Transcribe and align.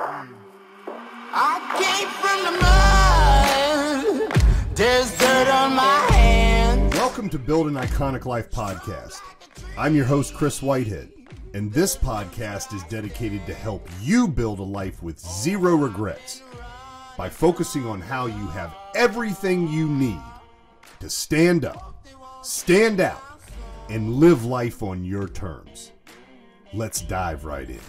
I 0.00 1.58
came 1.76 2.08
from 2.22 2.44
the 2.44 2.52
mud. 4.22 4.76
There's 4.76 5.10
dirt 5.18 5.48
on 5.48 5.74
my 5.74 6.06
hands. 6.12 6.94
Welcome 6.94 7.28
to 7.30 7.38
Build 7.38 7.66
an 7.66 7.74
Iconic 7.74 8.24
Life 8.24 8.48
podcast. 8.48 9.20
I'm 9.76 9.96
your 9.96 10.04
host, 10.04 10.34
Chris 10.34 10.62
Whitehead, 10.62 11.10
and 11.52 11.72
this 11.72 11.96
podcast 11.96 12.72
is 12.74 12.84
dedicated 12.84 13.44
to 13.46 13.54
help 13.54 13.88
you 14.00 14.28
build 14.28 14.60
a 14.60 14.62
life 14.62 15.02
with 15.02 15.18
zero 15.18 15.74
regrets 15.74 16.42
by 17.16 17.28
focusing 17.28 17.84
on 17.84 18.00
how 18.00 18.26
you 18.26 18.46
have 18.48 18.72
everything 18.94 19.66
you 19.66 19.88
need 19.88 20.22
to 21.00 21.10
stand 21.10 21.64
up, 21.64 22.06
stand 22.42 23.00
out, 23.00 23.40
and 23.88 24.14
live 24.14 24.44
life 24.44 24.80
on 24.80 25.04
your 25.04 25.26
terms. 25.26 25.90
Let's 26.72 27.00
dive 27.00 27.44
right 27.44 27.68
in. 27.68 27.80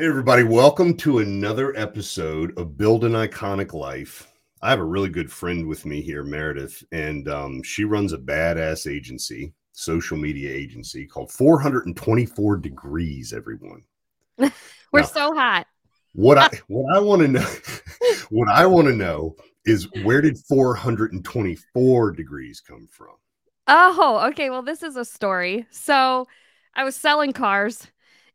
Hey, 0.00 0.06
everybody, 0.06 0.44
welcome 0.44 0.96
to 0.96 1.18
another 1.18 1.76
episode 1.76 2.58
of 2.58 2.78
Build 2.78 3.04
an 3.04 3.12
Iconic 3.12 3.74
Life. 3.74 4.32
I 4.62 4.70
have 4.70 4.78
a 4.78 4.84
really 4.84 5.10
good 5.10 5.30
friend 5.30 5.66
with 5.68 5.84
me 5.84 6.00
here, 6.00 6.24
Meredith, 6.24 6.82
and 6.90 7.28
um, 7.28 7.62
she 7.62 7.84
runs 7.84 8.14
a 8.14 8.16
badass 8.16 8.90
agency, 8.90 9.52
social 9.72 10.16
media 10.16 10.50
agency 10.54 11.06
called 11.06 11.30
424 11.30 12.56
Degrees, 12.56 13.34
everyone. 13.34 13.82
We're 14.38 14.50
Now- 14.94 15.04
so 15.04 15.34
hot. 15.34 15.66
What 16.14 16.38
I 16.38 16.48
what 16.68 16.96
I 16.96 16.98
want 16.98 17.20
to 17.20 17.28
know 17.28 17.46
what 18.30 18.48
I 18.48 18.64
want 18.64 18.86
to 18.86 18.94
know 18.94 19.36
is 19.66 19.86
where 20.02 20.22
did 20.22 20.38
424 20.48 22.12
degrees 22.12 22.62
come 22.66 22.88
from? 22.90 23.16
Oh, 23.66 24.28
okay. 24.30 24.48
Well, 24.48 24.62
this 24.62 24.82
is 24.82 24.96
a 24.96 25.04
story. 25.04 25.66
So 25.70 26.26
I 26.74 26.84
was 26.84 26.96
selling 26.96 27.34
cars 27.34 27.86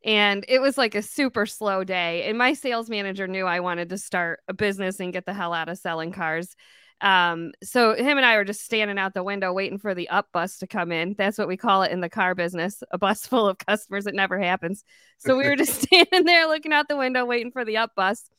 and 0.06 0.46
it 0.48 0.62
was 0.62 0.78
like 0.78 0.94
a 0.94 1.02
super 1.02 1.48
slow 1.48 1.84
day. 1.84 2.30
And 2.30 2.38
my 2.38 2.54
sales 2.54 2.92
manager 2.92 3.28
knew 3.28 3.46
I 3.46 3.60
wanted 3.60 3.90
to 3.90 3.98
start 3.98 4.40
a 4.48 4.54
business 4.54 5.00
and 5.00 5.12
get 5.12 5.26
the 5.26 5.34
hell 5.34 5.52
out 5.52 5.68
of 5.68 5.80
selling 5.80 6.12
cars. 6.12 6.56
Um, 7.02 7.54
so 7.64 7.96
him 7.96 8.18
and 8.18 8.26
I 8.26 8.38
were 8.38 8.46
just 8.46 8.64
standing 8.64 9.00
out 9.00 9.16
the 9.16 9.24
window 9.24 9.52
waiting 9.52 9.80
for 9.80 9.96
the 9.96 10.08
up 10.10 10.28
bus 10.32 10.60
to 10.60 10.68
come 10.68 10.92
in. 10.92 11.16
That's 11.18 11.40
what 11.40 11.48
we 11.48 11.58
call 11.58 11.82
it 11.82 11.92
in 11.92 12.02
the 12.02 12.10
car 12.10 12.36
business, 12.36 12.84
a 12.92 13.00
bus 13.00 13.26
full 13.28 13.50
of 13.50 13.58
customers. 13.58 14.06
It 14.06 14.14
never 14.14 14.40
happens. 14.40 14.84
So 15.18 15.36
we 15.36 15.50
were 15.50 15.56
just 15.58 15.82
standing 15.82 16.24
there 16.24 16.48
looking 16.48 16.72
out 16.72 16.88
the 16.88 16.98
window 16.98 17.26
waiting 17.26 17.52
for 17.52 17.66
the 17.66 17.78
up 17.78 17.96
bus. 17.96 18.30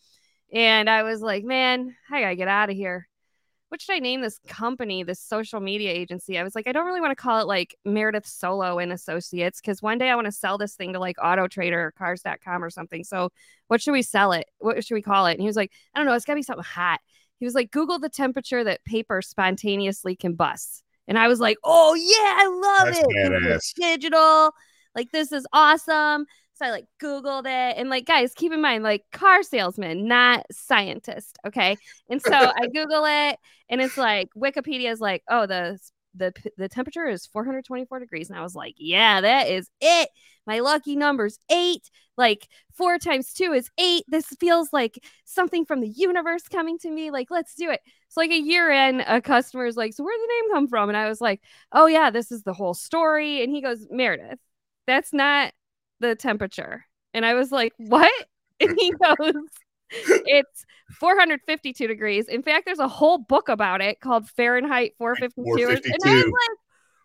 And 0.53 0.89
I 0.89 1.03
was 1.03 1.21
like, 1.21 1.43
man, 1.43 1.97
I 2.13 2.21
gotta 2.21 2.37
get 2.37 2.49
out 2.49 2.71
of 2.71 2.77
here. 2.77 3.09
What 3.69 3.83
should 3.83 3.95
I 3.95 3.99
name 3.99 4.21
this 4.21 4.39
company, 4.47 5.03
this 5.03 5.21
social 5.21 5.59
media 5.61 5.91
agency? 5.91 6.39
I 6.39 6.45
was 6.45 6.55
like, 6.55 6.69
I 6.69 6.73
don't 6.73 6.87
really 6.87 7.01
want 7.01 7.11
to 7.11 7.21
call 7.21 7.41
it 7.41 7.49
like 7.49 7.77
Meredith 7.85 8.27
Soleau 8.27 8.79
and 8.79 8.93
Associates 8.93 9.61
because 9.61 9.83
one 9.83 9.99
day 9.99 10.09
I 10.09 10.15
want 10.15 10.27
to 10.27 10.33
sell 10.33 10.57
this 10.57 10.75
thing 10.75 10.93
to 10.93 11.01
like 11.01 11.17
Auto 11.23 11.49
Trader 11.49 11.87
or 11.87 11.93
Cars.com 11.93 12.63
or 12.63 12.71
something. 12.71 13.03
So 13.03 13.31
what 13.67 13.83
should 13.83 13.93
we 13.93 14.03
sell 14.03 14.31
it? 14.33 14.47
What 14.59 14.85
should 14.85 14.95
we 14.95 15.03
call 15.03 15.27
it? 15.27 15.33
And 15.33 15.41
he 15.41 15.47
was 15.47 15.57
like, 15.57 15.73
I 15.95 15.99
don't 15.99 16.07
know. 16.07 16.15
It's 16.15 16.25
got 16.25 16.35
to 16.35 16.39
be 16.39 16.43
something 16.43 16.65
hot. 16.65 17.01
He 17.39 17.45
was 17.45 17.55
like, 17.55 17.71
Google 17.71 17.99
the 17.99 18.09
temperature 18.09 18.63
that 18.63 18.85
paper 18.85 19.21
spontaneously 19.21 20.15
combusts. 20.15 20.83
And 21.09 21.19
I 21.19 21.29
was 21.29 21.41
like, 21.41 21.59
oh, 21.65 21.95
yeah, 21.95 22.37
I 22.39 22.47
love 22.47 22.95
That's 22.95 22.99
it. 23.01 23.07
This 23.09 23.63
is 23.63 23.75
badass. 23.79 23.95
Digital. 23.95 24.53
Like, 24.95 25.11
this 25.11 25.33
is 25.33 25.47
awesome. 25.53 26.27
So 26.57 26.67
I 26.67 26.71
like 26.71 26.87
Googled 27.03 27.45
it. 27.45 27.77
And 27.79 27.91
like, 27.91 28.07
guys, 28.07 28.33
keep 28.35 28.53
in 28.53 28.63
mind, 28.63 28.83
like, 28.83 29.05
car 29.13 29.43
salesman, 29.43 30.09
not 30.09 30.47
scientist. 30.51 31.39
Okay. 31.47 31.77
And 32.09 32.21
so 32.21 32.33
I 32.33 32.67
Google 32.75 33.05
it 33.07 33.39
and 33.69 33.81
it's 33.81 33.97
like 33.97 34.31
Wikipedia 34.37 34.91
is 34.91 35.01
like, 35.01 35.23
oh, 35.29 35.47
the 35.47 35.79
the 36.15 36.33
the 36.57 36.69
temperature 36.69 37.07
is 37.07 37.27
424 37.27 37.99
degrees. 38.01 38.31
And 38.31 38.39
I 38.39 38.43
was 38.43 38.55
like, 38.55 38.75
yeah, 38.79 39.21
that 39.21 39.49
is 39.49 39.69
it. 39.81 40.09
My 40.47 40.61
lucky 40.61 40.97
number's 40.97 41.39
eight. 41.51 41.91
Like 42.17 42.49
four 42.73 42.99
times 42.99 43.33
two 43.33 43.53
is 43.53 43.69
eight. 43.79 44.05
This 44.09 44.27
feels 44.41 44.73
like 44.73 44.99
something 45.25 45.67
from 45.67 45.81
the 45.81 45.89
universe 45.89 46.49
coming 46.49 46.79
to 46.79 46.91
me. 46.91 47.11
Like, 47.11 47.31
let's 47.31 47.55
do 47.55 47.71
it. 47.71 47.81
So 48.09 48.21
like 48.21 48.31
a 48.31 48.41
year 48.41 48.71
in, 48.71 49.01
a 49.01 49.21
customer 49.21 49.67
is 49.67 49.77
like, 49.77 49.93
so 49.93 50.05
where'd 50.05 50.19
the 50.19 50.35
name 50.43 50.55
come 50.55 50.69
from? 50.69 50.89
And 50.89 50.97
I 50.97 51.09
was 51.09 51.21
like, 51.21 51.43
oh 51.73 51.87
yeah, 51.87 52.11
this 52.11 52.33
is 52.33 52.43
the 52.43 52.55
whole 52.55 52.75
story. 52.75 53.43
And 53.43 53.53
he 53.53 53.61
goes, 53.61 53.87
Meredith, 53.91 54.39
that's 54.87 55.13
not 55.13 55.53
the 56.01 56.15
temperature. 56.15 56.85
And 57.15 57.25
I 57.25 57.35
was 57.35 57.53
like, 57.53 57.73
what? 57.77 58.13
And 58.59 58.75
he 58.81 58.91
goes, 58.91 59.35
it's 59.91 60.65
452 60.99 61.87
degrees. 61.87 62.27
In 62.27 62.43
fact, 62.43 62.65
there's 62.65 62.79
a 62.79 62.89
whole 62.89 63.19
book 63.19 63.51
about 63.51 63.83
it 63.83 64.01
called 64.01 64.31
Fahrenheit 64.31 64.95
452. 64.97 65.69
And 65.69 66.01
I 66.07 66.15
was 66.15 66.25
like, 66.25 66.59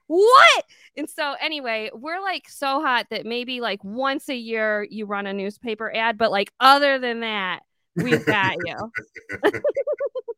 what? 0.07 0.65
And 0.95 1.09
so, 1.09 1.35
anyway, 1.41 1.89
we're 1.93 2.21
like 2.21 2.47
so 2.47 2.81
hot 2.81 3.07
that 3.11 3.25
maybe 3.25 3.59
like 3.59 3.83
once 3.83 4.29
a 4.29 4.35
year 4.35 4.87
you 4.89 5.05
run 5.05 5.27
a 5.27 5.33
newspaper 5.33 5.93
ad, 5.93 6.17
but 6.17 6.31
like 6.31 6.53
other 6.61 6.99
than 6.99 7.19
that, 7.19 7.63
we've 7.97 8.25
got 8.25 8.55
you. 8.65 8.91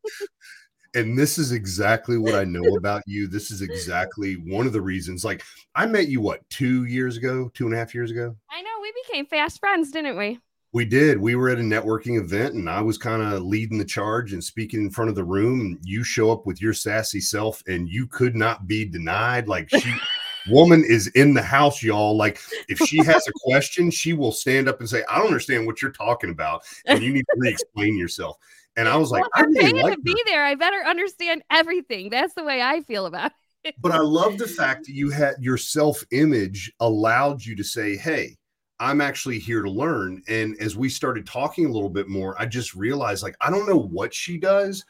And 0.96 1.18
this 1.18 1.38
is 1.38 1.52
exactly 1.52 2.18
what 2.18 2.36
I 2.36 2.44
know 2.44 2.64
about 2.78 3.04
you. 3.06 3.28
This 3.28 3.52
is 3.52 3.62
exactly 3.62 4.36
one 4.36 4.68
of 4.68 4.74
the 4.74 4.82
reasons. 4.82 5.26
Like, 5.26 5.44
I 5.76 5.86
met 5.86 6.08
you 6.08 6.22
what 6.22 6.48
two 6.50 6.86
years 6.86 7.18
ago, 7.18 7.50
two 7.54 7.66
and 7.66 7.74
a 7.74 7.78
half 7.78 7.96
years 7.96 8.12
ago. 8.12 8.36
I 8.50 8.62
know 8.62 8.70
we 8.82 8.94
became 9.08 9.26
fast 9.26 9.60
friends, 9.60 9.92
didn't 9.92 10.18
we? 10.18 10.40
We 10.74 10.86
did. 10.86 11.20
We 11.20 11.36
were 11.36 11.50
at 11.50 11.60
a 11.60 11.62
networking 11.62 12.20
event, 12.20 12.56
and 12.56 12.68
I 12.68 12.82
was 12.82 12.98
kind 12.98 13.22
of 13.22 13.44
leading 13.44 13.78
the 13.78 13.86
charge 13.86 14.34
and 14.34 14.44
speaking 14.44 14.82
in 14.82 14.90
front 14.90 15.10
of 15.10 15.16
the 15.16 15.24
room. 15.24 15.80
You 15.84 16.04
show 16.04 16.32
up 16.32 16.48
with 16.48 16.60
your 16.64 16.74
sassy 16.74 17.22
self, 17.22 17.62
and 17.68 17.88
you 17.88 18.08
could 18.08 18.36
not 18.36 18.68
be 18.68 18.84
denied. 18.84 19.48
Like 19.48 19.70
she, 19.70 19.94
woman 20.50 20.84
is 20.84 21.08
in 21.10 21.36
the 21.36 21.44
house, 21.44 21.84
y'all. 21.84 22.18
Like 22.18 22.40
if 22.70 22.80
she 22.80 22.98
has 23.04 23.28
a 23.28 23.32
question, 23.46 23.92
she 23.92 24.14
will 24.14 24.32
stand 24.32 24.68
up 24.68 24.80
and 24.80 24.90
say, 24.90 25.04
"I 25.08 25.20
don't 25.20 25.28
understand 25.28 25.68
what 25.68 25.80
you're 25.80 25.92
talking 25.92 26.32
about," 26.32 26.64
and 26.88 27.04
you 27.04 27.14
need 27.14 27.26
to 27.30 27.36
re-explain 27.38 27.96
yourself. 27.96 28.38
And 28.76 28.88
I 28.88 28.98
was 28.98 29.12
like, 29.12 29.22
well, 29.22 29.30
I 29.36 29.42
I'm 29.42 29.54
really 29.54 29.72
paying 29.74 29.84
like 29.84 29.96
to 29.96 30.02
be 30.02 30.16
there. 30.26 30.44
I 30.44 30.56
better 30.56 30.84
understand 30.86 31.44
everything. 31.52 32.10
That's 32.10 32.34
the 32.34 32.44
way 32.44 32.62
I 32.62 32.82
feel 32.82 33.06
about 33.06 33.32
it. 33.64 33.76
but 33.80 33.92
I 33.92 34.00
love 34.00 34.38
the 34.38 34.48
fact 34.48 34.86
that 34.86 34.94
you 34.94 35.10
had 35.10 35.36
your 35.40 35.58
self 35.58 36.04
image 36.12 36.72
allowed 36.80 37.44
you 37.44 37.56
to 37.56 37.64
say, 37.64 37.96
Hey, 37.96 38.36
I'm 38.80 39.00
actually 39.02 39.40
here 39.40 39.62
to 39.62 39.70
learn. 39.70 40.24
And 40.28 40.60
as 40.60 40.76
we 40.76 40.90
started 40.90 41.26
talking 41.26 41.66
a 41.66 41.72
little 41.72 41.90
bit 41.90 42.10
more, 42.10 42.40
I 42.42 42.46
just 42.46 42.76
realized 42.76 43.24
like, 43.24 43.38
I 43.40 43.50
don't 43.50 43.68
know 43.68 43.78
what 43.78 44.14
she 44.14 44.38
does, 44.38 44.84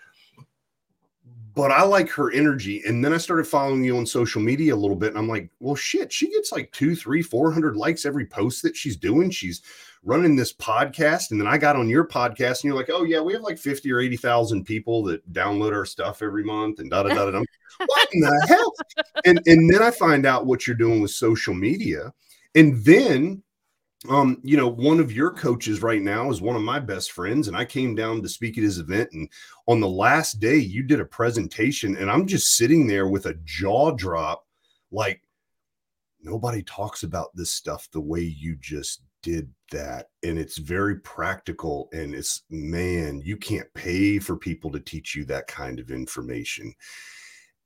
but 1.54 1.72
I 1.72 1.84
like 1.84 2.10
her 2.10 2.32
energy. 2.32 2.82
And 2.88 3.04
then 3.04 3.14
I 3.14 3.18
started 3.18 3.46
following 3.46 3.84
you 3.84 3.98
on 3.98 4.06
social 4.06 4.42
media 4.42 4.74
a 4.74 4.78
little 4.78 4.96
bit. 4.96 5.10
And 5.10 5.18
I'm 5.18 5.28
like, 5.28 5.50
well, 5.60 5.76
shit, 5.76 6.12
she 6.12 6.32
gets 6.32 6.52
like 6.52 6.72
two, 6.72 6.96
three, 6.96 7.22
four 7.22 7.52
hundred 7.52 7.76
likes 7.76 8.06
every 8.06 8.26
post 8.26 8.64
that 8.64 8.76
she's 8.76 8.98
doing. 8.98 9.30
She's 9.30 9.62
running 10.04 10.36
this 10.36 10.54
podcast. 10.54 11.32
And 11.32 11.40
then 11.40 11.48
I 11.48 11.58
got 11.58 11.76
on 11.76 11.90
your 11.90 12.06
podcast 12.08 12.50
and 12.50 12.66
you're 12.66 12.76
like, 12.76 12.90
oh, 12.92 13.04
yeah, 13.04 13.22
we 13.22 13.34
have 13.34 13.42
like 13.42 13.58
50 13.58 13.92
or 13.92 14.00
80,000 14.00 14.66
people 14.66 15.04
that 15.04 15.32
download 15.32 15.74
our 15.74 15.86
stuff 15.86 16.22
every 16.22 16.44
month 16.44 16.80
and 16.80 16.90
da 16.90 17.04
da 17.04 17.14
da 17.14 17.32
da. 17.32 17.42
What 17.86 18.10
in 18.14 18.22
the 18.22 18.46
hell? 18.48 18.74
and 19.26 19.42
and 19.48 19.74
then 19.74 19.82
I 19.82 19.90
find 19.90 20.28
out 20.28 20.46
what 20.46 20.68
you're 20.68 20.76
doing 20.76 21.02
with 21.02 21.10
social 21.10 21.56
media, 21.56 22.14
and 22.54 22.86
then 22.86 23.42
um 24.10 24.38
you 24.44 24.58
know 24.58 24.68
one 24.68 25.00
of 25.00 25.12
your 25.12 25.32
coaches 25.32 25.82
right 25.82 26.02
now 26.02 26.30
is 26.30 26.42
one 26.42 26.56
of 26.56 26.62
my 26.62 26.80
best 26.80 27.14
friends 27.14 27.48
and 27.48 27.56
i 27.56 27.64
came 27.64 27.96
down 27.96 28.22
to 28.22 28.28
speak 28.28 28.58
at 28.58 28.64
his 28.64 28.80
event 28.80 29.10
and 29.14 29.30
on 29.68 29.80
the 29.80 29.88
last 29.88 30.40
day 30.40 30.58
you 30.58 30.84
did 30.84 31.00
a 31.00 31.06
presentation 31.06 31.96
and 31.96 32.12
i'm 32.12 32.28
just 32.28 32.58
sitting 32.58 32.86
there 32.86 33.08
with 33.08 33.28
a 33.28 33.36
jaw 33.46 33.92
drop 33.92 34.46
like 34.92 35.22
nobody 36.22 36.62
talks 36.64 37.04
about 37.04 37.34
this 37.36 37.52
stuff 37.52 37.88
the 37.92 38.02
way 38.02 38.22
you 38.22 38.58
just 38.60 39.02
did 39.22 39.50
that 39.74 40.08
and 40.24 40.40
it's 40.40 40.58
very 40.60 40.98
practical 41.02 41.90
and 41.94 42.16
it's 42.16 42.44
man 42.50 43.22
you 43.26 43.38
can't 43.38 43.68
pay 43.76 44.20
for 44.20 44.38
people 44.38 44.72
to 44.72 44.80
teach 44.80 45.16
you 45.16 45.26
that 45.26 45.48
kind 45.48 45.80
of 45.80 45.92
information 45.92 46.74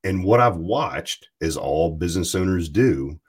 and 0.04 0.24
what 0.24 0.40
I've 0.40 0.58
watched, 0.58 1.28
as 1.42 1.58
all 1.58 1.96
business 1.96 2.36
owners 2.36 2.70
do, 2.70 3.20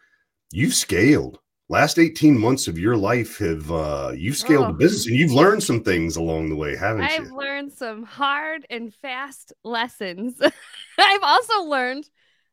you've 0.52 0.74
scaled. 0.74 1.40
Last 1.70 1.98
18 1.98 2.38
months 2.38 2.68
of 2.68 2.78
your 2.78 2.96
life 2.96 3.38
have 3.38 3.70
uh 3.72 4.12
you've 4.16 4.36
scaled 4.36 4.68
Oh. 4.68 4.72
the 4.72 4.78
business 4.78 5.06
and 5.06 5.16
you've 5.16 5.32
learned 5.32 5.62
some 5.62 5.82
things 5.82 6.16
along 6.16 6.48
the 6.50 6.56
way, 6.56 6.76
haven't 6.76 7.02
you? 7.18 7.26
I've 7.26 7.30
learned 7.32 7.72
some 7.72 8.04
hard 8.04 8.66
and 8.70 8.94
fast 8.94 9.52
lessons. 9.64 10.40
I've 10.98 11.22
also 11.22 11.64
learned 11.64 12.08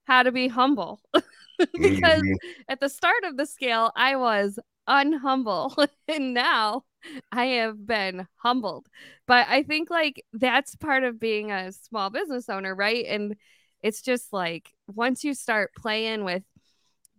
how 0.06 0.24
to 0.24 0.32
be 0.32 0.48
humble 0.50 1.02
because 1.60 2.22
Mhm. 2.24 2.36
at 2.68 2.80
the 2.80 2.90
start 2.90 3.24
of 3.24 3.38
the 3.38 3.46
scale, 3.46 3.92
I 3.96 4.18
was 4.18 4.60
unhumble, 4.88 5.88
and 6.08 6.34
now 6.34 6.84
I 7.32 7.46
have 7.46 7.86
been 7.86 8.28
humbled. 8.38 8.88
But 9.28 9.48
I 9.50 9.64
think 9.64 9.90
like 9.90 10.24
that's 10.34 10.76
part 10.76 11.04
of 11.04 11.20
being 11.20 11.52
a 11.52 11.72
small 11.72 12.10
business 12.10 12.50
owner, 12.50 12.74
right? 12.76 13.06
And 13.06 13.36
it's 13.82 14.02
just 14.02 14.34
like 14.34 14.72
once 14.88 15.24
you 15.24 15.34
start 15.34 15.72
playing 15.76 16.24
with 16.24 16.44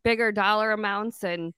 bigger 0.03 0.33
dollar 0.33 0.73
amounts 0.73 1.25
and 1.25 1.53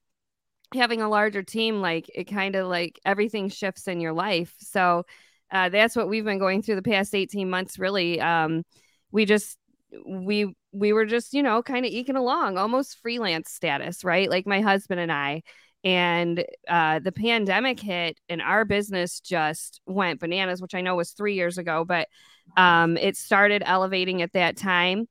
having 0.73 1.01
a 1.01 1.09
larger 1.09 1.43
team, 1.43 1.81
like 1.81 2.09
it 2.13 2.25
kind 2.25 2.55
of 2.55 2.67
like 2.67 2.99
everything 3.05 3.49
shifts 3.49 3.87
in 3.87 3.99
your 4.01 4.13
life. 4.13 4.53
So 4.59 5.05
uh, 5.51 5.69
that's 5.69 5.95
what 5.95 6.09
we've 6.09 6.25
been 6.25 6.39
going 6.39 6.61
through 6.61 6.75
the 6.75 6.81
past 6.81 7.15
18 7.15 7.49
months, 7.49 7.79
really. 7.79 8.21
Um, 8.21 8.63
we 9.11 9.25
just, 9.25 9.57
we, 10.05 10.53
we 10.71 10.93
were 10.93 11.05
just, 11.05 11.33
you 11.33 11.41
know, 11.41 11.63
kind 11.63 11.85
of 11.85 11.91
eking 11.91 12.15
along, 12.15 12.57
almost 12.57 12.99
freelance 13.01 13.51
status, 13.51 14.03
right? 14.03 14.29
Like 14.29 14.45
my 14.45 14.61
husband 14.61 14.99
and 14.99 15.11
I. 15.11 15.41
And 15.83 16.43
uh, 16.67 16.99
the 16.99 17.11
pandemic 17.11 17.79
hit, 17.79 18.19
and 18.27 18.41
our 18.41 18.65
business 18.65 19.19
just 19.21 19.79
went 19.85 20.19
bananas, 20.19 20.61
which 20.61 20.75
I 20.75 20.81
know 20.81 20.95
was 20.95 21.11
three 21.11 21.35
years 21.35 21.57
ago, 21.57 21.85
but 21.85 22.09
um, 22.57 22.97
it 22.97 23.15
started 23.15 23.63
elevating 23.65 24.21
at 24.21 24.33
that 24.33 24.57
time. 24.57 25.07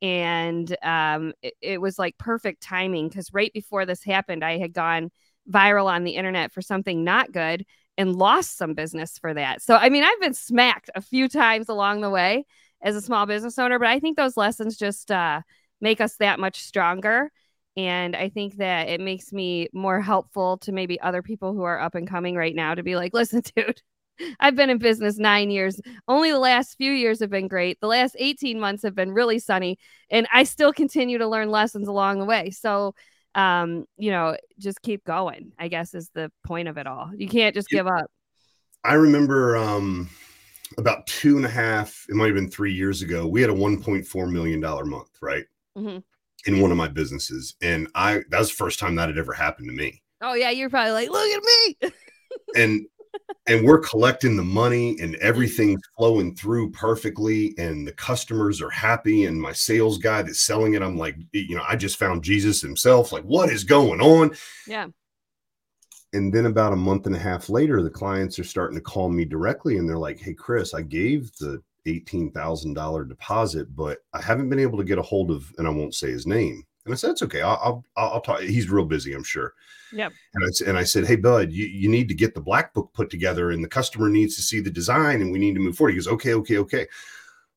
And 0.00 0.76
um, 0.82 1.32
it, 1.42 1.54
it 1.60 1.80
was 1.80 1.98
like 1.98 2.18
perfect 2.18 2.62
timing 2.62 3.08
because 3.08 3.32
right 3.32 3.52
before 3.52 3.84
this 3.86 4.04
happened, 4.04 4.44
I 4.44 4.58
had 4.58 4.72
gone 4.72 5.10
viral 5.50 5.86
on 5.86 6.04
the 6.04 6.12
internet 6.12 6.52
for 6.52 6.62
something 6.62 7.02
not 7.02 7.32
good 7.32 7.64
and 7.98 8.16
lost 8.16 8.56
some 8.56 8.74
business 8.74 9.18
for 9.18 9.34
that. 9.34 9.62
So, 9.62 9.76
I 9.76 9.88
mean, 9.88 10.04
I've 10.04 10.20
been 10.20 10.34
smacked 10.34 10.90
a 10.94 11.00
few 11.00 11.28
times 11.28 11.68
along 11.68 12.00
the 12.00 12.10
way 12.10 12.46
as 12.82 12.96
a 12.96 13.00
small 13.00 13.26
business 13.26 13.58
owner, 13.58 13.78
but 13.78 13.88
I 13.88 14.00
think 14.00 14.16
those 14.16 14.36
lessons 14.36 14.76
just 14.76 15.10
uh, 15.10 15.42
make 15.80 16.00
us 16.00 16.16
that 16.16 16.40
much 16.40 16.60
stronger. 16.62 17.30
And 17.76 18.14
I 18.14 18.28
think 18.28 18.56
that 18.56 18.88
it 18.88 19.00
makes 19.00 19.32
me 19.32 19.68
more 19.72 20.00
helpful 20.00 20.58
to 20.58 20.72
maybe 20.72 21.00
other 21.00 21.22
people 21.22 21.54
who 21.54 21.62
are 21.62 21.80
up 21.80 21.94
and 21.94 22.08
coming 22.08 22.36
right 22.36 22.54
now 22.54 22.74
to 22.74 22.82
be 22.82 22.96
like, 22.96 23.14
listen, 23.14 23.42
dude, 23.56 23.82
I've 24.40 24.56
been 24.56 24.70
in 24.70 24.78
business 24.78 25.18
nine 25.18 25.50
years. 25.50 25.80
Only 26.06 26.30
the 26.30 26.38
last 26.38 26.76
few 26.76 26.92
years 26.92 27.20
have 27.20 27.30
been 27.30 27.48
great. 27.48 27.80
The 27.80 27.86
last 27.86 28.16
18 28.18 28.60
months 28.60 28.82
have 28.82 28.94
been 28.94 29.12
really 29.12 29.38
sunny. 29.38 29.78
And 30.10 30.26
I 30.32 30.44
still 30.44 30.72
continue 30.72 31.18
to 31.18 31.28
learn 31.28 31.50
lessons 31.50 31.88
along 31.88 32.18
the 32.18 32.26
way. 32.26 32.50
So, 32.50 32.94
um, 33.34 33.86
you 33.96 34.10
know, 34.10 34.36
just 34.58 34.82
keep 34.82 35.04
going, 35.04 35.52
I 35.58 35.68
guess 35.68 35.94
is 35.94 36.10
the 36.14 36.30
point 36.44 36.68
of 36.68 36.76
it 36.76 36.86
all. 36.86 37.10
You 37.16 37.28
can't 37.28 37.54
just 37.54 37.68
give 37.68 37.86
up. 37.86 38.10
I 38.84 38.94
remember 38.94 39.56
um, 39.56 40.10
about 40.76 41.06
two 41.06 41.36
and 41.36 41.46
a 41.46 41.50
half, 41.50 42.04
it 42.08 42.14
might 42.14 42.26
have 42.26 42.34
been 42.34 42.50
three 42.50 42.74
years 42.74 43.00
ago, 43.00 43.26
we 43.26 43.40
had 43.40 43.50
a 43.50 43.54
$1.4 43.54 44.30
million 44.30 44.60
month, 44.60 45.10
right? 45.22 45.44
Mm-hmm. 45.76 45.98
In 46.46 46.60
one 46.60 46.70
of 46.70 46.76
my 46.76 46.88
businesses. 46.88 47.54
And 47.62 47.88
I, 47.94 48.22
that 48.30 48.38
was 48.38 48.48
the 48.48 48.56
first 48.56 48.78
time 48.78 48.96
that 48.96 49.08
had 49.08 49.18
ever 49.18 49.32
happened 49.32 49.68
to 49.68 49.74
me. 49.74 50.02
Oh, 50.20 50.34
yeah. 50.34 50.50
You're 50.50 50.70
probably 50.70 50.92
like, 50.92 51.10
look 51.10 51.28
at 51.28 51.42
me. 51.42 51.92
and 52.56 52.86
and 53.46 53.64
we're 53.64 53.80
collecting 53.80 54.36
the 54.36 54.42
money 54.42 54.96
and 55.00 55.16
everything's 55.16 55.80
flowing 55.96 56.34
through 56.34 56.70
perfectly 56.70 57.54
and 57.58 57.86
the 57.86 57.92
customers 57.92 58.62
are 58.62 58.70
happy 58.70 59.24
and 59.24 59.40
my 59.40 59.52
sales 59.52 59.98
guy 59.98 60.22
that's 60.22 60.40
selling 60.40 60.74
it 60.74 60.82
i'm 60.82 60.96
like 60.96 61.16
you 61.32 61.56
know 61.56 61.64
i 61.68 61.76
just 61.76 61.98
found 61.98 62.22
jesus 62.22 62.60
himself 62.60 63.12
like 63.12 63.24
what 63.24 63.50
is 63.50 63.64
going 63.64 64.00
on 64.00 64.30
yeah 64.66 64.86
and 66.14 66.32
then 66.32 66.46
about 66.46 66.72
a 66.72 66.76
month 66.76 67.06
and 67.06 67.16
a 67.16 67.18
half 67.18 67.48
later 67.48 67.82
the 67.82 67.90
clients 67.90 68.38
are 68.38 68.44
starting 68.44 68.76
to 68.76 68.82
call 68.82 69.08
me 69.08 69.24
directly 69.24 69.78
and 69.78 69.88
they're 69.88 69.98
like 69.98 70.20
hey 70.20 70.34
chris 70.34 70.74
i 70.74 70.82
gave 70.82 71.30
the 71.38 71.60
$18000 71.86 73.08
deposit 73.08 73.74
but 73.74 73.98
i 74.12 74.20
haven't 74.20 74.48
been 74.48 74.58
able 74.58 74.78
to 74.78 74.84
get 74.84 74.98
a 74.98 75.02
hold 75.02 75.30
of 75.30 75.52
and 75.58 75.66
i 75.66 75.70
won't 75.70 75.94
say 75.94 76.10
his 76.10 76.26
name 76.26 76.64
and 76.84 76.92
i 76.92 76.96
said 76.96 77.10
it's 77.10 77.22
okay 77.22 77.42
i'll 77.42 77.84
i'll, 77.96 78.12
I'll 78.12 78.20
talk 78.20 78.40
he's 78.40 78.70
real 78.70 78.84
busy 78.84 79.14
i'm 79.14 79.24
sure 79.24 79.54
Yep. 79.92 80.12
And 80.34 80.44
I, 80.44 80.68
and 80.68 80.78
I 80.78 80.84
said, 80.84 81.06
Hey, 81.06 81.16
bud, 81.16 81.52
you, 81.52 81.66
you 81.66 81.88
need 81.88 82.08
to 82.08 82.14
get 82.14 82.34
the 82.34 82.40
black 82.40 82.72
book 82.74 82.90
put 82.94 83.10
together 83.10 83.50
and 83.50 83.62
the 83.62 83.68
customer 83.68 84.08
needs 84.08 84.36
to 84.36 84.42
see 84.42 84.60
the 84.60 84.70
design 84.70 85.20
and 85.20 85.30
we 85.30 85.38
need 85.38 85.54
to 85.54 85.60
move 85.60 85.76
forward. 85.76 85.90
He 85.90 85.96
goes, 85.96 86.08
Okay, 86.08 86.34
okay, 86.34 86.58
okay. 86.58 86.86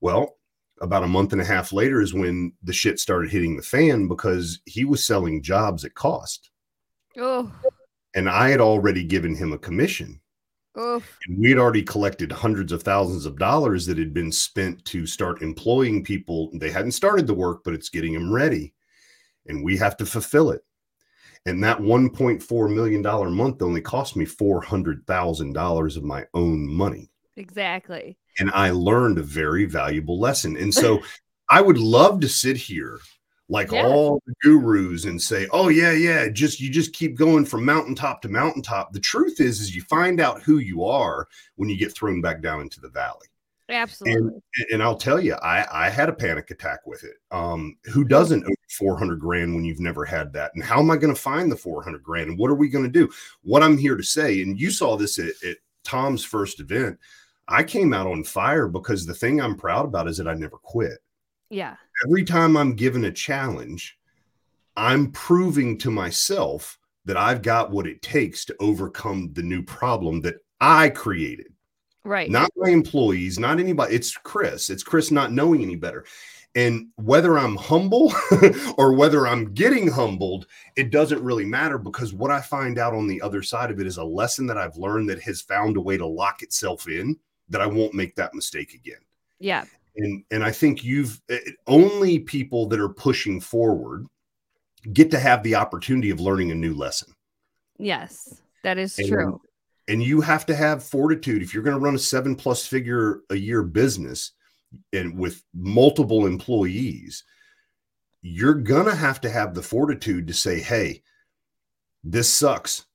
Well, 0.02 0.38
about 0.82 1.04
a 1.04 1.08
month 1.08 1.32
and 1.32 1.42
a 1.42 1.46
half 1.46 1.72
later 1.72 2.02
is 2.02 2.14
when 2.14 2.52
the 2.64 2.74
shit 2.74 3.00
started 3.00 3.32
hitting 3.32 3.56
the 3.56 3.64
fan 3.64 4.08
because 4.08 4.60
he 4.66 4.84
was 4.84 5.04
selling 5.04 5.42
jobs 5.42 5.86
at 5.86 5.96
cost. 5.96 6.52
Oh. 7.18 7.52
And 8.14 8.30
I 8.30 8.50
had 8.50 8.60
already 8.60 9.04
given 9.04 9.36
him 9.36 9.54
a 9.54 9.58
commission. 9.58 10.20
Oh. 10.76 11.02
And 11.28 11.40
we 11.40 11.50
had 11.50 11.58
already 11.58 11.84
collected 11.84 12.32
hundreds 12.32 12.72
of 12.72 12.84
thousands 12.84 13.26
of 13.26 13.40
dollars 13.40 13.86
that 13.86 13.98
had 13.98 14.14
been 14.14 14.32
spent 14.32 14.84
to 14.86 15.06
start 15.06 15.42
employing 15.42 16.04
people. 16.04 16.50
They 16.54 16.70
hadn't 16.70 16.92
started 16.92 17.28
the 17.28 17.34
work, 17.34 17.64
but 17.64 17.74
it's 17.74 17.90
getting 17.90 18.14
them 18.14 18.32
ready. 18.32 18.74
And 19.48 19.64
we 19.64 19.78
have 19.78 19.96
to 19.98 20.06
fulfill 20.06 20.52
it. 20.52 20.64
And 21.46 21.64
that 21.64 21.78
$1.4 21.78 22.74
million 22.74 23.36
month 23.36 23.62
only 23.62 23.82
cost 23.82 24.16
me 24.16 24.26
$400,000 24.26 25.98
of 25.98 26.04
my 26.04 26.26
own 26.34 26.68
money. 26.68 27.10
Exactly. 27.38 28.18
And 28.40 28.52
I 28.52 28.72
learned 28.72 29.20
a 29.20 29.24
very 29.24 29.66
valuable 29.66 30.20
lesson. 30.20 30.58
And 30.58 30.74
so 30.74 31.02
I 31.50 31.62
would 31.62 31.78
love 31.78 32.20
to 32.22 32.30
sit 32.30 32.58
here 32.58 33.00
like 33.50 33.72
yeah. 33.72 33.86
all 33.86 34.22
the 34.26 34.34
gurus 34.42 35.06
and 35.06 35.22
say, 35.22 35.48
"Oh 35.52 35.70
yeah, 35.70 35.92
yeah, 35.92 36.30
just 36.30 36.60
you 36.60 36.70
just 36.70 36.94
keep 36.94 37.16
going 37.16 37.46
from 37.46 37.66
mountaintop 37.66 38.22
to 38.24 38.30
mountaintop." 38.30 38.92
The 38.92 39.00
truth 39.00 39.40
is 39.40 39.62
is 39.62 39.76
you 39.76 39.84
find 39.84 40.20
out 40.20 40.42
who 40.42 40.58
you 40.58 40.84
are 40.84 41.28
when 41.56 41.70
you 41.70 41.78
get 41.78 41.94
thrown 41.94 42.22
back 42.22 42.42
down 42.42 42.62
into 42.62 42.80
the 42.80 42.90
valley. 42.90 43.28
Absolutely. 43.70 44.18
And, 44.18 44.42
and 44.74 44.84
I'll 44.84 44.98
tell 44.98 45.20
you, 45.20 45.34
I, 45.36 45.86
I 45.86 45.90
had 45.90 46.10
a 46.10 46.14
panic 46.14 46.52
attack 46.52 46.86
with 46.86 47.04
it. 47.04 47.16
Um, 47.32 47.78
who 47.86 48.04
doesn't 48.04 48.46
owe 48.46 48.56
400 48.70 49.20
grand 49.20 49.56
when 49.56 49.66
you've 49.66 49.80
never 49.80 50.06
had 50.06 50.32
that? 50.34 50.52
And 50.54 50.64
how 50.64 50.80
am 50.80 50.92
I 50.92 50.98
going 50.98 51.14
to 51.14 51.20
find 51.20 51.52
the 51.52 51.56
400 51.56 52.04
grand? 52.04 52.30
And 52.30 52.40
what 52.40 52.52
are 52.52 52.56
we 52.56 52.70
going 52.70 52.86
to 52.86 52.92
do? 52.92 53.12
What 53.42 53.64
I'm 53.64 53.78
here 53.78 53.98
to 53.98 54.04
say, 54.04 54.42
and 54.42 54.60
you 54.60 54.70
saw 54.70 54.96
this 54.96 55.18
at, 55.18 55.34
at 55.48 55.58
Tom's 55.84 56.24
first 56.24 56.60
event, 56.60 57.00
I 57.48 57.64
came 57.64 57.94
out 57.94 58.08
on 58.08 58.24
fire 58.24 58.68
because 58.68 59.06
the 59.06 59.14
thing 59.14 59.42
I'm 59.42 59.56
proud 59.56 59.86
about 59.86 60.08
is 60.08 60.18
that 60.18 60.28
I 60.28 60.34
never 60.34 60.58
quit. 60.58 61.00
Yeah. 61.50 61.76
Every 62.06 62.24
time 62.24 62.58
I'm 62.58 62.76
given 62.76 63.06
a 63.06 63.12
challenge, 63.12 63.98
I'm 64.76 65.12
proving 65.12 65.78
to 65.80 65.92
myself 65.92 66.78
that 67.06 67.18
I've 67.18 67.42
got 67.42 67.72
what 67.72 67.88
it 67.88 68.02
takes 68.02 68.46
to 68.46 68.56
overcome 68.60 69.32
the 69.34 69.44
new 69.44 69.64
problem 69.64 70.22
that 70.22 70.36
I 70.60 70.90
created. 70.90 71.48
Right. 72.04 72.30
Not 72.30 72.52
my 72.56 72.70
employees, 72.70 73.40
not 73.40 73.60
anybody. 73.60 73.96
It's 73.96 74.16
Chris. 74.16 74.70
It's 74.70 74.84
Chris 74.84 75.12
not 75.12 75.32
knowing 75.32 75.62
any 75.64 75.76
better. 75.76 76.06
And 76.56 76.88
whether 76.96 77.38
I'm 77.38 77.58
humble 77.58 78.14
or 78.78 78.94
whether 78.94 79.28
I'm 79.28 79.54
getting 79.54 79.90
humbled, 79.90 80.48
it 80.78 80.90
doesn't 80.90 81.22
really 81.22 81.46
matter 81.46 81.78
because 81.78 82.14
what 82.14 82.32
I 82.32 82.40
find 82.40 82.80
out 82.80 82.94
on 82.94 83.08
the 83.08 83.22
other 83.22 83.44
side 83.44 83.72
of 83.72 83.80
it 83.80 83.88
is 83.88 83.98
a 83.98 84.04
lesson 84.04 84.46
that 84.48 84.58
I've 84.58 84.78
learned 84.78 85.10
that 85.10 85.22
has 85.24 85.42
found 85.42 85.76
a 85.76 85.82
way 85.82 85.98
to 85.98 86.06
lock 86.06 86.44
itself 86.44 86.88
in 86.88 87.18
that 87.50 87.60
I 87.60 87.66
won't 87.68 87.94
make 87.94 88.16
that 88.16 88.34
mistake 88.34 88.74
again. 88.74 89.02
Yeah. 89.40 89.66
And 89.98 90.24
and 90.32 90.44
I 90.44 90.52
think 90.52 90.84
you've 90.84 91.22
it, 91.30 91.44
eh, 91.46 91.52
only 91.68 92.20
people 92.20 92.68
that 92.68 92.80
are 92.80 92.90
pushing 92.90 93.40
forward 93.40 94.06
get 94.94 95.12
to 95.12 95.20
have 95.20 95.42
the 95.44 95.56
opportunity 95.56 96.10
of 96.10 96.20
learning 96.20 96.52
a 96.52 96.56
new 96.56 96.74
lesson. 96.74 97.14
Yes, 97.78 98.42
that 98.64 98.78
is 98.78 98.98
and, 99.00 99.08
true. 99.08 99.42
and 99.88 100.04
you 100.04 100.22
have 100.22 100.46
to 100.48 100.56
have 100.56 100.84
fortitude. 100.84 101.42
If 101.42 101.54
you're 101.54 101.64
going 101.64 101.78
to 101.78 101.84
run 101.84 101.96
a 101.96 102.00
seven 102.00 102.36
plus 102.36 102.66
figure 102.66 103.22
a 103.30 103.36
year 103.36 103.64
business 103.64 104.32
and 104.94 105.18
with 105.18 105.44
multiple 105.54 106.26
employees 106.26 107.24
you're 108.22 108.56
going 108.56 108.86
to 108.86 108.96
have 108.96 109.22
to 109.22 109.30
have 109.30 109.54
the 109.54 109.62
fortitude 109.62 110.28
to 110.28 110.34
say 110.34 110.60
hey 110.60 111.02
this 112.04 112.30
sucks 112.30 112.86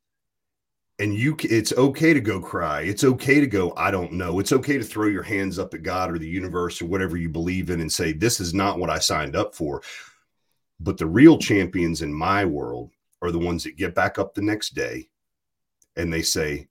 and 1.00 1.14
you 1.14 1.34
it's 1.44 1.72
okay 1.72 2.12
to 2.12 2.20
go 2.20 2.40
cry 2.40 2.82
it's 2.82 3.04
okay 3.04 3.40
to 3.40 3.46
go 3.46 3.72
i 3.76 3.90
don't 3.90 4.12
know 4.12 4.38
it's 4.38 4.52
okay 4.52 4.76
to 4.76 4.84
throw 4.84 5.06
your 5.06 5.22
hands 5.22 5.58
up 5.58 5.74
at 5.74 5.82
god 5.82 6.10
or 6.10 6.18
the 6.18 6.28
universe 6.28 6.80
or 6.80 6.86
whatever 6.86 7.16
you 7.16 7.28
believe 7.28 7.70
in 7.70 7.80
and 7.80 7.90
say 7.90 8.12
this 8.12 8.38
is 8.38 8.54
not 8.54 8.78
what 8.78 8.90
i 8.90 8.98
signed 8.98 9.34
up 9.34 9.54
for 9.54 9.82
but 10.78 10.98
the 10.98 11.06
real 11.06 11.38
champions 11.38 12.02
in 12.02 12.12
my 12.12 12.44
world 12.44 12.90
are 13.22 13.32
the 13.32 13.38
ones 13.38 13.64
that 13.64 13.76
get 13.76 13.94
back 13.94 14.18
up 14.18 14.34
the 14.34 14.42
next 14.42 14.74
day 14.74 15.08
and 15.96 16.12
they 16.12 16.22
say 16.22 16.68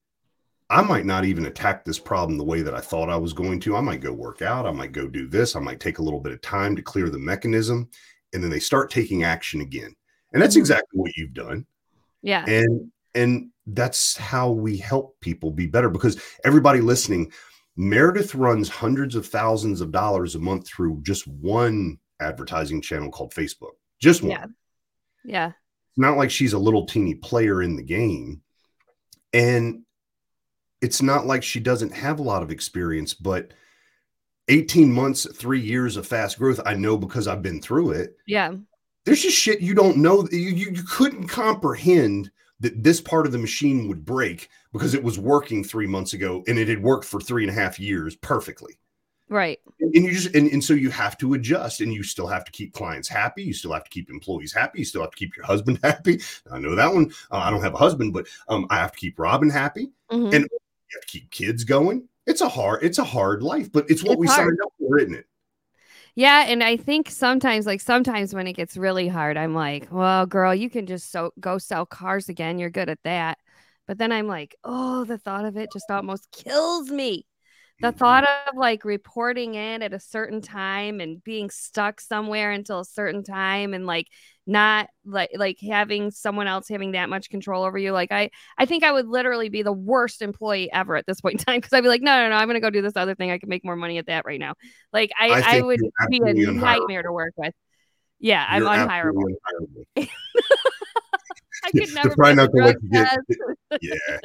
I 0.71 0.83
might 0.83 1.05
not 1.05 1.25
even 1.25 1.47
attack 1.47 1.83
this 1.83 1.97
problem 1.97 2.37
the 2.37 2.43
way 2.43 2.61
that 2.61 2.75
I 2.75 2.79
thought 2.79 3.09
I 3.09 3.17
was 3.17 3.33
going 3.33 3.59
to. 3.61 3.75
I 3.75 3.81
might 3.81 4.01
go 4.01 4.13
work 4.13 4.43
out. 4.43 4.67
I 4.67 4.71
might 4.71 4.91
go 4.91 5.07
do 5.07 5.27
this. 5.27 5.55
I 5.55 5.59
might 5.59 5.79
take 5.79 5.97
a 5.97 6.03
little 6.03 6.19
bit 6.19 6.31
of 6.31 6.41
time 6.41 6.75
to 6.75 6.83
clear 6.83 7.09
the 7.09 7.17
mechanism. 7.17 7.89
And 8.33 8.43
then 8.43 8.51
they 8.51 8.59
start 8.59 8.91
taking 8.91 9.23
action 9.23 9.61
again. 9.61 9.95
And 10.31 10.41
that's 10.41 10.53
mm-hmm. 10.53 10.61
exactly 10.61 10.99
what 10.99 11.17
you've 11.17 11.33
done. 11.33 11.65
Yeah. 12.21 12.45
And 12.45 12.91
and 13.15 13.49
that's 13.73 14.17
how 14.17 14.51
we 14.51 14.77
help 14.77 15.19
people 15.21 15.51
be 15.51 15.67
better 15.67 15.89
because 15.89 16.21
everybody 16.43 16.81
listening, 16.81 17.31
Meredith 17.75 18.35
runs 18.35 18.69
hundreds 18.69 19.15
of 19.15 19.25
thousands 19.25 19.81
of 19.81 19.91
dollars 19.91 20.35
a 20.35 20.39
month 20.39 20.67
through 20.67 21.01
just 21.03 21.27
one 21.27 21.97
advertising 22.19 22.81
channel 22.81 23.11
called 23.11 23.33
Facebook. 23.33 23.71
Just 23.99 24.21
one. 24.21 24.31
Yeah. 24.31 24.45
Yeah. 25.23 25.47
It's 25.47 25.97
not 25.97 26.17
like 26.17 26.31
she's 26.31 26.53
a 26.53 26.59
little 26.59 26.85
teeny 26.85 27.15
player 27.15 27.61
in 27.61 27.75
the 27.75 27.83
game. 27.83 28.41
And 29.33 29.83
it's 30.81 31.01
not 31.01 31.25
like 31.25 31.43
she 31.43 31.59
doesn't 31.59 31.93
have 31.93 32.19
a 32.19 32.23
lot 32.23 32.43
of 32.43 32.51
experience, 32.51 33.13
but 33.13 33.53
18 34.47 34.91
months, 34.91 35.27
three 35.35 35.59
years 35.59 35.97
of 35.97 36.07
fast 36.07 36.39
growth, 36.39 36.59
I 36.65 36.73
know 36.73 36.97
because 36.97 37.27
I've 37.27 37.41
been 37.41 37.61
through 37.61 37.91
it. 37.91 38.17
Yeah. 38.25 38.55
There's 39.05 39.21
just 39.21 39.37
shit 39.37 39.61
you 39.61 39.73
don't 39.73 39.97
know. 39.97 40.27
You, 40.31 40.39
you, 40.39 40.71
you 40.71 40.83
couldn't 40.83 41.27
comprehend 41.27 42.31
that 42.59 42.83
this 42.83 42.99
part 43.01 43.25
of 43.25 43.31
the 43.31 43.37
machine 43.37 43.87
would 43.87 44.05
break 44.05 44.49
because 44.73 44.93
it 44.93 45.03
was 45.03 45.17
working 45.17 45.63
three 45.63 45.87
months 45.87 46.13
ago 46.13 46.43
and 46.47 46.59
it 46.59 46.67
had 46.67 46.83
worked 46.83 47.05
for 47.05 47.21
three 47.21 47.43
and 47.43 47.51
a 47.51 47.59
half 47.59 47.79
years 47.79 48.15
perfectly. 48.15 48.77
Right. 49.29 49.59
And, 49.79 49.95
and 49.95 50.05
you 50.05 50.11
just, 50.11 50.35
and, 50.35 50.51
and 50.51 50.63
so 50.63 50.73
you 50.73 50.89
have 50.89 51.17
to 51.19 51.35
adjust 51.35 51.81
and 51.81 51.93
you 51.93 52.01
still 52.03 52.27
have 52.27 52.43
to 52.45 52.51
keep 52.51 52.73
clients 52.73 53.07
happy. 53.07 53.43
You 53.43 53.53
still 53.53 53.73
have 53.73 53.83
to 53.83 53.89
keep 53.89 54.09
employees 54.09 54.51
happy. 54.51 54.79
You 54.79 54.85
still 54.85 55.01
have 55.01 55.11
to 55.11 55.17
keep 55.17 55.35
your 55.37 55.45
husband 55.45 55.79
happy. 55.83 56.19
I 56.51 56.59
know 56.59 56.75
that 56.75 56.93
one. 56.93 57.11
Uh, 57.31 57.37
I 57.37 57.51
don't 57.51 57.61
have 57.61 57.75
a 57.75 57.77
husband, 57.77 58.11
but 58.11 58.27
um, 58.47 58.65
I 58.69 58.77
have 58.77 58.91
to 58.91 58.97
keep 58.97 59.19
Robin 59.19 59.49
happy. 59.49 59.91
Mm-hmm. 60.11 60.33
And 60.33 60.43
you 60.43 60.95
have 60.95 61.01
to 61.01 61.07
keep 61.07 61.29
kids 61.29 61.63
going. 61.63 62.07
It's 62.25 62.41
a 62.41 62.49
hard, 62.49 62.83
it's 62.83 62.97
a 62.97 63.03
hard 63.03 63.41
life, 63.43 63.71
but 63.71 63.89
it's 63.89 64.03
what 64.03 64.13
it's 64.13 64.19
we 64.19 64.27
hard. 64.27 64.37
signed 64.39 64.59
up 64.63 64.73
for, 64.79 64.99
isn't 64.99 65.15
it? 65.15 65.25
Yeah, 66.15 66.45
and 66.47 66.63
I 66.63 66.77
think 66.77 67.09
sometimes, 67.09 67.65
like 67.65 67.81
sometimes 67.81 68.33
when 68.33 68.47
it 68.47 68.53
gets 68.53 68.77
really 68.77 69.07
hard, 69.07 69.37
I'm 69.37 69.53
like, 69.53 69.87
well, 69.91 70.25
girl, 70.25 70.53
you 70.53 70.69
can 70.69 70.85
just 70.85 71.11
so 71.11 71.31
go 71.39 71.57
sell 71.57 71.85
cars 71.85 72.29
again. 72.29 72.59
You're 72.59 72.69
good 72.69 72.89
at 72.89 72.99
that. 73.03 73.37
But 73.87 73.97
then 73.97 74.11
I'm 74.11 74.27
like, 74.27 74.55
oh, 74.63 75.03
the 75.05 75.17
thought 75.17 75.45
of 75.45 75.57
it 75.57 75.71
just 75.71 75.89
almost 75.89 76.29
kills 76.31 76.89
me. 76.91 77.25
The 77.81 77.91
thought 77.93 78.25
of 78.25 78.57
like 78.57 78.83
reporting 78.83 79.55
in 79.55 79.81
at 79.81 79.93
a 79.93 79.99
certain 79.99 80.41
time 80.41 80.99
and 80.99 81.23
being 81.23 81.49
stuck 81.49 82.01
somewhere 82.01 82.51
until 82.51 82.81
a 82.81 82.85
certain 82.85 83.23
time 83.23 83.73
and 83.73 83.85
like 83.85 84.07
not 84.45 84.89
like 85.05 85.29
like 85.35 85.57
having 85.61 86.11
someone 86.11 86.47
else 86.47 86.67
having 86.67 86.91
that 86.91 87.07
much 87.07 87.29
control 87.29 87.63
over 87.63 87.77
you. 87.77 87.91
Like 87.91 88.11
I 88.11 88.31
I 88.57 88.65
think 88.65 88.83
I 88.83 88.91
would 88.91 89.07
literally 89.07 89.49
be 89.49 89.61
the 89.61 89.71
worst 89.71 90.21
employee 90.21 90.69
ever 90.73 90.95
at 90.95 91.05
this 91.05 91.21
point 91.21 91.39
in 91.39 91.45
time 91.45 91.57
because 91.57 91.71
I'd 91.71 91.81
be 91.81 91.87
like, 91.87 92.01
no, 92.01 92.23
no, 92.23 92.29
no, 92.29 92.35
I'm 92.35 92.47
gonna 92.47 92.59
go 92.59 92.69
do 92.69 92.81
this 92.81 92.97
other 92.97 93.15
thing. 93.15 93.31
I 93.31 93.37
can 93.37 93.47
make 93.47 93.63
more 93.63 93.75
money 93.75 93.97
at 93.97 94.07
that 94.07 94.25
right 94.25 94.39
now. 94.39 94.55
Like 94.91 95.11
I, 95.19 95.29
I 95.29 95.57
I, 95.57 95.61
would 95.61 95.79
be 96.09 96.17
a 96.17 96.21
unhireable. 96.21 96.55
nightmare 96.55 97.03
to 97.03 97.11
work 97.13 97.33
with. 97.37 97.53
Yeah, 98.19 98.45
I'm 98.47 98.67
absolutely 98.67 99.35
unhireable. 99.95 100.07
I 101.63 101.71
could 101.71 101.93
never 101.93 102.15
Try 102.15 102.33
pass 102.33 102.33
a 102.33 102.35
not 102.35 102.51
to 102.51 102.77
you 102.81 102.89
get-. 102.91 103.57
Yeah. 103.81 104.17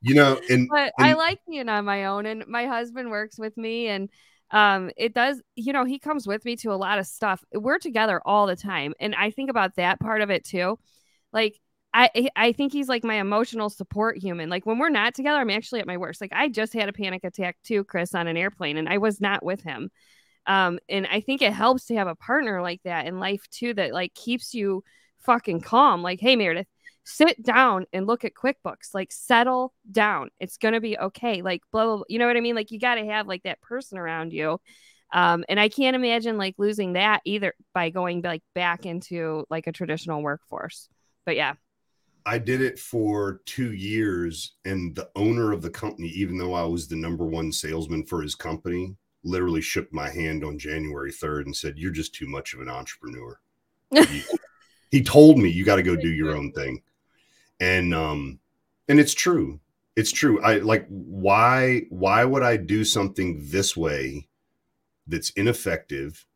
you 0.00 0.14
know, 0.14 0.40
and 0.50 0.68
but 0.72 0.92
I 0.98 1.14
like 1.14 1.40
being 1.48 1.68
on 1.68 1.84
my 1.84 2.06
own 2.06 2.26
and 2.26 2.46
my 2.46 2.66
husband 2.66 3.10
works 3.10 3.38
with 3.38 3.56
me 3.56 3.88
and 3.88 4.10
um 4.52 4.90
it 4.96 5.12
does 5.12 5.42
you 5.56 5.72
know 5.72 5.84
he 5.84 5.98
comes 5.98 6.24
with 6.26 6.44
me 6.44 6.54
to 6.56 6.72
a 6.72 6.74
lot 6.76 6.98
of 6.98 7.06
stuff. 7.06 7.42
We're 7.52 7.78
together 7.78 8.20
all 8.24 8.46
the 8.46 8.56
time 8.56 8.94
and 9.00 9.14
i 9.14 9.30
think 9.30 9.50
about 9.50 9.76
that 9.76 9.98
part 10.00 10.22
of 10.22 10.30
it 10.30 10.44
too. 10.44 10.78
Like 11.32 11.58
i 11.92 12.30
i 12.36 12.52
think 12.52 12.72
he's 12.72 12.88
like 12.88 13.02
my 13.04 13.16
emotional 13.16 13.70
support 13.70 14.18
human. 14.18 14.48
Like 14.48 14.64
when 14.64 14.78
we're 14.78 14.88
not 14.88 15.14
together 15.14 15.40
i'm 15.40 15.50
actually 15.50 15.80
at 15.80 15.86
my 15.86 15.96
worst. 15.96 16.20
Like 16.20 16.32
i 16.32 16.48
just 16.48 16.72
had 16.74 16.88
a 16.88 16.92
panic 16.92 17.24
attack 17.24 17.56
too 17.64 17.82
chris 17.84 18.14
on 18.14 18.28
an 18.28 18.36
airplane 18.36 18.76
and 18.76 18.88
i 18.88 18.98
was 18.98 19.20
not 19.20 19.44
with 19.44 19.62
him. 19.62 19.90
Um 20.46 20.78
and 20.88 21.08
i 21.08 21.20
think 21.20 21.42
it 21.42 21.52
helps 21.52 21.86
to 21.86 21.96
have 21.96 22.06
a 22.06 22.14
partner 22.14 22.62
like 22.62 22.80
that 22.84 23.06
in 23.06 23.18
life 23.18 23.48
too 23.50 23.74
that 23.74 23.92
like 23.92 24.14
keeps 24.14 24.54
you 24.54 24.84
fucking 25.24 25.60
calm. 25.60 26.02
Like 26.02 26.20
hey 26.20 26.36
meredith 26.36 26.68
sit 27.06 27.42
down 27.42 27.86
and 27.92 28.06
look 28.06 28.24
at 28.24 28.34
QuickBooks. 28.34 28.92
Like, 28.92 29.12
settle 29.12 29.72
down. 29.90 30.30
It's 30.40 30.58
gonna 30.58 30.80
be 30.80 30.98
okay. 30.98 31.40
Like, 31.40 31.62
blah 31.72 31.84
blah. 31.84 31.96
blah. 31.96 32.04
You 32.08 32.18
know 32.18 32.26
what 32.26 32.36
I 32.36 32.40
mean? 32.40 32.54
Like, 32.54 32.70
you 32.70 32.78
got 32.78 32.96
to 32.96 33.06
have 33.06 33.26
like 33.26 33.44
that 33.44 33.60
person 33.62 33.96
around 33.96 34.32
you. 34.32 34.60
Um, 35.12 35.44
and 35.48 35.58
I 35.58 35.68
can't 35.68 35.94
imagine 35.94 36.36
like 36.36 36.56
losing 36.58 36.94
that 36.94 37.22
either 37.24 37.54
by 37.72 37.90
going 37.90 38.22
like 38.22 38.42
back 38.54 38.86
into 38.86 39.46
like 39.48 39.68
a 39.68 39.72
traditional 39.72 40.20
workforce. 40.20 40.88
But 41.24 41.36
yeah, 41.36 41.54
I 42.26 42.38
did 42.38 42.60
it 42.60 42.80
for 42.80 43.40
two 43.46 43.72
years, 43.72 44.54
and 44.64 44.96
the 44.96 45.08
owner 45.14 45.52
of 45.52 45.62
the 45.62 45.70
company, 45.70 46.08
even 46.08 46.36
though 46.36 46.54
I 46.54 46.64
was 46.64 46.88
the 46.88 46.96
number 46.96 47.24
one 47.24 47.52
salesman 47.52 48.04
for 48.04 48.20
his 48.20 48.34
company, 48.34 48.96
literally 49.22 49.60
shook 49.60 49.92
my 49.92 50.10
hand 50.10 50.42
on 50.42 50.58
January 50.58 51.12
3rd 51.12 51.42
and 51.42 51.56
said, 51.56 51.78
You're 51.78 51.92
just 51.92 52.14
too 52.14 52.26
much 52.26 52.52
of 52.52 52.60
an 52.60 52.68
entrepreneur. 52.68 53.38
he, 54.08 54.24
he 54.90 55.02
told 55.04 55.38
me 55.38 55.48
you 55.48 55.64
got 55.64 55.76
to 55.76 55.84
go 55.84 55.94
do 55.94 56.10
your 56.10 56.34
own 56.34 56.50
thing. 56.50 56.82
And 57.60 57.94
um, 57.94 58.38
and 58.88 59.00
it's 59.00 59.14
true. 59.14 59.60
It's 59.96 60.12
true. 60.12 60.42
I 60.42 60.58
like 60.58 60.86
why 60.88 61.82
why 61.90 62.24
would 62.24 62.42
I 62.42 62.56
do 62.56 62.84
something 62.84 63.40
this 63.44 63.76
way 63.76 64.28
that's 65.06 65.30
ineffective, 65.30 66.26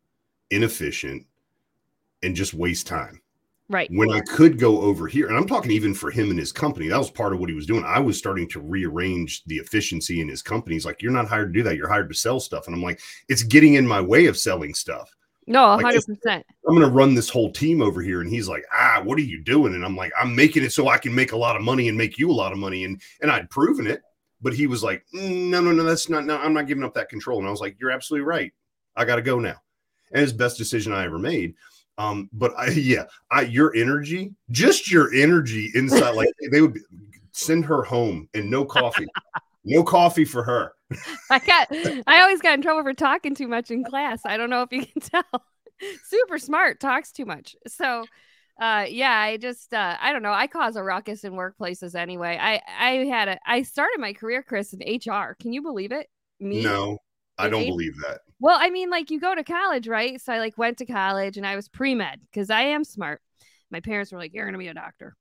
inefficient, 0.49 1.27
and 2.23 2.35
just 2.35 2.53
waste 2.53 2.87
time? 2.87 3.21
right. 3.71 3.89
when 3.91 4.11
I 4.11 4.19
could 4.21 4.59
go 4.59 4.81
over 4.81 5.07
here, 5.07 5.27
and 5.27 5.37
I'm 5.37 5.47
talking 5.47 5.71
even 5.71 5.93
for 5.93 6.11
him 6.11 6.29
and 6.29 6.37
his 6.37 6.51
company, 6.51 6.87
that 6.89 6.97
was 6.97 7.09
part 7.09 7.33
of 7.33 7.39
what 7.39 7.49
he 7.49 7.55
was 7.55 7.65
doing. 7.65 7.83
I 7.83 7.99
was 7.99 8.17
starting 8.17 8.47
to 8.49 8.59
rearrange 8.59 9.43
the 9.45 9.55
efficiency 9.55 10.21
in 10.21 10.27
his 10.27 10.41
company. 10.41 10.75
He's 10.75 10.85
like, 10.85 11.01
You're 11.01 11.11
not 11.11 11.27
hired 11.27 11.53
to 11.53 11.59
do 11.59 11.63
that. 11.63 11.77
You're 11.77 11.89
hired 11.89 12.09
to 12.09 12.15
sell 12.15 12.39
stuff. 12.39 12.67
And 12.67 12.75
I'm 12.75 12.83
like, 12.83 12.99
It's 13.29 13.43
getting 13.43 13.75
in 13.75 13.87
my 13.87 14.01
way 14.01 14.27
of 14.27 14.37
selling 14.37 14.73
stuff. 14.73 15.09
No, 15.47 15.71
hundred 15.71 15.95
it's- 15.95 16.05
percent. 16.05 16.45
I'm 16.67 16.75
going 16.75 16.87
to 16.87 16.93
run 16.93 17.15
this 17.15 17.29
whole 17.29 17.51
team 17.51 17.81
over 17.81 18.01
here. 18.01 18.21
And 18.21 18.29
he's 18.29 18.47
like, 18.47 18.63
Ah, 18.73 19.01
what 19.03 19.17
are 19.17 19.23
you 19.23 19.43
doing? 19.43 19.73
And 19.73 19.83
I'm 19.83 19.95
like, 19.95 20.11
I'm 20.19 20.35
making 20.35 20.63
it 20.63 20.71
so 20.71 20.87
I 20.87 20.97
can 20.97 21.13
make 21.13 21.31
a 21.31 21.37
lot 21.37 21.55
of 21.55 21.61
money 21.63 21.89
and 21.89 21.97
make 21.97 22.17
you 22.17 22.29
a 22.29 22.33
lot 22.33 22.51
of 22.51 22.57
money. 22.59 22.83
And 22.85 23.01
and 23.21 23.31
I'd 23.31 23.49
proven 23.49 23.87
it. 23.87 24.01
But 24.43 24.53
he 24.53 24.65
was 24.67 24.83
like, 24.83 25.03
"Mm, 25.13 25.49
No, 25.49 25.61
no, 25.61 25.71
no, 25.71 25.83
that's 25.83 26.09
not, 26.09 26.25
no, 26.25 26.35
I'm 26.37 26.53
not 26.53 26.65
giving 26.67 26.83
up 26.83 26.93
that 26.95 27.09
control. 27.09 27.39
And 27.39 27.47
I 27.47 27.51
was 27.51 27.61
like, 27.61 27.77
You're 27.79 27.91
absolutely 27.91 28.25
right. 28.25 28.51
I 28.95 29.05
got 29.05 29.17
to 29.17 29.21
go 29.21 29.39
now. 29.39 29.55
And 30.11 30.21
his 30.21 30.33
best 30.33 30.57
decision 30.57 30.93
I 30.93 31.05
ever 31.05 31.19
made. 31.19 31.55
Um, 31.97 32.29
but 32.33 32.53
I, 32.57 32.67
yeah, 32.69 33.05
I, 33.31 33.41
your 33.41 33.75
energy, 33.75 34.33
just 34.51 34.91
your 34.91 35.13
energy 35.13 35.71
inside, 35.75 36.11
like 36.15 36.29
they 36.51 36.61
would 36.61 36.79
send 37.31 37.65
her 37.65 37.83
home 37.83 38.27
and 38.33 38.49
no 38.49 38.65
coffee, 38.65 39.07
no 39.63 39.83
coffee 39.83 40.25
for 40.25 40.43
her. 40.43 40.73
I 41.29 41.39
got. 41.39 41.67
I 42.07 42.21
always 42.21 42.41
got 42.41 42.55
in 42.55 42.61
trouble 42.61 42.83
for 42.83 42.93
talking 42.93 43.35
too 43.35 43.47
much 43.47 43.71
in 43.71 43.83
class. 43.83 44.21
I 44.25 44.37
don't 44.37 44.49
know 44.49 44.63
if 44.63 44.71
you 44.71 44.85
can 44.85 45.01
tell. 45.23 45.45
Super 46.03 46.37
smart, 46.37 46.79
talks 46.79 47.11
too 47.11 47.25
much. 47.25 47.55
So. 47.67 48.07
Uh 48.59 48.85
yeah, 48.87 49.17
I 49.17 49.37
just 49.37 49.73
uh 49.73 49.97
I 49.99 50.11
don't 50.11 50.21
know. 50.21 50.33
I 50.33 50.45
cause 50.45 50.75
a 50.75 50.83
ruckus 50.83 51.23
in 51.23 51.33
workplaces 51.33 51.95
anyway. 51.95 52.37
I 52.39 52.61
I 52.79 52.91
had 53.05 53.29
a 53.29 53.39
I 53.45 53.63
started 53.63 53.99
my 53.99 54.13
career 54.13 54.43
Chris 54.43 54.73
in 54.73 54.83
HR. 54.83 55.35
Can 55.39 55.53
you 55.53 55.63
believe 55.63 55.91
it? 55.91 56.07
Me? 56.39 56.61
No, 56.61 56.97
I 57.37 57.49
don't 57.49 57.61
H- 57.61 57.67
believe 57.67 57.95
that. 58.03 58.21
Well, 58.39 58.57
I 58.59 58.69
mean, 58.69 58.89
like 58.89 59.11
you 59.11 59.19
go 59.19 59.35
to 59.35 59.43
college, 59.43 59.87
right? 59.87 60.19
So 60.21 60.33
I 60.33 60.39
like 60.39 60.57
went 60.57 60.79
to 60.79 60.85
college 60.85 61.37
and 61.37 61.45
I 61.47 61.55
was 61.55 61.69
pre 61.69 61.95
med 61.95 62.19
because 62.31 62.49
I 62.49 62.63
am 62.63 62.83
smart. 62.83 63.21
My 63.69 63.79
parents 63.79 64.11
were 64.11 64.17
like, 64.17 64.33
"You're 64.33 64.45
gonna 64.45 64.57
be 64.57 64.67
a 64.67 64.73
doctor," 64.73 65.15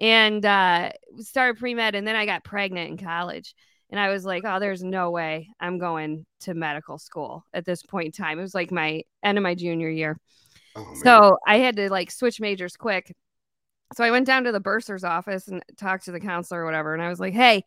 and 0.00 0.44
uh, 0.44 0.92
started 1.18 1.58
pre 1.58 1.74
med, 1.74 1.94
and 1.94 2.06
then 2.06 2.16
I 2.16 2.26
got 2.26 2.44
pregnant 2.44 2.90
in 2.90 2.96
college, 2.98 3.54
and 3.90 4.00
I 4.00 4.10
was 4.10 4.24
like, 4.24 4.44
"Oh, 4.46 4.60
there's 4.60 4.82
no 4.82 5.10
way 5.10 5.50
I'm 5.60 5.78
going 5.78 6.26
to 6.40 6.54
medical 6.54 6.98
school 6.98 7.44
at 7.54 7.64
this 7.64 7.82
point 7.82 8.06
in 8.06 8.12
time." 8.12 8.38
It 8.38 8.42
was 8.42 8.54
like 8.54 8.70
my 8.72 9.02
end 9.22 9.38
of 9.38 9.42
my 9.44 9.54
junior 9.54 9.90
year, 9.90 10.18
Oh, 10.76 10.94
so 11.04 11.38
I 11.46 11.58
had 11.58 11.76
to 11.76 11.90
like 11.90 12.10
switch 12.10 12.40
majors 12.40 12.76
quick. 12.76 13.14
So 13.94 14.04
I 14.04 14.10
went 14.10 14.26
down 14.26 14.44
to 14.44 14.52
the 14.52 14.60
bursar's 14.60 15.04
office 15.04 15.48
and 15.48 15.62
talked 15.78 16.04
to 16.06 16.12
the 16.12 16.20
counselor 16.20 16.62
or 16.62 16.64
whatever. 16.66 16.94
And 16.94 17.02
I 17.02 17.08
was 17.08 17.20
like, 17.20 17.34
hey, 17.34 17.64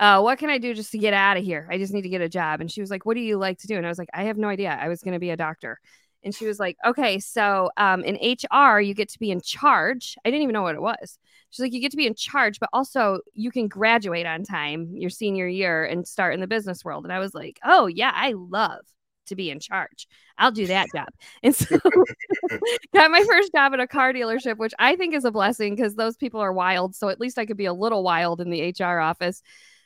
uh, 0.00 0.20
what 0.20 0.38
can 0.38 0.50
I 0.50 0.58
do 0.58 0.74
just 0.74 0.92
to 0.92 0.98
get 0.98 1.14
out 1.14 1.36
of 1.36 1.44
here? 1.44 1.68
I 1.70 1.78
just 1.78 1.92
need 1.92 2.02
to 2.02 2.08
get 2.08 2.22
a 2.22 2.28
job. 2.28 2.60
And 2.60 2.70
she 2.70 2.80
was 2.80 2.90
like, 2.90 3.06
what 3.06 3.14
do 3.14 3.20
you 3.20 3.38
like 3.38 3.58
to 3.60 3.66
do? 3.68 3.76
And 3.76 3.86
I 3.86 3.88
was 3.88 3.98
like, 3.98 4.10
I 4.14 4.24
have 4.24 4.38
no 4.38 4.48
idea. 4.48 4.76
I 4.80 4.88
was 4.88 5.02
going 5.02 5.14
to 5.14 5.20
be 5.20 5.30
a 5.30 5.36
doctor. 5.36 5.78
And 6.22 6.34
she 6.34 6.46
was 6.46 6.58
like, 6.58 6.76
okay, 6.84 7.18
so 7.18 7.70
um, 7.76 8.04
in 8.04 8.16
HR, 8.16 8.80
you 8.80 8.94
get 8.94 9.08
to 9.10 9.18
be 9.18 9.30
in 9.30 9.40
charge. 9.40 10.16
I 10.24 10.30
didn't 10.30 10.42
even 10.42 10.52
know 10.52 10.62
what 10.62 10.74
it 10.74 10.82
was. 10.82 11.18
She's 11.50 11.62
like, 11.62 11.72
you 11.72 11.80
get 11.80 11.90
to 11.92 11.96
be 11.96 12.06
in 12.06 12.14
charge, 12.14 12.60
but 12.60 12.68
also 12.72 13.20
you 13.32 13.50
can 13.50 13.68
graduate 13.68 14.26
on 14.26 14.44
time 14.44 14.90
your 14.94 15.10
senior 15.10 15.48
year 15.48 15.84
and 15.84 16.06
start 16.06 16.34
in 16.34 16.40
the 16.40 16.46
business 16.46 16.84
world. 16.84 17.04
And 17.04 17.12
I 17.12 17.18
was 17.18 17.34
like, 17.34 17.58
oh, 17.64 17.86
yeah, 17.86 18.12
I 18.14 18.34
love 18.36 18.80
to 19.26 19.36
be 19.36 19.50
in 19.50 19.60
charge. 19.60 20.06
I'll 20.36 20.52
do 20.52 20.66
that 20.66 20.88
job. 20.94 21.08
And 21.42 21.54
so 21.54 21.78
got 22.94 23.10
my 23.10 23.24
first 23.24 23.52
job 23.52 23.72
at 23.72 23.80
a 23.80 23.86
car 23.86 24.12
dealership, 24.12 24.58
which 24.58 24.74
I 24.78 24.96
think 24.96 25.14
is 25.14 25.24
a 25.24 25.30
blessing 25.30 25.74
because 25.74 25.94
those 25.94 26.16
people 26.16 26.40
are 26.40 26.52
wild. 26.52 26.94
So 26.94 27.08
at 27.08 27.20
least 27.20 27.38
I 27.38 27.46
could 27.46 27.56
be 27.56 27.64
a 27.64 27.72
little 27.72 28.02
wild 28.02 28.40
in 28.40 28.50
the 28.50 28.74
HR 28.78 28.98
office. 28.98 29.42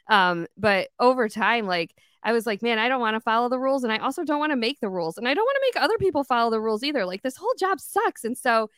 Um, 0.09 0.47
but 0.57 0.89
over 0.99 1.29
time, 1.29 1.67
like 1.67 1.95
I 2.25 2.33
was 2.33 2.47
like, 2.47 2.63
man, 2.63 2.79
I 2.79 2.89
don't 2.89 3.01
want 3.01 3.15
to 3.15 3.21
follow 3.21 3.49
the 3.49 3.59
rules, 3.59 3.85
and 3.85 3.93
I 3.93 3.99
also 3.99 4.25
don't 4.25 4.39
want 4.39 4.51
to 4.51 4.57
make 4.57 4.81
the 4.81 4.89
rules, 4.89 5.19
and 5.19 5.29
I 5.29 5.35
don't 5.35 5.45
want 5.45 5.57
to 5.57 5.73
make 5.73 5.85
other 5.85 5.99
people 5.99 6.25
follow 6.25 6.51
the 6.51 6.61
rules 6.61 6.83
either. 6.83 7.05
Like 7.05 7.23
this 7.23 7.37
whole 7.37 7.55
job 7.59 7.81
sucks, 7.81 8.25
and 8.25 8.37
so. 8.37 8.71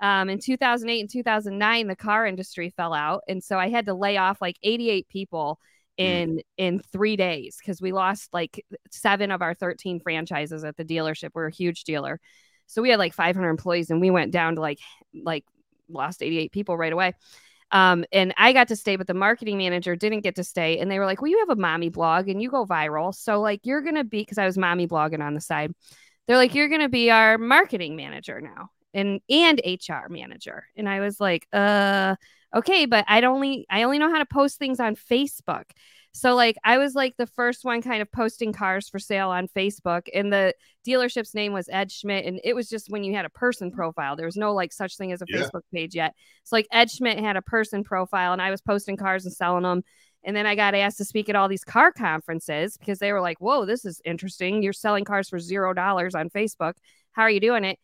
Um, 0.00 0.28
in 0.28 0.40
2008 0.40 1.00
and 1.00 1.08
2009, 1.08 1.86
the 1.86 1.94
car 1.94 2.26
industry 2.26 2.68
fell 2.76 2.92
out, 2.92 3.22
and 3.28 3.42
so 3.42 3.60
I 3.60 3.68
had 3.68 3.86
to 3.86 3.94
lay 3.94 4.16
off 4.16 4.42
like 4.42 4.56
88 4.64 5.08
people 5.08 5.60
in 5.96 6.40
in 6.56 6.80
three 6.92 7.16
days 7.16 7.56
because 7.58 7.80
we 7.80 7.92
lost 7.92 8.32
like 8.32 8.64
seven 8.90 9.30
of 9.30 9.40
our 9.40 9.54
13 9.54 10.00
franchises 10.00 10.64
at 10.64 10.76
the 10.76 10.84
dealership. 10.84 11.30
We're 11.32 11.46
a 11.46 11.54
huge 11.54 11.84
dealer, 11.84 12.20
so 12.66 12.82
we 12.82 12.90
had 12.90 12.98
like 12.98 13.14
500 13.14 13.48
employees, 13.48 13.90
and 13.90 14.00
we 14.00 14.10
went 14.10 14.32
down 14.32 14.56
to 14.56 14.60
like 14.60 14.80
like 15.14 15.44
lost 15.88 16.22
88 16.22 16.50
people 16.50 16.76
right 16.76 16.92
away. 16.92 17.14
Um, 17.74 18.04
and 18.12 18.32
I 18.36 18.52
got 18.52 18.68
to 18.68 18.76
stay, 18.76 18.94
but 18.94 19.08
the 19.08 19.14
marketing 19.14 19.58
manager 19.58 19.96
didn't 19.96 20.20
get 20.20 20.36
to 20.36 20.44
stay. 20.44 20.78
And 20.78 20.88
they 20.88 21.00
were 21.00 21.06
like, 21.06 21.20
Well, 21.20 21.30
you 21.30 21.40
have 21.40 21.50
a 21.50 21.60
mommy 21.60 21.88
blog 21.88 22.28
and 22.28 22.40
you 22.40 22.48
go 22.48 22.64
viral. 22.64 23.12
So, 23.12 23.40
like, 23.40 23.60
you're 23.64 23.82
going 23.82 23.96
to 23.96 24.04
be, 24.04 24.20
because 24.20 24.38
I 24.38 24.46
was 24.46 24.56
mommy 24.56 24.86
blogging 24.86 25.20
on 25.20 25.34
the 25.34 25.40
side, 25.40 25.74
they're 26.26 26.36
like, 26.36 26.54
You're 26.54 26.68
going 26.68 26.82
to 26.82 26.88
be 26.88 27.10
our 27.10 27.36
marketing 27.36 27.96
manager 27.96 28.40
now 28.40 28.70
and, 28.94 29.20
and 29.28 29.60
HR 29.64 30.08
manager. 30.08 30.66
And 30.76 30.88
I 30.88 31.00
was 31.00 31.18
like, 31.18 31.48
Uh, 31.52 32.14
okay, 32.54 32.86
but 32.86 33.04
I 33.08 33.20
only, 33.22 33.66
I 33.68 33.82
only 33.82 33.98
know 33.98 34.10
how 34.10 34.18
to 34.18 34.26
post 34.26 34.58
things 34.58 34.78
on 34.78 34.94
Facebook. 34.94 35.64
So, 36.16 36.36
like, 36.36 36.56
I 36.62 36.78
was 36.78 36.94
like 36.94 37.16
the 37.16 37.26
first 37.26 37.64
one 37.64 37.82
kind 37.82 38.00
of 38.00 38.10
posting 38.12 38.52
cars 38.52 38.88
for 38.88 39.00
sale 39.00 39.30
on 39.30 39.48
Facebook. 39.48 40.06
And 40.14 40.32
the 40.32 40.54
dealership's 40.86 41.34
name 41.34 41.52
was 41.52 41.68
Ed 41.68 41.90
Schmidt. 41.90 42.24
And 42.24 42.40
it 42.44 42.54
was 42.54 42.68
just 42.68 42.88
when 42.88 43.02
you 43.02 43.14
had 43.14 43.24
a 43.24 43.30
person 43.30 43.72
profile, 43.72 44.14
there 44.14 44.24
was 44.24 44.36
no 44.36 44.54
like 44.54 44.72
such 44.72 44.96
thing 44.96 45.10
as 45.10 45.22
a 45.22 45.26
Yeah. 45.28 45.40
Facebook 45.40 45.62
page 45.72 45.96
yet. 45.96 46.14
So 46.44 46.54
like 46.54 46.68
Ed 46.70 46.88
Schmidt 46.88 47.18
had 47.18 47.36
a 47.36 47.42
person 47.42 47.82
profile 47.82 48.32
and 48.32 48.40
I 48.40 48.52
was 48.52 48.60
posting 48.60 48.96
cars 48.96 49.24
and 49.24 49.34
selling 49.34 49.64
them. 49.64 49.82
And 50.22 50.36
then 50.36 50.46
I 50.46 50.54
got 50.54 50.76
asked 50.76 50.98
to 50.98 51.04
speak 51.04 51.28
at 51.28 51.34
all 51.34 51.48
these 51.48 51.64
car 51.64 51.90
conferences 51.90 52.76
because 52.76 53.00
they 53.00 53.12
were 53.12 53.20
like, 53.20 53.40
whoa, 53.40 53.66
this 53.66 53.84
is 53.84 54.00
interesting. 54.04 54.62
You're 54.62 54.72
selling 54.72 55.04
cars 55.04 55.28
for 55.28 55.40
zero 55.40 55.74
dollars 55.74 56.14
on 56.14 56.30
Facebook. 56.30 56.74
How 57.10 57.22
are 57.22 57.30
you 57.30 57.40
doing 57.40 57.64
it? 57.64 57.78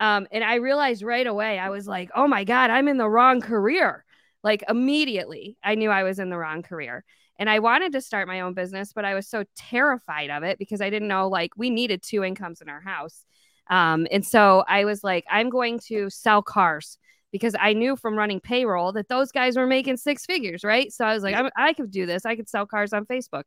Um, 0.00 0.26
and 0.32 0.42
I 0.42 0.56
realized 0.56 1.02
right 1.04 1.26
away, 1.26 1.58
I 1.58 1.70
was 1.70 1.86
like, 1.86 2.10
oh 2.16 2.26
my 2.26 2.42
God, 2.42 2.70
I'm 2.70 2.88
in 2.88 2.96
the 2.96 3.08
wrong 3.08 3.40
career. 3.40 4.04
Like 4.42 4.64
immediately, 4.68 5.56
I 5.62 5.76
knew 5.76 5.88
I 5.88 6.02
was 6.02 6.18
in 6.18 6.30
the 6.30 6.36
wrong 6.36 6.62
career. 6.62 7.04
And 7.38 7.50
I 7.50 7.58
wanted 7.58 7.92
to 7.92 8.00
start 8.00 8.28
my 8.28 8.40
own 8.40 8.54
business, 8.54 8.92
but 8.92 9.04
I 9.04 9.14
was 9.14 9.28
so 9.28 9.44
terrified 9.56 10.30
of 10.30 10.42
it 10.42 10.58
because 10.58 10.80
I 10.80 10.90
didn't 10.90 11.08
know 11.08 11.28
like 11.28 11.52
we 11.56 11.70
needed 11.70 12.02
two 12.02 12.24
incomes 12.24 12.60
in 12.60 12.68
our 12.68 12.80
house. 12.80 13.24
Um, 13.68 14.06
and 14.10 14.24
so 14.24 14.64
I 14.68 14.84
was 14.84 15.02
like, 15.02 15.24
I'm 15.30 15.50
going 15.50 15.80
to 15.88 16.08
sell 16.08 16.42
cars 16.42 16.98
because 17.32 17.54
I 17.58 17.72
knew 17.72 17.96
from 17.96 18.16
running 18.16 18.40
payroll 18.40 18.92
that 18.92 19.08
those 19.08 19.32
guys 19.32 19.56
were 19.56 19.66
making 19.66 19.96
six 19.98 20.24
figures, 20.24 20.64
right? 20.64 20.90
So 20.92 21.04
I 21.04 21.12
was 21.12 21.22
like, 21.22 21.34
i 21.34 21.50
I 21.56 21.72
could 21.72 21.90
do 21.90 22.06
this. 22.06 22.24
I 22.24 22.36
could 22.36 22.48
sell 22.48 22.64
cars 22.64 22.92
on 22.92 23.04
Facebook. 23.04 23.42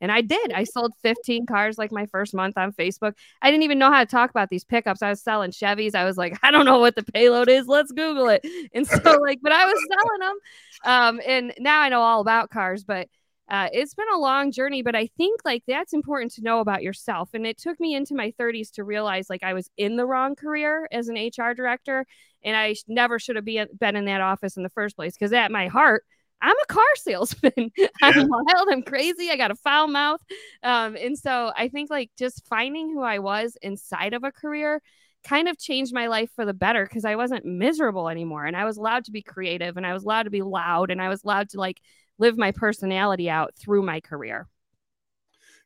And 0.00 0.10
I 0.10 0.20
did. 0.20 0.52
I 0.52 0.64
sold 0.74 0.92
15 1.02 1.46
cars 1.46 1.78
like 1.78 1.92
my 1.92 2.06
first 2.06 2.34
month 2.34 2.58
on 2.58 2.72
Facebook. 2.72 3.14
I 3.40 3.50
didn't 3.50 3.62
even 3.62 3.78
know 3.78 3.90
how 3.90 4.00
to 4.00 4.10
talk 4.10 4.30
about 4.30 4.50
these 4.50 4.64
pickups. 4.64 5.02
I 5.02 5.10
was 5.10 5.22
selling 5.22 5.52
Chevys. 5.52 5.94
I 5.94 6.04
was 6.04 6.16
like, 6.16 6.38
I 6.42 6.50
don't 6.50 6.66
know 6.66 6.80
what 6.80 6.96
the 6.96 7.04
payload 7.04 7.48
is. 7.48 7.66
Let's 7.66 7.92
Google 7.92 8.28
it. 8.28 8.44
And 8.74 8.86
so, 8.86 9.18
like, 9.20 9.38
but 9.42 9.52
I 9.52 9.64
was 9.64 9.86
selling 9.88 10.20
them. 10.20 10.38
Um, 10.84 11.20
and 11.26 11.54
now 11.58 11.80
I 11.80 11.88
know 11.88 12.00
all 12.00 12.20
about 12.20 12.50
cars, 12.50 12.84
but 12.84 13.08
uh, 13.50 13.68
it's 13.72 13.94
been 13.94 14.06
a 14.14 14.18
long 14.18 14.52
journey, 14.52 14.80
but 14.82 14.94
I 14.94 15.08
think 15.16 15.40
like 15.44 15.64
that's 15.66 15.92
important 15.92 16.32
to 16.34 16.42
know 16.42 16.60
about 16.60 16.84
yourself. 16.84 17.30
And 17.34 17.44
it 17.44 17.58
took 17.58 17.80
me 17.80 17.94
into 17.94 18.14
my 18.14 18.32
30s 18.38 18.70
to 18.72 18.84
realize 18.84 19.28
like 19.28 19.42
I 19.42 19.54
was 19.54 19.68
in 19.76 19.96
the 19.96 20.06
wrong 20.06 20.36
career 20.36 20.88
as 20.92 21.08
an 21.08 21.16
HR 21.16 21.52
director, 21.52 22.06
and 22.44 22.56
I 22.56 22.76
never 22.86 23.18
should 23.18 23.36
have 23.36 23.44
be, 23.44 23.62
been 23.78 23.96
in 23.96 24.04
that 24.04 24.20
office 24.20 24.56
in 24.56 24.62
the 24.62 24.68
first 24.68 24.94
place. 24.94 25.14
Because 25.14 25.32
at 25.32 25.50
my 25.50 25.66
heart, 25.66 26.04
I'm 26.40 26.56
a 26.56 26.72
car 26.72 26.84
salesman. 26.96 27.52
Yeah. 27.76 27.88
I'm 28.02 28.28
wild. 28.28 28.68
I'm 28.70 28.82
crazy. 28.82 29.30
I 29.30 29.36
got 29.36 29.50
a 29.50 29.56
foul 29.56 29.88
mouth. 29.88 30.20
Um, 30.62 30.96
and 30.96 31.18
so 31.18 31.52
I 31.56 31.68
think 31.68 31.90
like 31.90 32.10
just 32.16 32.46
finding 32.46 32.90
who 32.90 33.02
I 33.02 33.18
was 33.18 33.56
inside 33.62 34.14
of 34.14 34.22
a 34.24 34.32
career 34.32 34.80
kind 35.24 35.48
of 35.48 35.58
changed 35.58 35.92
my 35.92 36.06
life 36.06 36.30
for 36.34 36.46
the 36.46 36.54
better 36.54 36.84
because 36.84 37.04
I 37.04 37.16
wasn't 37.16 37.44
miserable 37.44 38.08
anymore. 38.08 38.46
And 38.46 38.56
I 38.56 38.64
was 38.64 38.76
allowed 38.76 39.04
to 39.04 39.10
be 39.10 39.22
creative 39.22 39.76
and 39.76 39.86
I 39.86 39.92
was 39.92 40.04
allowed 40.04 40.22
to 40.24 40.30
be 40.30 40.42
loud 40.42 40.90
and 40.90 41.02
I 41.02 41.08
was 41.08 41.24
allowed 41.24 41.50
to 41.50 41.58
like 41.58 41.80
live 42.20 42.38
my 42.38 42.52
personality 42.52 43.28
out 43.28 43.54
through 43.56 43.82
my 43.82 44.00
career. 44.00 44.46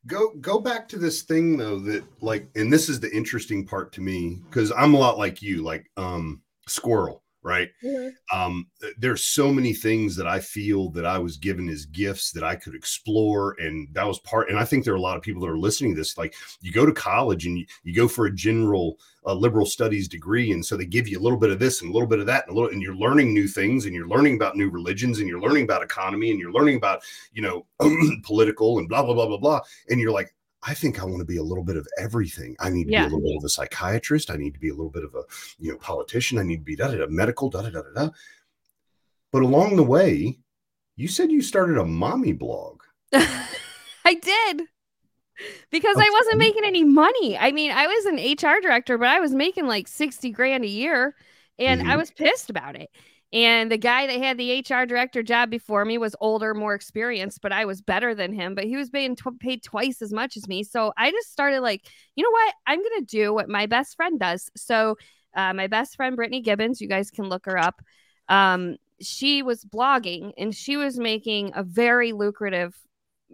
Go 0.06 0.34
go 0.40 0.60
back 0.60 0.88
to 0.88 0.98
this 0.98 1.22
thing 1.22 1.56
though 1.56 1.78
that 1.80 2.04
like 2.20 2.48
and 2.54 2.72
this 2.72 2.88
is 2.88 3.00
the 3.00 3.14
interesting 3.14 3.66
part 3.66 3.90
to 3.92 4.02
me 4.02 4.42
because 4.48 4.70
i'm 4.76 4.92
a 4.92 4.98
lot 4.98 5.16
like 5.16 5.40
you 5.40 5.62
like 5.62 5.90
um 5.96 6.42
squirrel 6.68 7.23
right 7.44 7.70
mm-hmm. 7.82 8.08
um 8.36 8.66
there's 8.98 9.26
so 9.26 9.52
many 9.52 9.72
things 9.72 10.16
that 10.16 10.26
i 10.26 10.40
feel 10.40 10.88
that 10.88 11.04
i 11.04 11.18
was 11.18 11.36
given 11.36 11.68
as 11.68 11.84
gifts 11.86 12.32
that 12.32 12.42
i 12.42 12.56
could 12.56 12.74
explore 12.74 13.54
and 13.60 13.86
that 13.92 14.06
was 14.06 14.18
part 14.20 14.48
and 14.48 14.58
i 14.58 14.64
think 14.64 14.82
there 14.82 14.94
are 14.94 14.98
a 14.98 15.00
lot 15.00 15.16
of 15.16 15.22
people 15.22 15.42
that 15.42 15.50
are 15.50 15.58
listening 15.58 15.94
to 15.94 16.00
this 16.00 16.16
like 16.16 16.34
you 16.62 16.72
go 16.72 16.86
to 16.86 16.92
college 16.92 17.46
and 17.46 17.58
you, 17.58 17.66
you 17.84 17.94
go 17.94 18.08
for 18.08 18.26
a 18.26 18.34
general 18.34 18.96
uh, 19.26 19.34
liberal 19.34 19.66
studies 19.66 20.08
degree 20.08 20.52
and 20.52 20.64
so 20.64 20.76
they 20.76 20.86
give 20.86 21.06
you 21.06 21.18
a 21.18 21.22
little 21.22 21.38
bit 21.38 21.50
of 21.50 21.58
this 21.58 21.82
and 21.82 21.90
a 21.90 21.92
little 21.92 22.08
bit 22.08 22.18
of 22.18 22.26
that 22.26 22.46
and 22.46 22.52
a 22.52 22.54
little 22.54 22.70
and 22.70 22.82
you're 22.82 22.96
learning 22.96 23.32
new 23.32 23.46
things 23.46 23.84
and 23.84 23.94
you're 23.94 24.08
learning 24.08 24.36
about 24.36 24.56
new 24.56 24.70
religions 24.70 25.20
and 25.20 25.28
you're 25.28 25.40
learning 25.40 25.64
about 25.64 25.82
economy 25.82 26.30
and 26.30 26.40
you're 26.40 26.52
learning 26.52 26.76
about 26.76 27.02
you 27.32 27.42
know 27.42 27.66
political 28.22 28.78
and 28.78 28.88
blah 28.88 29.02
blah 29.02 29.14
blah 29.14 29.26
blah 29.26 29.38
blah 29.38 29.60
and 29.90 30.00
you're 30.00 30.12
like 30.12 30.34
I 30.66 30.74
think 30.74 31.00
I 31.00 31.04
want 31.04 31.18
to 31.18 31.24
be 31.24 31.36
a 31.36 31.42
little 31.42 31.64
bit 31.64 31.76
of 31.76 31.86
everything. 31.98 32.56
I 32.60 32.70
need 32.70 32.84
to 32.84 32.92
yeah. 32.92 33.06
be 33.06 33.12
a 33.12 33.16
little 33.16 33.28
bit 33.28 33.36
of 33.36 33.44
a 33.44 33.48
psychiatrist. 33.48 34.30
I 34.30 34.36
need 34.36 34.54
to 34.54 34.60
be 34.60 34.70
a 34.70 34.74
little 34.74 34.90
bit 34.90 35.04
of 35.04 35.14
a 35.14 35.22
you 35.58 35.70
know 35.72 35.78
politician. 35.78 36.38
I 36.38 36.42
need 36.42 36.58
to 36.58 36.64
be 36.64 36.76
da 36.76 36.88
da 36.88 36.98
da 36.98 37.06
medical 37.08 37.50
da 37.50 37.62
da 37.62 37.70
da 37.70 37.82
da. 37.94 38.10
But 39.30 39.42
along 39.42 39.76
the 39.76 39.82
way, 39.82 40.38
you 40.96 41.08
said 41.08 41.30
you 41.30 41.42
started 41.42 41.78
a 41.78 41.84
mommy 41.84 42.32
blog. 42.32 42.82
I 43.12 44.14
did 44.14 44.62
because 45.70 45.96
okay. 45.96 46.06
I 46.06 46.10
wasn't 46.12 46.38
making 46.38 46.64
any 46.64 46.84
money. 46.84 47.36
I 47.36 47.52
mean, 47.52 47.72
I 47.72 47.86
was 47.86 48.06
an 48.06 48.16
HR 48.16 48.60
director, 48.60 48.98
but 48.98 49.08
I 49.08 49.20
was 49.20 49.34
making 49.34 49.66
like 49.66 49.88
60 49.88 50.30
grand 50.30 50.64
a 50.64 50.68
year 50.68 51.14
and 51.58 51.80
mm-hmm. 51.80 51.90
I 51.90 51.96
was 51.96 52.10
pissed 52.10 52.50
about 52.50 52.76
it. 52.76 52.90
And 53.34 53.68
the 53.68 53.76
guy 53.76 54.06
that 54.06 54.22
had 54.22 54.38
the 54.38 54.60
HR 54.60 54.86
director 54.86 55.20
job 55.24 55.50
before 55.50 55.84
me 55.84 55.98
was 55.98 56.14
older, 56.20 56.54
more 56.54 56.72
experienced, 56.72 57.40
but 57.42 57.50
I 57.50 57.64
was 57.64 57.82
better 57.82 58.14
than 58.14 58.32
him. 58.32 58.54
But 58.54 58.64
he 58.64 58.76
was 58.76 58.90
being 58.90 59.16
tw- 59.16 59.40
paid 59.40 59.64
twice 59.64 60.00
as 60.00 60.12
much 60.12 60.36
as 60.36 60.46
me. 60.46 60.62
So 60.62 60.92
I 60.96 61.10
just 61.10 61.32
started 61.32 61.60
like, 61.60 61.90
you 62.14 62.22
know 62.22 62.30
what? 62.30 62.54
I'm 62.68 62.78
going 62.78 63.00
to 63.00 63.04
do 63.04 63.34
what 63.34 63.48
my 63.48 63.66
best 63.66 63.96
friend 63.96 64.20
does. 64.20 64.48
So 64.56 64.96
uh, 65.34 65.52
my 65.52 65.66
best 65.66 65.96
friend, 65.96 66.14
Brittany 66.14 66.42
Gibbons, 66.42 66.80
you 66.80 66.86
guys 66.86 67.10
can 67.10 67.28
look 67.28 67.46
her 67.46 67.58
up. 67.58 67.82
Um, 68.28 68.76
she 69.00 69.42
was 69.42 69.64
blogging 69.64 70.30
and 70.38 70.54
she 70.54 70.76
was 70.76 70.96
making 70.96 71.50
a 71.56 71.64
very 71.64 72.12
lucrative 72.12 72.76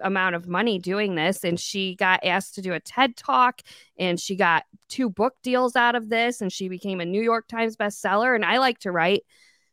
amount 0.02 0.34
of 0.34 0.48
money 0.48 0.78
doing 0.78 1.14
this 1.14 1.44
and 1.44 1.60
she 1.60 1.94
got 1.94 2.24
asked 2.24 2.54
to 2.54 2.62
do 2.62 2.72
a 2.72 2.80
TED 2.80 3.16
talk 3.16 3.60
and 3.98 4.18
she 4.18 4.34
got 4.34 4.64
two 4.88 5.10
book 5.10 5.34
deals 5.42 5.76
out 5.76 5.94
of 5.94 6.08
this 6.08 6.40
and 6.40 6.50
she 6.50 6.70
became 6.70 7.00
a 7.00 7.04
New 7.04 7.20
York 7.20 7.48
Times 7.48 7.76
bestseller 7.76 8.34
and 8.34 8.46
I 8.46 8.56
like 8.56 8.78
to 8.78 8.92
write 8.92 9.24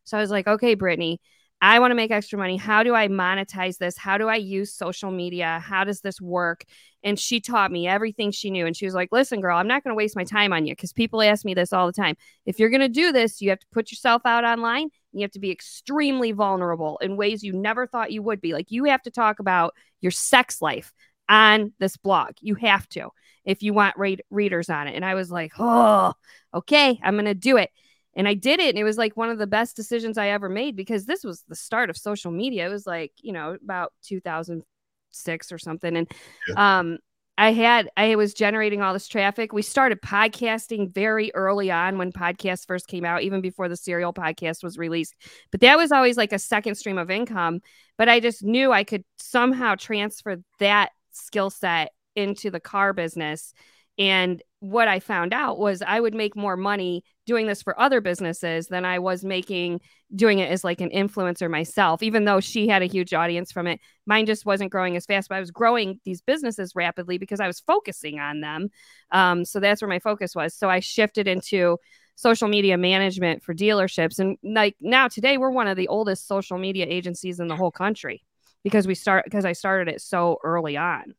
so 0.07 0.17
I 0.17 0.21
was 0.21 0.31
like, 0.31 0.47
okay, 0.47 0.73
Brittany, 0.73 1.19
I 1.59 1.79
want 1.79 1.91
to 1.91 1.95
make 1.95 2.11
extra 2.11 2.39
money. 2.39 2.55
How 2.55 2.81
do 2.81 2.95
I 2.95 3.09
monetize 3.09 3.77
this? 3.77 3.97
How 3.97 4.17
do 4.17 4.29
I 4.29 4.35
use 4.35 4.73
social 4.73 5.11
media? 5.11 5.59
How 5.61 5.83
does 5.83 5.99
this 5.99 6.21
work? 6.21 6.63
And 7.03 7.19
she 7.19 7.41
taught 7.41 7.73
me 7.73 7.87
everything 7.87 8.31
she 8.31 8.49
knew. 8.49 8.65
And 8.65 8.75
she 8.77 8.85
was 8.85 8.93
like, 8.93 9.09
listen, 9.11 9.41
girl, 9.41 9.57
I'm 9.57 9.67
not 9.67 9.83
going 9.83 9.91
to 9.91 9.97
waste 9.97 10.15
my 10.15 10.23
time 10.23 10.53
on 10.53 10.65
you 10.65 10.73
because 10.73 10.93
people 10.93 11.21
ask 11.21 11.43
me 11.43 11.53
this 11.53 11.73
all 11.73 11.87
the 11.87 11.93
time. 11.93 12.15
If 12.45 12.57
you're 12.57 12.69
going 12.69 12.81
to 12.81 12.87
do 12.87 13.11
this, 13.11 13.41
you 13.41 13.49
have 13.49 13.59
to 13.59 13.67
put 13.73 13.91
yourself 13.91 14.21
out 14.23 14.45
online. 14.45 14.89
You 15.11 15.23
have 15.23 15.31
to 15.31 15.39
be 15.39 15.51
extremely 15.51 16.31
vulnerable 16.31 16.99
in 16.99 17.17
ways 17.17 17.43
you 17.43 17.51
never 17.51 17.85
thought 17.85 18.11
you 18.13 18.21
would 18.23 18.39
be. 18.39 18.53
Like 18.53 18.71
you 18.71 18.85
have 18.85 19.01
to 19.01 19.11
talk 19.11 19.39
about 19.39 19.73
your 19.99 20.11
sex 20.11 20.61
life 20.61 20.93
on 21.27 21.73
this 21.79 21.97
blog. 21.97 22.33
You 22.39 22.55
have 22.55 22.87
to 22.89 23.09
if 23.43 23.63
you 23.63 23.73
want 23.73 23.97
read- 23.97 24.23
readers 24.29 24.69
on 24.69 24.87
it. 24.87 24.95
And 24.95 25.03
I 25.03 25.15
was 25.15 25.31
like, 25.31 25.53
oh, 25.57 26.13
okay, 26.53 26.99
I'm 27.03 27.15
going 27.15 27.25
to 27.25 27.33
do 27.33 27.57
it. 27.57 27.71
And 28.17 28.27
I 28.27 28.33
did 28.33 28.59
it. 28.59 28.69
And 28.69 28.79
it 28.79 28.83
was 28.83 28.97
like 28.97 29.15
one 29.15 29.29
of 29.29 29.37
the 29.37 29.47
best 29.47 29.75
decisions 29.75 30.17
I 30.17 30.29
ever 30.29 30.49
made 30.49 30.75
because 30.75 31.05
this 31.05 31.23
was 31.23 31.43
the 31.47 31.55
start 31.55 31.89
of 31.89 31.95
social 31.95 32.31
media. 32.31 32.65
It 32.65 32.71
was 32.71 32.87
like, 32.87 33.13
you 33.21 33.31
know, 33.31 33.55
about 33.63 33.93
2006 34.03 35.51
or 35.51 35.57
something. 35.57 35.95
And 35.95 36.11
yeah. 36.49 36.79
um, 36.79 36.97
I 37.37 37.51
had, 37.51 37.89
I 37.95 38.15
was 38.15 38.33
generating 38.33 38.81
all 38.81 38.93
this 38.93 39.07
traffic. 39.07 39.53
We 39.53 39.61
started 39.61 40.01
podcasting 40.01 40.91
very 40.91 41.31
early 41.35 41.69
on 41.69 41.99
when 41.99 42.11
podcasts 42.11 42.65
first 42.65 42.87
came 42.87 43.05
out, 43.05 43.21
even 43.21 43.41
before 43.41 43.69
the 43.69 43.77
serial 43.77 44.11
podcast 44.11 44.63
was 44.63 44.79
released. 44.79 45.15
But 45.51 45.61
that 45.61 45.77
was 45.77 45.91
always 45.91 46.17
like 46.17 46.33
a 46.33 46.39
second 46.39 46.75
stream 46.75 46.97
of 46.97 47.11
income. 47.11 47.61
But 47.95 48.09
I 48.09 48.19
just 48.19 48.43
knew 48.43 48.71
I 48.71 48.83
could 48.83 49.03
somehow 49.17 49.75
transfer 49.75 50.37
that 50.57 50.89
skill 51.11 51.51
set 51.51 51.91
into 52.15 52.49
the 52.49 52.59
car 52.59 52.93
business. 52.93 53.53
And 53.97 54.41
what 54.59 54.87
I 54.87 54.99
found 54.99 55.33
out 55.33 55.59
was 55.59 55.81
I 55.81 55.99
would 55.99 56.13
make 56.13 56.35
more 56.35 56.57
money 56.57 57.03
doing 57.25 57.47
this 57.47 57.61
for 57.61 57.79
other 57.79 58.01
businesses 58.01 58.67
than 58.67 58.85
I 58.85 58.99
was 58.99 59.23
making 59.23 59.81
doing 60.15 60.39
it 60.39 60.49
as 60.49 60.63
like 60.63 60.81
an 60.81 60.89
influencer 60.89 61.49
myself, 61.49 62.01
even 62.01 62.25
though 62.25 62.39
she 62.39 62.67
had 62.67 62.81
a 62.81 62.87
huge 62.87 63.13
audience 63.13 63.51
from 63.51 63.67
it. 63.67 63.79
Mine 64.05 64.25
just 64.25 64.45
wasn't 64.45 64.71
growing 64.71 64.95
as 64.95 65.05
fast, 65.05 65.29
but 65.29 65.35
I 65.35 65.39
was 65.39 65.51
growing 65.51 65.99
these 66.05 66.21
businesses 66.21 66.75
rapidly 66.75 67.17
because 67.17 67.39
I 67.39 67.47
was 67.47 67.59
focusing 67.59 68.19
on 68.19 68.41
them. 68.41 68.69
Um, 69.11 69.45
so 69.45 69.59
that's 69.59 69.81
where 69.81 69.89
my 69.89 69.99
focus 69.99 70.33
was. 70.35 70.53
So 70.53 70.69
I 70.69 70.79
shifted 70.79 71.27
into 71.27 71.77
social 72.15 72.47
media 72.47 72.77
management 72.77 73.43
for 73.43 73.53
dealerships. 73.53 74.19
And 74.19 74.37
like 74.43 74.75
now 74.81 75.07
today, 75.07 75.37
we're 75.37 75.51
one 75.51 75.67
of 75.67 75.77
the 75.77 75.87
oldest 75.87 76.27
social 76.27 76.57
media 76.57 76.85
agencies 76.87 77.39
in 77.39 77.47
the 77.47 77.55
whole 77.55 77.71
country 77.71 78.23
because 78.63 78.87
we 78.87 78.95
start 78.95 79.23
because 79.25 79.45
I 79.45 79.53
started 79.53 79.93
it 79.93 80.01
so 80.01 80.39
early 80.43 80.77
on. 80.77 81.13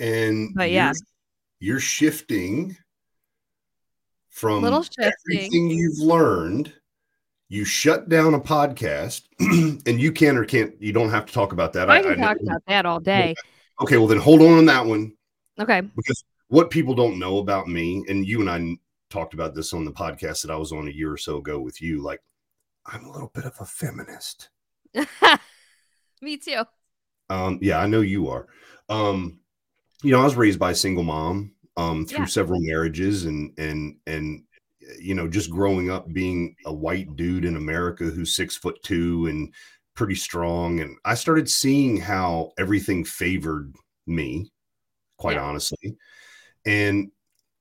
And 0.00 0.54
but 0.54 0.70
yeah, 0.70 0.88
you're, 0.88 0.94
you're 1.60 1.80
shifting 1.80 2.76
from 4.30 4.62
Little 4.62 4.82
shifting. 4.82 5.12
everything 5.26 5.70
you've 5.70 5.98
learned 5.98 6.72
you 7.48 7.64
shut 7.64 8.08
down 8.08 8.34
a 8.34 8.40
podcast 8.40 9.22
and 9.40 10.00
you 10.00 10.12
can 10.12 10.36
or 10.36 10.44
can't 10.44 10.80
you 10.80 10.92
don't 10.92 11.10
have 11.10 11.26
to 11.26 11.32
talk 11.32 11.52
about 11.52 11.72
that. 11.72 11.90
I, 11.90 12.02
can 12.02 12.12
I, 12.12 12.34
talk 12.34 12.36
I, 12.40 12.42
about 12.42 12.62
that 12.66 12.86
all 12.86 13.00
day. 13.00 13.34
Okay 13.80 13.96
well 13.96 14.06
then 14.06 14.18
hold 14.18 14.42
on 14.42 14.58
on 14.58 14.66
that 14.66 14.84
one. 14.84 15.12
Okay. 15.58 15.80
Because 15.80 16.24
what 16.48 16.70
people 16.70 16.94
don't 16.94 17.18
know 17.18 17.38
about 17.38 17.68
me 17.68 18.04
and 18.08 18.26
you 18.26 18.40
and 18.40 18.50
i 18.50 18.76
talked 19.10 19.34
about 19.34 19.54
this 19.54 19.72
on 19.72 19.84
the 19.84 19.92
podcast 19.92 20.42
that 20.42 20.50
i 20.50 20.56
was 20.56 20.72
on 20.72 20.86
a 20.88 20.90
year 20.90 21.10
or 21.10 21.16
so 21.16 21.38
ago 21.38 21.58
with 21.58 21.80
you 21.80 22.02
like 22.02 22.20
i'm 22.86 23.04
a 23.04 23.10
little 23.10 23.30
bit 23.34 23.44
of 23.44 23.54
a 23.60 23.64
feminist. 23.64 24.50
Me 26.22 26.36
too. 26.36 26.64
Um 27.30 27.58
yeah 27.62 27.78
i 27.78 27.86
know 27.86 28.02
you 28.02 28.28
are. 28.28 28.46
Um 28.88 29.40
you 30.02 30.12
know 30.12 30.20
i 30.20 30.24
was 30.24 30.36
raised 30.36 30.58
by 30.58 30.70
a 30.72 30.74
single 30.74 31.04
mom 31.04 31.52
um, 31.76 32.04
through 32.06 32.20
yeah. 32.20 32.26
several 32.26 32.60
marriages 32.60 33.24
and 33.24 33.52
and 33.56 33.96
and 34.06 34.42
you 34.98 35.14
know 35.14 35.28
just 35.28 35.50
growing 35.50 35.90
up 35.90 36.12
being 36.12 36.56
a 36.66 36.72
white 36.72 37.14
dude 37.14 37.44
in 37.44 37.56
America 37.56 38.04
who's 38.04 38.34
six 38.34 38.56
foot 38.56 38.82
two 38.82 39.26
and 39.26 39.52
pretty 39.94 40.16
strong 40.16 40.80
and 40.80 40.96
I 41.04 41.14
started 41.14 41.48
seeing 41.48 41.96
how 41.96 42.50
everything 42.58 43.04
favored 43.04 43.74
me 44.06 44.50
quite 45.18 45.36
yeah. 45.36 45.44
honestly 45.44 45.96
and 46.66 47.10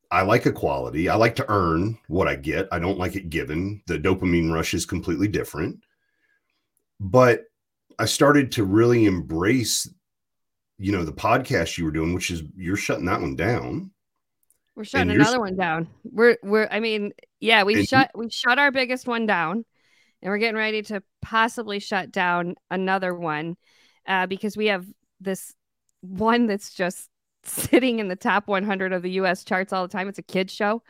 I 0.10 0.22
like 0.22 0.46
equality. 0.46 1.10
I 1.10 1.16
like 1.16 1.36
to 1.36 1.46
earn 1.50 1.98
what 2.08 2.28
I 2.28 2.36
get. 2.36 2.68
I 2.72 2.80
don't 2.80 2.98
like 2.98 3.16
it 3.16 3.30
given. 3.30 3.82
The 3.88 4.00
dopamine 4.00 4.54
rush 4.54 4.74
is 4.74 4.86
completely 4.86 5.28
different. 5.28 5.80
But 7.00 7.44
I 8.00 8.06
started 8.06 8.52
to 8.54 8.64
really 8.64 9.06
embrace, 9.06 9.90
you 10.78 10.92
know, 10.92 11.04
the 11.04 11.14
podcast 11.14 11.78
you 11.78 11.86
were 11.86 11.92
doing, 11.92 12.14
which 12.14 12.32
is 12.32 12.44
you're 12.56 12.76
shutting 12.76 13.06
that 13.06 13.22
one 13.22 13.36
down. 13.36 13.92
We're 14.76 14.84
shutting 14.84 15.12
another 15.12 15.40
one 15.40 15.56
down. 15.56 15.88
We're 16.04 16.38
we're 16.44 16.68
I 16.70 16.80
mean, 16.80 17.14
yeah, 17.40 17.64
we 17.64 17.86
shut 17.86 18.12
we 18.14 18.30
shut 18.30 18.60
our 18.60 18.72
biggest 18.72 19.08
one 19.08 19.26
down 19.26 19.66
and 20.22 20.32
we're 20.32 20.38
getting 20.38 20.56
ready 20.56 20.82
to 20.84 21.02
possibly 21.22 21.80
shut 21.80 22.12
down 22.12 22.56
another 22.70 23.14
one 23.14 23.56
uh, 24.08 24.28
because 24.28 24.56
we 24.56 24.68
have 24.68 24.86
this 25.20 25.54
one 26.02 26.48
that's 26.48 26.74
just 26.74 27.10
sitting 27.44 28.00
in 28.00 28.08
the 28.08 28.16
top 28.16 28.48
100 28.48 28.94
of 28.94 29.02
the 29.02 29.12
US 29.12 29.44
charts 29.44 29.74
all 29.74 29.88
the 29.88 29.92
time. 29.92 30.08
It's 30.08 30.20
a 30.20 30.24
kids 30.24 30.54
show. 30.54 30.84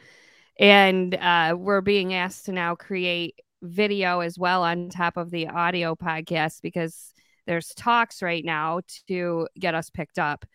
And 0.60 1.14
uh, 1.16 1.56
we're 1.58 1.82
being 1.82 2.14
asked 2.14 2.46
to 2.46 2.52
now 2.52 2.76
create 2.76 3.40
video 3.62 4.22
as 4.22 4.40
well 4.40 4.64
on 4.64 4.90
top 4.90 5.18
of 5.18 5.30
the 5.30 5.48
audio 5.48 5.96
podcast 5.96 6.62
because 6.62 7.14
there's 7.48 7.70
talks 7.74 8.22
right 8.22 8.46
now 8.46 8.82
to 9.08 9.48
get 9.60 9.74
us 9.74 9.90
picked 9.90 10.20
up. 10.20 10.46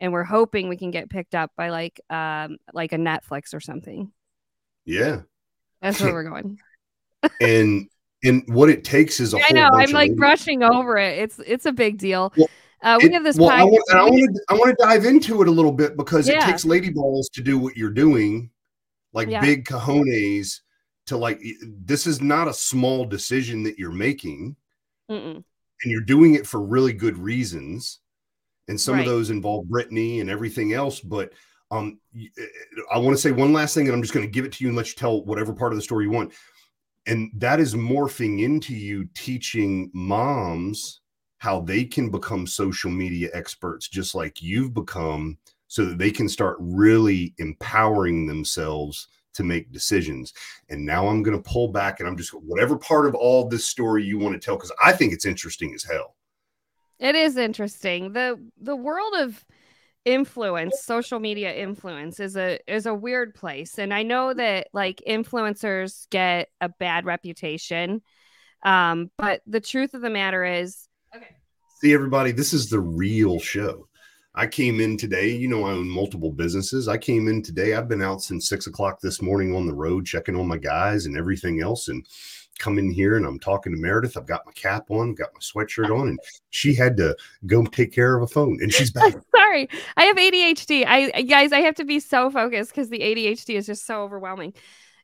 And 0.00 0.12
we're 0.12 0.24
hoping 0.24 0.68
we 0.68 0.76
can 0.76 0.90
get 0.90 1.10
picked 1.10 1.34
up 1.34 1.52
by 1.56 1.70
like 1.70 2.00
um 2.10 2.58
like 2.74 2.92
a 2.92 2.96
Netflix 2.96 3.54
or 3.54 3.60
something. 3.60 4.12
Yeah. 4.84 5.22
That's 5.80 6.00
where 6.00 6.12
we're 6.12 6.24
going. 6.28 6.58
and 7.40 7.88
and 8.22 8.42
what 8.48 8.68
it 8.68 8.84
takes 8.84 9.20
is 9.20 9.32
a 9.34 9.38
I 9.38 9.40
whole 9.42 9.56
know. 9.56 9.70
I'm 9.72 9.90
like 9.92 10.14
brushing 10.16 10.62
over 10.62 10.96
it. 10.98 11.18
It's 11.18 11.38
it's 11.46 11.66
a 11.66 11.72
big 11.72 11.98
deal. 11.98 12.32
Well, 12.36 12.48
uh, 12.82 12.98
we 13.00 13.08
It- 13.08 13.12
have 13.14 13.24
this 13.24 13.36
well, 13.36 13.50
I 13.50 13.62
want, 13.62 13.82
I 13.92 14.02
want 14.02 14.34
to 14.34 14.42
I 14.48 14.54
want 14.54 14.78
to 14.78 14.84
dive 14.84 15.04
into 15.04 15.42
it 15.42 15.48
a 15.48 15.50
little 15.50 15.72
bit 15.72 15.96
because 15.96 16.28
it 16.28 16.40
takes 16.40 16.64
lady 16.64 16.90
balls 16.90 17.28
to 17.34 17.42
do 17.42 17.58
what 17.58 17.76
you're 17.76 17.90
doing, 17.90 18.50
like 19.12 19.28
Yeah. 19.28 19.40
big 19.42 19.66
cojones 19.66 20.60
to 21.06 21.16
like 21.18 21.42
this 21.62 22.06
is 22.06 22.22
not 22.22 22.48
a 22.48 22.54
small 22.54 23.04
decision 23.04 23.62
that 23.64 23.78
you're 23.78 23.90
making, 23.92 24.56
Mm-mm. 25.10 25.44
And 25.82 25.90
you're 25.90 26.00
doing 26.02 26.34
it 26.34 26.46
for 26.46 26.60
really 26.60 26.92
good 26.92 27.16
reasons, 27.18 28.00
and 28.68 28.80
some 28.80 28.96
Right. 28.96 29.00
of 29.00 29.06
those 29.06 29.30
involve 29.30 29.68
Brittany 29.68 30.20
and 30.20 30.30
everything 30.30 30.72
else. 30.72 31.00
But 31.00 31.32
um, 31.70 32.00
y- 32.14 32.28
I 32.92 32.98
want 32.98 33.16
to 33.16 33.20
say 33.22 33.32
one 33.32 33.52
last 33.52 33.74
thing, 33.74 33.86
and 33.86 33.94
I'm 33.94 34.02
just 34.02 34.14
going 34.14 34.26
to 34.26 34.30
give 34.30 34.44
it 34.44 34.52
to 34.52 34.64
you 34.64 34.68
and 34.68 34.76
let 34.76 34.88
you 34.88 34.94
tell 34.94 35.24
whatever 35.24 35.52
part 35.52 35.72
of 35.72 35.76
the 35.78 35.82
story 35.82 36.04
you 36.04 36.10
want, 36.10 36.32
and 37.06 37.30
that 37.36 37.60
is 37.60 37.74
morphing 37.74 38.42
into 38.42 38.74
you 38.74 39.06
teaching 39.14 39.90
moms 39.94 41.00
how 41.38 41.60
they 41.60 41.84
can 41.84 42.10
become 42.10 42.46
social 42.46 42.90
media 42.90 43.30
experts 43.32 43.88
just 43.88 44.14
like 44.14 44.42
you've 44.42 44.74
become 44.74 45.38
so 45.68 45.86
that 45.86 45.96
they 45.98 46.10
can 46.10 46.28
start 46.28 46.56
really 46.60 47.34
empowering 47.38 48.26
themselves 48.26 49.08
to 49.34 49.44
make 49.44 49.72
decisions. 49.72 50.32
And 50.68 50.84
now 50.84 51.08
I'm 51.08 51.22
going 51.22 51.40
to 51.40 51.50
pull 51.50 51.68
back 51.68 52.00
and 52.00 52.08
I'm 52.08 52.16
just 52.16 52.30
whatever 52.30 52.76
part 52.76 53.06
of 53.06 53.14
all 53.14 53.48
this 53.48 53.64
story 53.64 54.04
you 54.04 54.18
want 54.18 54.34
to 54.34 54.44
tell 54.44 54.56
cuz 54.56 54.72
I 54.82 54.92
think 54.92 55.12
it's 55.12 55.26
interesting 55.26 55.74
as 55.74 55.84
hell. 55.84 56.16
It 56.98 57.14
is 57.14 57.36
interesting. 57.36 58.12
The 58.12 58.38
the 58.60 58.76
world 58.76 59.14
of 59.18 59.44
influence, 60.04 60.82
social 60.82 61.20
media 61.20 61.54
influence 61.54 62.20
is 62.20 62.36
a 62.36 62.58
is 62.66 62.86
a 62.86 62.94
weird 62.94 63.34
place. 63.34 63.78
And 63.78 63.92
I 63.92 64.02
know 64.02 64.34
that 64.34 64.68
like 64.72 65.02
influencers 65.06 66.08
get 66.10 66.48
a 66.60 66.68
bad 66.68 67.04
reputation. 67.04 68.02
Um, 68.62 69.10
but 69.16 69.40
the 69.46 69.60
truth 69.60 69.94
of 69.94 70.02
the 70.02 70.10
matter 70.10 70.44
is 70.44 70.86
okay. 71.14 71.36
See 71.80 71.94
everybody, 71.94 72.32
this 72.32 72.52
is 72.52 72.68
the 72.68 72.80
real 72.80 73.40
show. 73.40 73.88
I 74.34 74.46
came 74.46 74.80
in 74.80 74.96
today. 74.96 75.30
You 75.30 75.48
know, 75.48 75.64
I 75.64 75.72
own 75.72 75.88
multiple 75.88 76.30
businesses. 76.30 76.88
I 76.88 76.98
came 76.98 77.28
in 77.28 77.42
today. 77.42 77.74
I've 77.74 77.88
been 77.88 78.02
out 78.02 78.22
since 78.22 78.48
six 78.48 78.66
o'clock 78.66 79.00
this 79.00 79.20
morning 79.20 79.54
on 79.54 79.66
the 79.66 79.74
road, 79.74 80.06
checking 80.06 80.36
on 80.36 80.46
my 80.46 80.58
guys 80.58 81.06
and 81.06 81.16
everything 81.16 81.60
else. 81.60 81.88
And 81.88 82.06
come 82.60 82.78
in 82.78 82.90
here 82.90 83.16
and 83.16 83.26
I'm 83.26 83.40
talking 83.40 83.72
to 83.72 83.78
Meredith. 83.78 84.16
I've 84.16 84.26
got 84.26 84.46
my 84.46 84.52
cap 84.52 84.90
on, 84.90 85.14
got 85.14 85.30
my 85.34 85.40
sweatshirt 85.40 85.90
on, 85.90 86.08
and 86.08 86.20
she 86.50 86.74
had 86.74 86.96
to 86.98 87.16
go 87.46 87.64
take 87.64 87.92
care 87.92 88.16
of 88.16 88.22
a 88.22 88.26
phone. 88.26 88.58
And 88.62 88.72
she's 88.72 88.92
back. 88.92 89.14
Sorry, 89.36 89.68
I 89.96 90.04
have 90.04 90.16
ADHD. 90.16 90.86
I 90.86 91.22
guys, 91.22 91.52
I 91.52 91.60
have 91.60 91.74
to 91.76 91.84
be 91.84 91.98
so 91.98 92.30
focused 92.30 92.70
because 92.70 92.88
the 92.88 93.00
ADHD 93.00 93.56
is 93.56 93.66
just 93.66 93.86
so 93.86 94.02
overwhelming. 94.02 94.54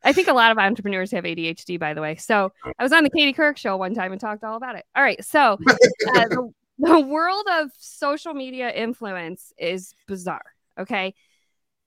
I 0.05 0.13
think 0.13 0.29
a 0.29 0.33
lot 0.33 0.53
of 0.53 0.59
entrepreneurs 0.59 1.11
have 1.11 1.25
ADHD, 1.25 1.81
by 1.81 1.95
the 1.95 2.01
way. 2.01 2.15
So 2.17 2.53
I 2.79 2.83
was 2.83 2.93
on 2.93 3.03
the 3.03 3.11
Katie 3.11 3.33
Couric 3.33 3.57
show 3.57 3.77
one 3.77 3.95
time 3.95 4.13
and 4.13 4.21
talked 4.21 4.45
all 4.45 4.57
about 4.57 4.77
it. 4.77 4.85
All 4.95 5.03
right, 5.03 5.23
so 5.25 5.59
uh, 5.69 6.29
the, 6.29 6.53
the 6.79 7.01
world 7.01 7.47
of 7.51 7.71
social 7.79 8.35
media 8.35 8.71
influence 8.71 9.53
is 9.59 9.95
bizarre. 10.07 10.45
Okay. 10.79 11.15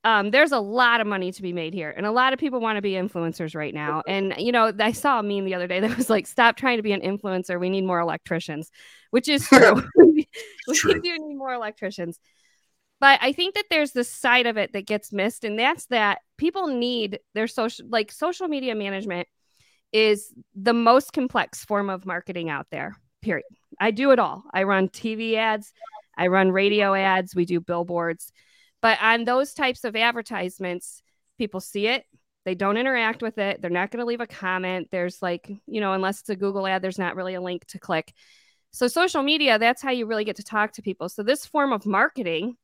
Um, 0.06 0.32
there's 0.32 0.54
a 0.54 0.60
lot 0.60 1.02
of 1.02 1.08
money 1.08 1.32
to 1.34 1.42
be 1.42 1.52
made 1.52 1.74
here, 1.74 1.94
and 1.96 2.06
a 2.06 2.12
lot 2.12 2.32
of 2.32 2.40
people 2.40 2.62
want 2.62 2.78
to 2.78 2.82
be 2.82 2.94
influencers 2.94 3.54
right 3.54 3.74
now. 3.74 4.02
And 4.08 4.34
you 4.38 4.52
know, 4.54 4.72
I 4.80 4.94
saw 4.94 5.20
a 5.20 5.24
meme 5.24 5.44
the 5.44 5.56
other 5.56 5.68
day 5.68 5.82
that 5.82 5.98
was 5.98 6.10
like, 6.10 6.26
"Stop 6.26 6.56
trying 6.56 6.78
to 6.78 6.84
be 6.84 6.94
an 6.94 7.02
influencer. 7.02 7.60
We 7.60 7.70
need 7.70 7.84
more 7.84 8.00
electricians," 8.00 8.72
which 9.12 9.28
is 9.28 9.46
true. 9.48 9.84
we 9.98 10.28
True. 10.74 11.02
do 11.02 11.18
need 11.20 11.36
more 11.36 11.54
electricians. 11.54 12.18
But 13.02 13.20
I 13.22 13.34
think 13.34 13.56
that 13.56 13.66
there's 13.70 13.92
this 13.92 14.10
side 14.10 14.46
of 14.46 14.58
it 14.58 14.74
that 14.74 14.86
gets 14.86 15.12
missed, 15.12 15.44
and 15.44 15.60
that's 15.60 15.86
that 15.88 16.20
people 16.38 16.68
need 16.68 17.20
their 17.34 17.48
social, 17.48 17.86
like 17.90 18.12
social 18.12 18.48
media 18.48 18.76
management, 18.76 19.28
is 19.92 20.34
the 20.56 20.74
most 20.74 21.14
complex 21.14 21.66
form 21.66 21.90
of 21.90 22.06
marketing 22.06 22.50
out 22.50 22.68
there. 22.72 22.96
Period. 23.22 23.46
I 23.80 23.92
do 23.92 24.12
it 24.12 24.20
all. 24.20 24.44
I 24.54 24.64
run 24.64 24.90
TV 24.90 25.36
ads, 25.36 25.74
I 26.18 26.28
run 26.28 26.52
radio 26.52 26.94
ads, 26.94 27.36
we 27.36 27.46
do 27.46 27.60
billboards. 27.60 28.32
But 28.82 28.98
on 29.02 29.26
those 29.26 29.54
types 29.54 29.84
of 29.84 29.96
advertisements, 29.96 31.02
people 31.38 31.60
see 31.60 31.88
it, 31.88 32.06
they 32.46 32.56
don't 32.56 32.78
interact 32.78 33.22
with 33.22 33.38
it, 33.38 33.62
they're 33.62 33.70
not 33.70 33.92
going 33.92 34.00
to 34.00 34.06
leave 34.06 34.22
a 34.22 34.28
comment. 34.28 34.88
There's 34.92 35.22
like, 35.22 35.52
you 35.68 35.82
know, 35.82 35.94
unless 35.94 36.22
it's 36.22 36.30
a 36.30 36.36
Google 36.36 36.66
ad, 36.66 36.82
there's 36.82 37.00
not 37.00 37.16
really 37.16 37.36
a 37.36 37.42
link 37.42 37.66
to 37.68 37.80
click. 37.80 38.14
So, 38.72 38.88
social 38.88 39.24
media, 39.24 39.58
that's 39.60 39.82
how 39.82 39.92
you 39.92 40.06
really 40.06 40.24
get 40.24 40.36
to 40.38 40.44
talk 40.44 40.74
to 40.74 40.82
people. 40.82 41.10
So, 41.10 41.24
this 41.24 41.46
form 41.46 41.74
of 41.74 41.86
marketing 41.86 42.56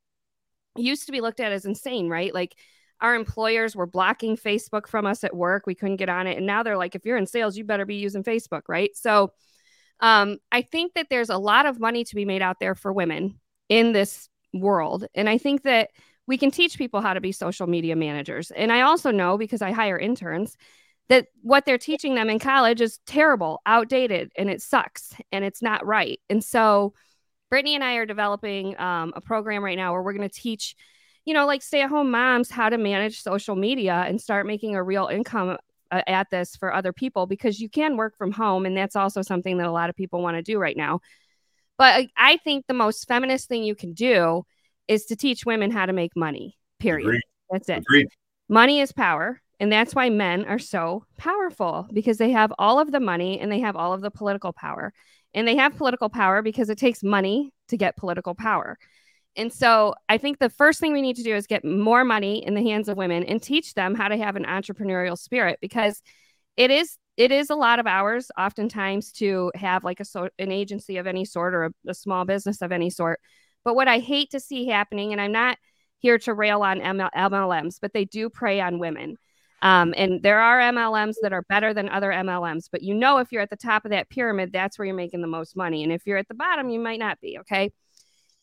used 0.76 1.06
to 1.06 1.12
be 1.12 1.20
looked 1.20 1.40
at 1.40 1.52
as 1.52 1.64
insane, 1.64 2.08
right? 2.08 2.32
Like, 2.32 2.56
our 3.00 3.14
employers 3.14 3.76
were 3.76 3.86
blocking 3.86 4.36
Facebook 4.36 4.86
from 4.86 5.04
us 5.04 5.24
at 5.24 5.36
work. 5.36 5.66
We 5.66 5.74
couldn't 5.74 5.96
get 5.96 6.08
on 6.08 6.26
it. 6.26 6.36
And 6.36 6.46
now 6.46 6.62
they're 6.62 6.76
like, 6.76 6.94
if 6.94 7.04
you're 7.04 7.16
in 7.16 7.26
sales, 7.26 7.56
you 7.56 7.64
better 7.64 7.84
be 7.84 7.96
using 7.96 8.24
Facebook, 8.24 8.62
right? 8.68 8.90
So, 8.94 9.32
um, 10.00 10.38
I 10.52 10.62
think 10.62 10.94
that 10.94 11.08
there's 11.10 11.30
a 11.30 11.38
lot 11.38 11.66
of 11.66 11.80
money 11.80 12.04
to 12.04 12.14
be 12.14 12.24
made 12.24 12.42
out 12.42 12.60
there 12.60 12.74
for 12.74 12.92
women 12.92 13.40
in 13.68 13.92
this 13.92 14.28
world. 14.52 15.06
And 15.14 15.28
I 15.28 15.38
think 15.38 15.62
that 15.62 15.90
we 16.26 16.38
can 16.38 16.50
teach 16.50 16.76
people 16.76 17.00
how 17.00 17.14
to 17.14 17.20
be 17.20 17.32
social 17.32 17.66
media 17.66 17.96
managers. 17.96 18.50
And 18.50 18.72
I 18.72 18.82
also 18.82 19.10
know 19.10 19.38
because 19.38 19.62
I 19.62 19.72
hire 19.72 19.98
interns 19.98 20.56
that 21.08 21.28
what 21.42 21.64
they're 21.64 21.78
teaching 21.78 22.14
them 22.14 22.28
in 22.28 22.38
college 22.38 22.80
is 22.80 22.98
terrible, 23.06 23.60
outdated, 23.64 24.32
and 24.36 24.50
it 24.50 24.60
sucks 24.60 25.14
and 25.30 25.44
it's 25.44 25.62
not 25.62 25.86
right. 25.86 26.20
And 26.28 26.42
so, 26.42 26.94
Brittany 27.48 27.76
and 27.76 27.84
I 27.84 27.94
are 27.94 28.06
developing 28.06 28.78
um, 28.80 29.12
a 29.14 29.20
program 29.20 29.62
right 29.62 29.76
now 29.76 29.92
where 29.92 30.02
we're 30.02 30.14
going 30.14 30.28
to 30.28 30.40
teach, 30.40 30.74
you 31.24 31.32
know, 31.32 31.46
like 31.46 31.62
stay 31.62 31.80
at 31.82 31.90
home 31.90 32.10
moms 32.10 32.50
how 32.50 32.68
to 32.68 32.76
manage 32.76 33.22
social 33.22 33.54
media 33.54 34.04
and 34.06 34.20
start 34.20 34.46
making 34.46 34.74
a 34.74 34.82
real 34.82 35.06
income 35.06 35.56
uh, 35.90 36.02
at 36.06 36.30
this 36.30 36.56
for 36.56 36.72
other 36.72 36.92
people 36.92 37.26
because 37.26 37.60
you 37.60 37.68
can 37.68 37.96
work 37.96 38.16
from 38.16 38.32
home. 38.32 38.66
And 38.66 38.76
that's 38.76 38.96
also 38.96 39.22
something 39.22 39.58
that 39.58 39.66
a 39.66 39.72
lot 39.72 39.90
of 39.90 39.96
people 39.96 40.22
want 40.22 40.36
to 40.36 40.42
do 40.42 40.58
right 40.58 40.76
now. 40.76 41.00
But 41.78 41.94
I, 41.94 42.08
I 42.16 42.36
think 42.38 42.66
the 42.66 42.74
most 42.74 43.06
feminist 43.06 43.48
thing 43.48 43.64
you 43.64 43.74
can 43.74 43.92
do 43.92 44.44
is 44.88 45.06
to 45.06 45.16
teach 45.16 45.44
women 45.44 45.70
how 45.70 45.86
to 45.86 45.92
make 45.92 46.16
money, 46.16 46.56
period. 46.78 47.06
Agreed. 47.06 47.22
That's 47.50 47.68
it. 47.68 47.78
Agreed. 47.78 48.08
Money 48.48 48.80
is 48.80 48.92
power. 48.92 49.40
And 49.58 49.72
that's 49.72 49.94
why 49.94 50.10
men 50.10 50.44
are 50.44 50.58
so 50.58 51.04
powerful 51.16 51.88
because 51.92 52.18
they 52.18 52.30
have 52.32 52.52
all 52.58 52.78
of 52.78 52.92
the 52.92 53.00
money 53.00 53.40
and 53.40 53.50
they 53.50 53.60
have 53.60 53.74
all 53.74 53.94
of 53.94 54.02
the 54.02 54.10
political 54.10 54.52
power. 54.52 54.92
And 55.32 55.48
they 55.48 55.56
have 55.56 55.76
political 55.76 56.08
power 56.08 56.42
because 56.42 56.68
it 56.68 56.78
takes 56.78 57.02
money 57.02 57.52
to 57.68 57.76
get 57.76 57.96
political 57.96 58.34
power. 58.34 58.78
And 59.36 59.52
so 59.52 59.94
I 60.08 60.18
think 60.18 60.38
the 60.38 60.50
first 60.50 60.80
thing 60.80 60.92
we 60.92 61.02
need 61.02 61.16
to 61.16 61.22
do 61.22 61.34
is 61.34 61.46
get 61.46 61.64
more 61.64 62.04
money 62.04 62.44
in 62.44 62.54
the 62.54 62.62
hands 62.62 62.88
of 62.88 62.96
women 62.96 63.22
and 63.24 63.42
teach 63.42 63.74
them 63.74 63.94
how 63.94 64.08
to 64.08 64.16
have 64.16 64.36
an 64.36 64.44
entrepreneurial 64.44 65.18
spirit 65.18 65.58
because 65.60 66.02
it 66.56 66.70
is 66.70 66.96
it 67.16 67.32
is 67.32 67.48
a 67.48 67.54
lot 67.54 67.78
of 67.78 67.86
hours 67.86 68.30
oftentimes 68.38 69.10
to 69.10 69.50
have 69.54 69.84
like 69.84 70.00
a 70.00 70.04
so 70.04 70.28
an 70.38 70.52
agency 70.52 70.98
of 70.98 71.06
any 71.06 71.24
sort 71.24 71.54
or 71.54 71.64
a, 71.66 71.70
a 71.88 71.94
small 71.94 72.24
business 72.24 72.62
of 72.62 72.72
any 72.72 72.90
sort. 72.90 73.20
But 73.64 73.74
what 73.74 73.88
I 73.88 73.98
hate 73.98 74.30
to 74.30 74.40
see 74.40 74.66
happening, 74.66 75.12
and 75.12 75.20
I'm 75.20 75.32
not 75.32 75.58
here 75.98 76.18
to 76.20 76.34
rail 76.34 76.62
on 76.62 76.80
ML- 76.80 77.10
MLMs, 77.14 77.78
but 77.80 77.92
they 77.92 78.04
do 78.04 78.28
prey 78.30 78.60
on 78.60 78.78
women. 78.78 79.16
Um, 79.62 79.94
and 79.96 80.22
there 80.22 80.40
are 80.40 80.60
MLMs 80.60 81.14
that 81.22 81.32
are 81.32 81.42
better 81.48 81.72
than 81.72 81.88
other 81.88 82.10
MLMs, 82.10 82.68
but 82.70 82.82
you 82.82 82.94
know, 82.94 83.18
if 83.18 83.32
you're 83.32 83.42
at 83.42 83.50
the 83.50 83.56
top 83.56 83.84
of 83.84 83.90
that 83.90 84.10
pyramid, 84.10 84.52
that's 84.52 84.78
where 84.78 84.86
you're 84.86 84.94
making 84.94 85.22
the 85.22 85.26
most 85.26 85.56
money. 85.56 85.82
And 85.82 85.92
if 85.92 86.06
you're 86.06 86.18
at 86.18 86.28
the 86.28 86.34
bottom, 86.34 86.68
you 86.68 86.78
might 86.78 86.98
not 86.98 87.20
be. 87.20 87.38
Okay. 87.40 87.72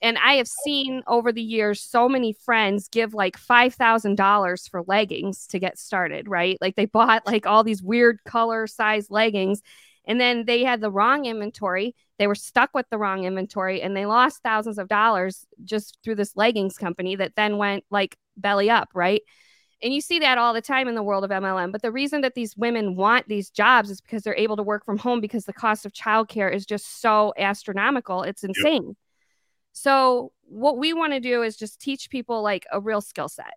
And 0.03 0.17
I 0.17 0.33
have 0.33 0.49
seen 0.49 1.01
over 1.07 1.31
the 1.31 1.41
years 1.41 1.81
so 1.81 2.09
many 2.09 2.33
friends 2.33 2.89
give 2.89 3.13
like 3.13 3.37
$5,000 3.37 4.69
for 4.69 4.83
leggings 4.85 5.47
to 5.47 5.59
get 5.59 5.79
started, 5.79 6.27
right? 6.27 6.57
Like 6.59 6.75
they 6.75 6.85
bought 6.85 7.25
like 7.25 7.47
all 7.47 7.63
these 7.63 7.81
weird 7.81 8.19
color 8.25 8.67
size 8.67 9.09
leggings 9.09 9.61
and 10.05 10.19
then 10.19 10.45
they 10.45 10.65
had 10.65 10.81
the 10.81 10.91
wrong 10.91 11.23
inventory. 11.25 11.95
They 12.19 12.27
were 12.27 12.35
stuck 12.35 12.71
with 12.73 12.85
the 12.89 12.97
wrong 12.97 13.23
inventory 13.23 13.81
and 13.81 13.95
they 13.95 14.05
lost 14.05 14.43
thousands 14.43 14.77
of 14.77 14.89
dollars 14.89 15.45
just 15.63 15.97
through 16.03 16.15
this 16.15 16.35
leggings 16.35 16.77
company 16.77 17.15
that 17.15 17.37
then 17.37 17.57
went 17.57 17.85
like 17.89 18.17
belly 18.35 18.69
up, 18.69 18.89
right? 18.93 19.21
And 19.81 19.93
you 19.93 20.01
see 20.01 20.19
that 20.19 20.37
all 20.37 20.53
the 20.53 20.61
time 20.61 20.87
in 20.87 20.95
the 20.95 21.03
world 21.03 21.23
of 21.23 21.29
MLM. 21.29 21.71
But 21.71 21.81
the 21.81 21.91
reason 21.91 22.21
that 22.21 22.35
these 22.35 22.55
women 22.55 22.95
want 22.95 23.27
these 23.27 23.49
jobs 23.49 23.89
is 23.89 24.01
because 24.01 24.23
they're 24.23 24.35
able 24.35 24.57
to 24.57 24.63
work 24.63 24.85
from 24.85 24.97
home 24.97 25.21
because 25.21 25.45
the 25.45 25.53
cost 25.53 25.85
of 25.85 25.93
childcare 25.93 26.53
is 26.53 26.65
just 26.65 27.01
so 27.01 27.33
astronomical. 27.37 28.23
It's 28.23 28.43
insane. 28.43 28.87
Yep. 28.87 28.95
So, 29.73 30.31
what 30.43 30.77
we 30.77 30.93
want 30.93 31.13
to 31.13 31.19
do 31.19 31.41
is 31.41 31.57
just 31.57 31.81
teach 31.81 32.09
people 32.09 32.41
like 32.41 32.65
a 32.71 32.79
real 32.79 33.01
skill 33.01 33.27
set 33.27 33.53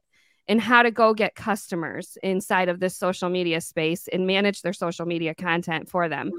and 0.48 0.60
how 0.60 0.82
to 0.82 0.90
go 0.90 1.12
get 1.12 1.34
customers 1.34 2.16
inside 2.22 2.68
of 2.68 2.80
this 2.80 2.96
social 2.96 3.28
media 3.28 3.60
space 3.60 4.08
and 4.08 4.26
manage 4.26 4.62
their 4.62 4.72
social 4.72 5.04
media 5.06 5.34
content 5.34 5.88
for 5.88 6.08
them. 6.08 6.30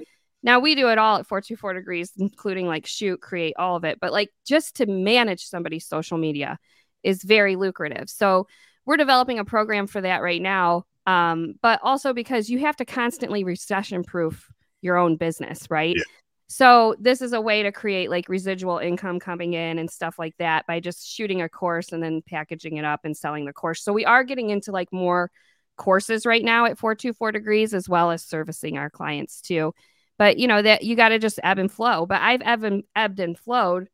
Now 0.44 0.60
we 0.60 0.76
do 0.76 0.90
it 0.90 0.98
all 0.98 1.18
at 1.18 1.28
424 1.28 1.74
degrees, 1.74 2.12
including 2.18 2.68
like 2.68 2.86
shoot, 2.86 3.22
create 3.22 3.56
all 3.58 3.76
of 3.76 3.84
it. 3.84 4.00
But 4.00 4.14
like 4.14 4.30
just 4.46 4.78
to 4.78 4.86
manage 4.86 5.46
somebody's 5.46 5.86
social 5.86 6.18
media 6.18 6.58
is 7.04 7.24
very 7.24 7.56
lucrative. 7.56 8.10
So 8.10 8.48
we're 8.86 8.98
developing 8.98 9.40
a 9.40 9.46
program 9.46 9.88
for 9.88 10.02
that 10.02 10.22
right 10.22 10.42
now. 10.42 10.86
Um, 11.06 11.56
but 11.62 11.80
also 11.84 12.14
because 12.14 12.50
you 12.50 12.60
have 12.60 12.78
to 12.78 12.86
constantly 12.86 13.44
recession 13.44 14.04
proof 14.04 14.50
your 14.82 14.98
own 14.98 15.18
business, 15.18 15.70
right? 15.70 15.96
Yeah. 15.96 16.04
So 16.48 16.96
this 16.98 17.22
is 17.22 17.34
a 17.34 17.42
way 17.42 17.64
to 17.64 17.72
create 17.72 18.10
like 18.10 18.30
residual 18.30 18.78
income 18.78 19.20
coming 19.20 19.54
in 19.54 19.80
and 19.80 19.92
stuff 19.92 20.18
like 20.18 20.36
that 20.38 20.66
by 20.66 20.80
just 20.80 21.08
shooting 21.08 21.42
a 21.42 21.50
course 21.50 21.92
and 21.92 22.02
then 22.02 22.22
packaging 22.22 22.78
it 22.78 22.86
up 22.86 23.02
and 23.04 23.16
selling 23.16 23.46
the 23.46 23.54
course. 23.54 23.84
So 23.84 23.92
we 23.92 24.06
are 24.06 24.24
getting 24.24 24.50
into 24.50 24.72
like 24.72 24.92
more 24.94 25.30
courses 25.76 26.26
right 26.26 26.44
now 26.44 26.66
at 26.66 26.78
424 26.78 27.34
degrees 27.34 27.74
as 27.74 27.90
well 27.90 28.12
as 28.12 28.24
servicing 28.24 28.78
our 28.78 28.90
clients 28.90 29.42
too. 29.42 29.74
But 30.18 30.38
you 30.38 30.48
know 30.48 30.62
that 30.62 30.84
you 30.84 30.96
got 30.96 31.10
to 31.10 31.20
just 31.20 31.40
ebb 31.44 31.60
and 31.60 31.72
flow. 31.72 32.06
But 32.06 32.22
I've 32.22 32.42
ebbed, 32.42 32.84
ebbed 32.96 33.20
and 33.20 33.38
flowed 33.38 33.90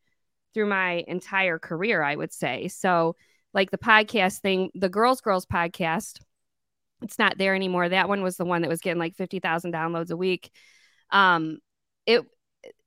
through 0.53 0.67
my 0.67 1.03
entire 1.07 1.57
career, 1.57 2.03
I 2.03 2.15
would 2.15 2.31
say. 2.31 2.67
So 2.67 3.15
like 3.53 3.71
the 3.71 3.77
podcast 3.79 4.41
thing, 4.41 4.69
the 4.75 4.89
Girls 4.89 5.21
Girls 5.21 5.45
podcast, 5.45 6.19
it's 7.01 7.19
not 7.19 7.37
there 7.37 7.55
anymore. 7.55 7.89
That 7.89 8.07
one 8.07 8.21
was 8.21 8.37
the 8.37 8.45
one 8.45 8.61
that 8.61 8.69
was 8.69 8.79
getting 8.79 8.99
like 8.99 9.15
50,000 9.15 9.73
downloads 9.73 10.11
a 10.11 10.17
week. 10.17 10.51
Um, 11.09 11.57
it 12.05 12.23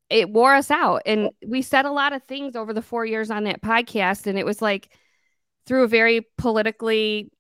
it 0.08 0.30
wore 0.30 0.54
us 0.54 0.70
out 0.70 1.02
and 1.04 1.30
we 1.46 1.62
said 1.62 1.84
a 1.84 1.90
lot 1.90 2.12
of 2.12 2.22
things 2.24 2.54
over 2.54 2.72
the 2.72 2.82
4 2.82 3.04
years 3.04 3.30
on 3.30 3.44
that 3.44 3.62
podcast 3.62 4.26
and 4.26 4.38
it 4.38 4.46
was 4.46 4.62
like 4.62 4.90
through 5.66 5.84
a 5.84 5.88
very 5.88 6.26
politically 6.38 7.30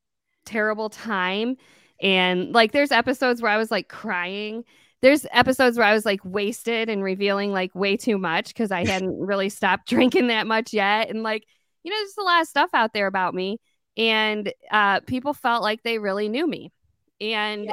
terrible 0.44 0.90
time 0.90 1.56
and 2.02 2.52
like 2.52 2.72
there's 2.72 2.92
episodes 2.92 3.40
where 3.40 3.52
I 3.52 3.56
was 3.56 3.70
like 3.70 3.88
crying 3.88 4.64
there's 5.02 5.26
episodes 5.30 5.76
where 5.76 5.86
I 5.86 5.92
was 5.92 6.06
like 6.06 6.20
wasted 6.24 6.88
and 6.88 7.02
revealing 7.02 7.52
like 7.52 7.74
way 7.74 7.96
too 7.96 8.18
much 8.18 8.48
because 8.48 8.70
I 8.70 8.84
hadn't 8.84 9.18
really 9.26 9.48
stopped 9.48 9.88
drinking 9.88 10.28
that 10.28 10.46
much 10.46 10.72
yet. 10.72 11.10
And 11.10 11.22
like, 11.22 11.44
you 11.82 11.90
know, 11.90 11.96
there's 11.96 12.16
a 12.18 12.22
lot 12.22 12.42
of 12.42 12.48
stuff 12.48 12.70
out 12.72 12.92
there 12.92 13.06
about 13.06 13.34
me. 13.34 13.58
And 13.96 14.52
uh, 14.70 15.00
people 15.00 15.32
felt 15.32 15.62
like 15.62 15.82
they 15.82 15.98
really 15.98 16.28
knew 16.28 16.46
me. 16.46 16.72
And 17.20 17.64
yeah. 17.64 17.70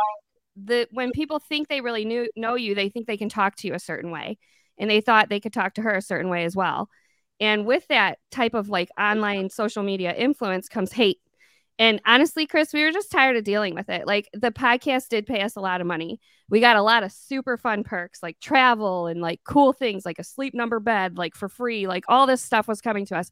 the 0.56 0.88
when 0.92 1.12
people 1.12 1.40
think 1.40 1.68
they 1.68 1.82
really 1.82 2.06
knew 2.06 2.30
know 2.36 2.56
you, 2.56 2.76
they 2.76 2.90
think 2.90 3.08
they 3.08 3.18
can 3.18 3.30
talk 3.30 3.56
to 3.58 3.68
you 3.68 3.74
a 3.74 3.80
certain 3.80 4.12
way. 4.12 4.38
And 4.78 4.90
they 4.90 5.02
thought 5.02 5.30
they 5.30 5.40
could 5.40 5.54
talk 5.54 5.76
to 5.76 5.82
her 5.82 5.96
a 5.96 6.02
certain 6.02 6.30
way 6.30 6.46
as 6.46 6.56
well. 6.56 6.90
And 7.40 7.66
with 7.66 7.88
that 7.88 8.20
type 8.32 8.54
of 8.54 8.70
like 8.70 8.90
online 9.00 9.50
social 9.50 9.84
media 9.84 10.14
influence 10.14 10.70
comes 10.70 10.92
hate. 10.94 11.20
And 11.80 12.00
honestly, 12.06 12.46
Chris, 12.46 12.72
we 12.72 12.84
were 12.84 12.92
just 12.92 13.12
tired 13.12 13.36
of 13.36 13.44
dealing 13.44 13.74
with 13.74 13.90
it. 13.90 14.06
Like 14.06 14.30
the 14.34 14.52
podcast 14.52 15.10
did 15.10 15.26
pay 15.26 15.42
us 15.42 15.56
a 15.56 15.62
lot 15.62 15.82
of 15.82 15.88
money. 15.88 16.20
We 16.48 16.60
got 16.60 16.78
a 16.78 16.84
lot 16.84 17.04
of 17.04 17.12
super 17.12 17.58
fun 17.58 17.84
perks 17.84 18.22
like 18.22 18.40
travel 18.40 19.08
and 19.08 19.22
like 19.22 19.42
cool 19.44 19.74
things 19.74 20.06
like 20.06 20.20
a 20.20 20.24
sleep 20.24 20.54
number 20.54 20.80
bed, 20.80 21.18
like 21.18 21.36
for 21.36 21.50
free. 21.50 21.88
Like 21.88 22.06
all 22.08 22.28
this 22.28 22.44
stuff 22.44 22.68
was 22.68 22.82
coming 22.82 23.06
to 23.08 23.18
us. 23.18 23.32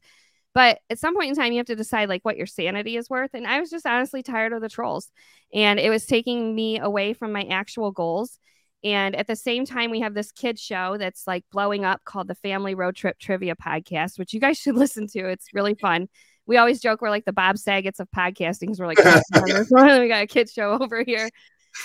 But 0.54 0.80
at 0.90 0.98
some 0.98 1.14
point 1.14 1.30
in 1.30 1.36
time, 1.36 1.52
you 1.52 1.58
have 1.58 1.66
to 1.66 1.76
decide 1.76 2.08
like 2.08 2.24
what 2.24 2.36
your 2.36 2.46
sanity 2.46 2.96
is 2.96 3.08
worth. 3.08 3.30
And 3.32 3.46
I 3.46 3.60
was 3.60 3.70
just 3.70 3.86
honestly 3.86 4.22
tired 4.22 4.52
of 4.52 4.60
the 4.60 4.68
trolls. 4.68 5.10
And 5.54 5.78
it 5.78 5.88
was 5.88 6.04
taking 6.04 6.54
me 6.54 6.78
away 6.78 7.14
from 7.14 7.32
my 7.32 7.44
actual 7.44 7.90
goals. 7.90 8.38
And 8.84 9.14
at 9.14 9.28
the 9.28 9.36
same 9.36 9.64
time, 9.64 9.90
we 9.90 10.00
have 10.00 10.14
this 10.14 10.32
kid 10.32 10.58
show 10.58 10.96
that's 10.98 11.26
like 11.26 11.44
blowing 11.52 11.84
up 11.84 12.04
called 12.04 12.28
the 12.28 12.34
Family 12.34 12.74
Road 12.74 12.96
Trip 12.96 13.18
Trivia 13.18 13.54
Podcast, 13.54 14.18
which 14.18 14.32
you 14.32 14.40
guys 14.40 14.58
should 14.60 14.76
listen 14.76 15.06
to. 15.08 15.28
It's 15.28 15.54
really 15.54 15.74
fun 15.74 16.08
we 16.46 16.56
always 16.56 16.80
joke 16.80 17.00
we're 17.00 17.10
like 17.10 17.24
the 17.24 17.32
Bob 17.32 17.58
Saget's 17.58 18.00
of 18.00 18.08
podcasting 18.10 18.60
because 18.60 18.80
we're 18.80 18.86
like 18.86 18.98
we 19.00 20.08
got 20.08 20.22
a 20.22 20.26
kid 20.26 20.50
show 20.50 20.72
over 20.80 21.02
here. 21.04 21.28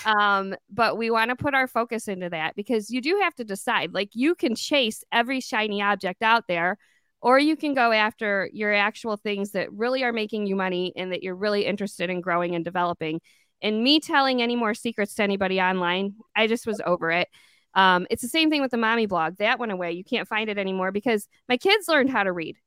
Um, 0.04 0.56
but 0.70 0.98
we 0.98 1.10
want 1.10 1.30
to 1.30 1.36
put 1.36 1.54
our 1.54 1.68
focus 1.68 2.08
into 2.08 2.30
that 2.30 2.56
because 2.56 2.90
you 2.90 3.02
do 3.02 3.20
have 3.24 3.36
to 3.36 3.46
decide. 3.46 3.94
Like 3.94 4.10
you 4.14 4.36
can 4.36 4.56
chase 4.56 5.04
every 5.12 5.40
shiny 5.40 5.82
object 5.82 6.24
out 6.24 6.46
there, 6.48 6.78
or 7.22 7.40
you 7.40 7.56
can 7.56 7.74
go 7.74 7.92
after 7.92 8.50
your 8.52 8.74
actual 8.74 9.16
things 9.16 9.52
that 9.52 9.72
really 9.72 10.04
are 10.04 10.12
making 10.12 10.46
you 10.46 10.56
money 10.56 10.92
and 10.96 11.12
that 11.14 11.24
you're 11.24 11.36
really 11.36 11.66
interested 11.66 12.10
in 12.10 12.20
growing 12.22 12.56
and 12.56 12.66
developing. 12.66 13.22
And 13.62 13.84
me 13.84 14.00
telling 14.00 14.42
any 14.42 14.56
more 14.56 14.74
secrets 14.74 15.16
to 15.16 15.24
anybody 15.24 15.60
online, 15.60 16.16
I 16.36 16.48
just 16.48 16.68
was 16.68 16.82
over 16.86 17.12
it. 17.12 17.28
Um, 17.74 18.08
it's 18.10 18.22
the 18.22 18.28
same 18.28 18.50
thing 18.50 18.62
with 18.62 18.72
the 18.72 18.78
mommy 18.78 19.06
blog. 19.06 19.38
That 19.38 19.60
went 19.60 19.72
away. 19.72 19.92
You 19.92 20.04
can't 20.04 20.28
find 20.28 20.50
it 20.50 20.58
anymore 20.58 20.92
because 20.92 21.28
my 21.50 21.58
kids 21.58 21.88
learned 21.88 22.10
how 22.10 22.24
to 22.24 22.32
read 22.32 22.58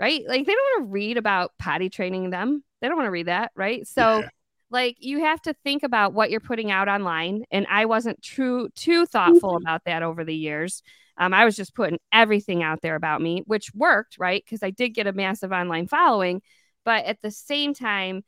right? 0.00 0.22
Like 0.26 0.46
they 0.46 0.52
don't 0.52 0.80
want 0.80 0.88
to 0.88 0.92
read 0.92 1.16
about 1.16 1.52
potty 1.58 1.88
training 1.88 2.30
them. 2.30 2.64
They 2.80 2.88
don't 2.88 2.96
want 2.96 3.06
to 3.06 3.12
read 3.12 3.26
that, 3.26 3.52
right? 3.54 3.86
So 3.86 4.20
yeah. 4.20 4.28
like 4.70 4.96
you 4.98 5.20
have 5.20 5.40
to 5.42 5.54
think 5.64 5.82
about 5.82 6.12
what 6.12 6.30
you're 6.30 6.40
putting 6.40 6.70
out 6.70 6.88
online. 6.88 7.44
And 7.50 7.66
I 7.70 7.86
wasn't 7.86 8.22
true 8.22 8.68
too 8.74 9.06
thoughtful 9.06 9.50
mm-hmm. 9.50 9.64
about 9.64 9.82
that 9.86 10.02
over 10.02 10.24
the 10.24 10.34
years. 10.34 10.82
Um, 11.16 11.32
I 11.32 11.44
was 11.44 11.54
just 11.54 11.74
putting 11.74 12.00
everything 12.12 12.62
out 12.62 12.80
there 12.82 12.96
about 12.96 13.22
me, 13.22 13.44
which 13.46 13.72
worked, 13.72 14.18
right? 14.18 14.42
Because 14.44 14.62
I 14.62 14.70
did 14.70 14.90
get 14.90 15.06
a 15.06 15.12
massive 15.12 15.52
online 15.52 15.86
following. 15.86 16.42
But 16.84 17.04
at 17.04 17.22
the 17.22 17.30
same 17.30 17.72
time, 17.72 18.24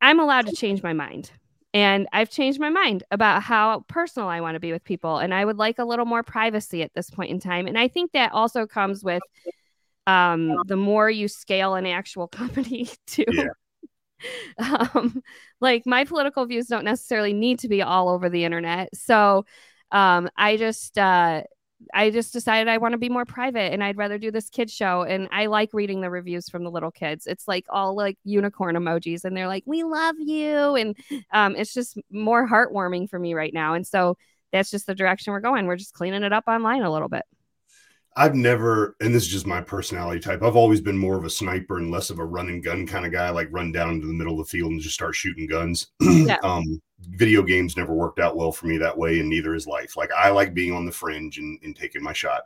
I'm 0.00 0.20
allowed 0.20 0.46
to 0.46 0.56
change 0.56 0.82
my 0.82 0.92
mind. 0.92 1.30
And 1.74 2.06
I've 2.12 2.30
changed 2.30 2.60
my 2.60 2.68
mind 2.68 3.02
about 3.10 3.42
how 3.42 3.84
personal 3.88 4.28
I 4.28 4.42
want 4.42 4.56
to 4.56 4.60
be 4.60 4.72
with 4.72 4.84
people. 4.84 5.18
And 5.18 5.32
I 5.32 5.44
would 5.44 5.56
like 5.56 5.78
a 5.78 5.84
little 5.84 6.04
more 6.04 6.22
privacy 6.22 6.82
at 6.82 6.92
this 6.94 7.08
point 7.08 7.30
in 7.30 7.40
time. 7.40 7.66
And 7.66 7.78
I 7.78 7.88
think 7.88 8.12
that 8.12 8.32
also 8.32 8.66
comes 8.66 9.02
with 9.02 9.22
um, 10.06 10.54
the 10.66 10.76
more 10.76 11.08
you 11.08 11.28
scale 11.28 11.74
an 11.74 11.86
actual 11.86 12.28
company 12.28 12.88
too. 13.06 13.24
yeah. 13.28 13.48
um, 14.94 15.22
like 15.60 15.84
my 15.86 16.04
political 16.04 16.46
views 16.46 16.66
don't 16.66 16.84
necessarily 16.84 17.32
need 17.32 17.58
to 17.60 17.68
be 17.68 17.82
all 17.82 18.08
over 18.08 18.28
the 18.28 18.44
internet. 18.44 18.94
So 18.94 19.44
um, 19.90 20.28
I 20.36 20.56
just 20.56 20.96
uh, 20.98 21.42
I 21.94 22.10
just 22.10 22.32
decided 22.32 22.68
I 22.68 22.78
want 22.78 22.92
to 22.92 22.98
be 22.98 23.08
more 23.08 23.24
private 23.24 23.72
and 23.72 23.82
I'd 23.82 23.96
rather 23.96 24.18
do 24.18 24.30
this 24.30 24.48
kid 24.48 24.70
show. 24.70 25.02
And 25.02 25.28
I 25.30 25.46
like 25.46 25.70
reading 25.72 26.00
the 26.00 26.10
reviews 26.10 26.48
from 26.48 26.64
the 26.64 26.70
little 26.70 26.90
kids. 26.90 27.26
It's 27.26 27.48
like 27.48 27.66
all 27.68 27.96
like 27.96 28.18
unicorn 28.24 28.76
emojis 28.76 29.24
and 29.24 29.36
they're 29.36 29.48
like, 29.48 29.64
we 29.66 29.82
love 29.82 30.16
you. 30.18 30.74
And 30.76 30.96
um, 31.32 31.56
it's 31.56 31.74
just 31.74 31.98
more 32.10 32.48
heartwarming 32.48 33.08
for 33.08 33.18
me 33.18 33.34
right 33.34 33.52
now. 33.54 33.74
And 33.74 33.86
so 33.86 34.16
that's 34.52 34.70
just 34.70 34.86
the 34.86 34.94
direction 34.94 35.32
we're 35.32 35.40
going. 35.40 35.66
We're 35.66 35.76
just 35.76 35.94
cleaning 35.94 36.22
it 36.22 36.32
up 36.32 36.44
online 36.46 36.82
a 36.82 36.92
little 36.92 37.08
bit. 37.08 37.24
I've 38.14 38.34
never, 38.34 38.94
and 39.00 39.14
this 39.14 39.22
is 39.22 39.30
just 39.30 39.46
my 39.46 39.62
personality 39.62 40.20
type. 40.20 40.42
I've 40.42 40.56
always 40.56 40.82
been 40.82 40.98
more 40.98 41.16
of 41.16 41.24
a 41.24 41.30
sniper 41.30 41.78
and 41.78 41.90
less 41.90 42.10
of 42.10 42.18
a 42.18 42.24
run 42.24 42.48
and 42.48 42.62
gun 42.62 42.86
kind 42.86 43.06
of 43.06 43.12
guy. 43.12 43.30
Like 43.30 43.48
run 43.50 43.72
down 43.72 43.94
into 43.94 44.06
the 44.06 44.12
middle 44.12 44.38
of 44.38 44.46
the 44.46 44.50
field 44.50 44.72
and 44.72 44.80
just 44.80 44.94
start 44.94 45.14
shooting 45.14 45.46
guns. 45.46 45.88
Yeah. 46.02 46.36
um, 46.42 46.80
video 47.10 47.42
games 47.42 47.76
never 47.76 47.92
worked 47.92 48.18
out 48.18 48.36
well 48.36 48.52
for 48.52 48.66
me 48.66 48.78
that 48.78 48.96
way, 48.96 49.20
and 49.20 49.28
neither 49.28 49.54
is 49.54 49.66
life. 49.66 49.96
Like 49.96 50.10
I 50.12 50.30
like 50.30 50.54
being 50.54 50.72
on 50.72 50.84
the 50.86 50.92
fringe 50.92 51.38
and, 51.38 51.58
and 51.62 51.76
taking 51.76 52.02
my 52.02 52.12
shot. 52.12 52.42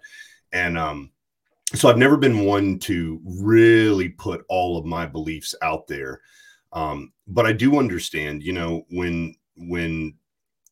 And 0.52 0.78
um, 0.78 1.10
so 1.74 1.88
I've 1.88 1.98
never 1.98 2.16
been 2.16 2.44
one 2.44 2.78
to 2.80 3.20
really 3.24 4.10
put 4.10 4.44
all 4.48 4.78
of 4.78 4.84
my 4.84 5.06
beliefs 5.06 5.54
out 5.62 5.86
there. 5.86 6.20
Um, 6.72 7.12
but 7.26 7.46
I 7.46 7.52
do 7.52 7.78
understand, 7.78 8.42
you 8.42 8.52
know, 8.52 8.84
when 8.90 9.34
when 9.56 10.14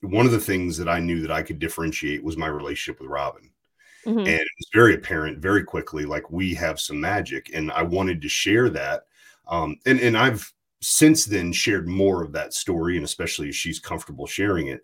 one 0.00 0.26
of 0.26 0.32
the 0.32 0.40
things 0.40 0.76
that 0.78 0.88
I 0.88 1.00
knew 1.00 1.22
that 1.22 1.30
I 1.32 1.42
could 1.42 1.58
differentiate 1.58 2.22
was 2.22 2.36
my 2.36 2.46
relationship 2.46 3.00
with 3.00 3.08
Robin 3.08 3.50
Mm-hmm. 4.06 4.18
And 4.18 4.28
it 4.28 4.48
was 4.58 4.68
very 4.72 4.94
apparent 4.94 5.38
very 5.38 5.64
quickly, 5.64 6.04
like 6.04 6.30
we 6.30 6.54
have 6.54 6.78
some 6.78 7.00
magic. 7.00 7.50
And 7.54 7.72
I 7.72 7.82
wanted 7.82 8.20
to 8.22 8.28
share 8.28 8.68
that. 8.70 9.06
Um, 9.48 9.76
and, 9.86 10.00
and 10.00 10.16
I've 10.16 10.52
since 10.80 11.24
then 11.24 11.52
shared 11.52 11.88
more 11.88 12.22
of 12.22 12.32
that 12.32 12.54
story, 12.54 12.96
and 12.96 13.04
especially 13.04 13.48
if 13.48 13.54
she's 13.54 13.78
comfortable 13.78 14.26
sharing 14.26 14.68
it. 14.68 14.82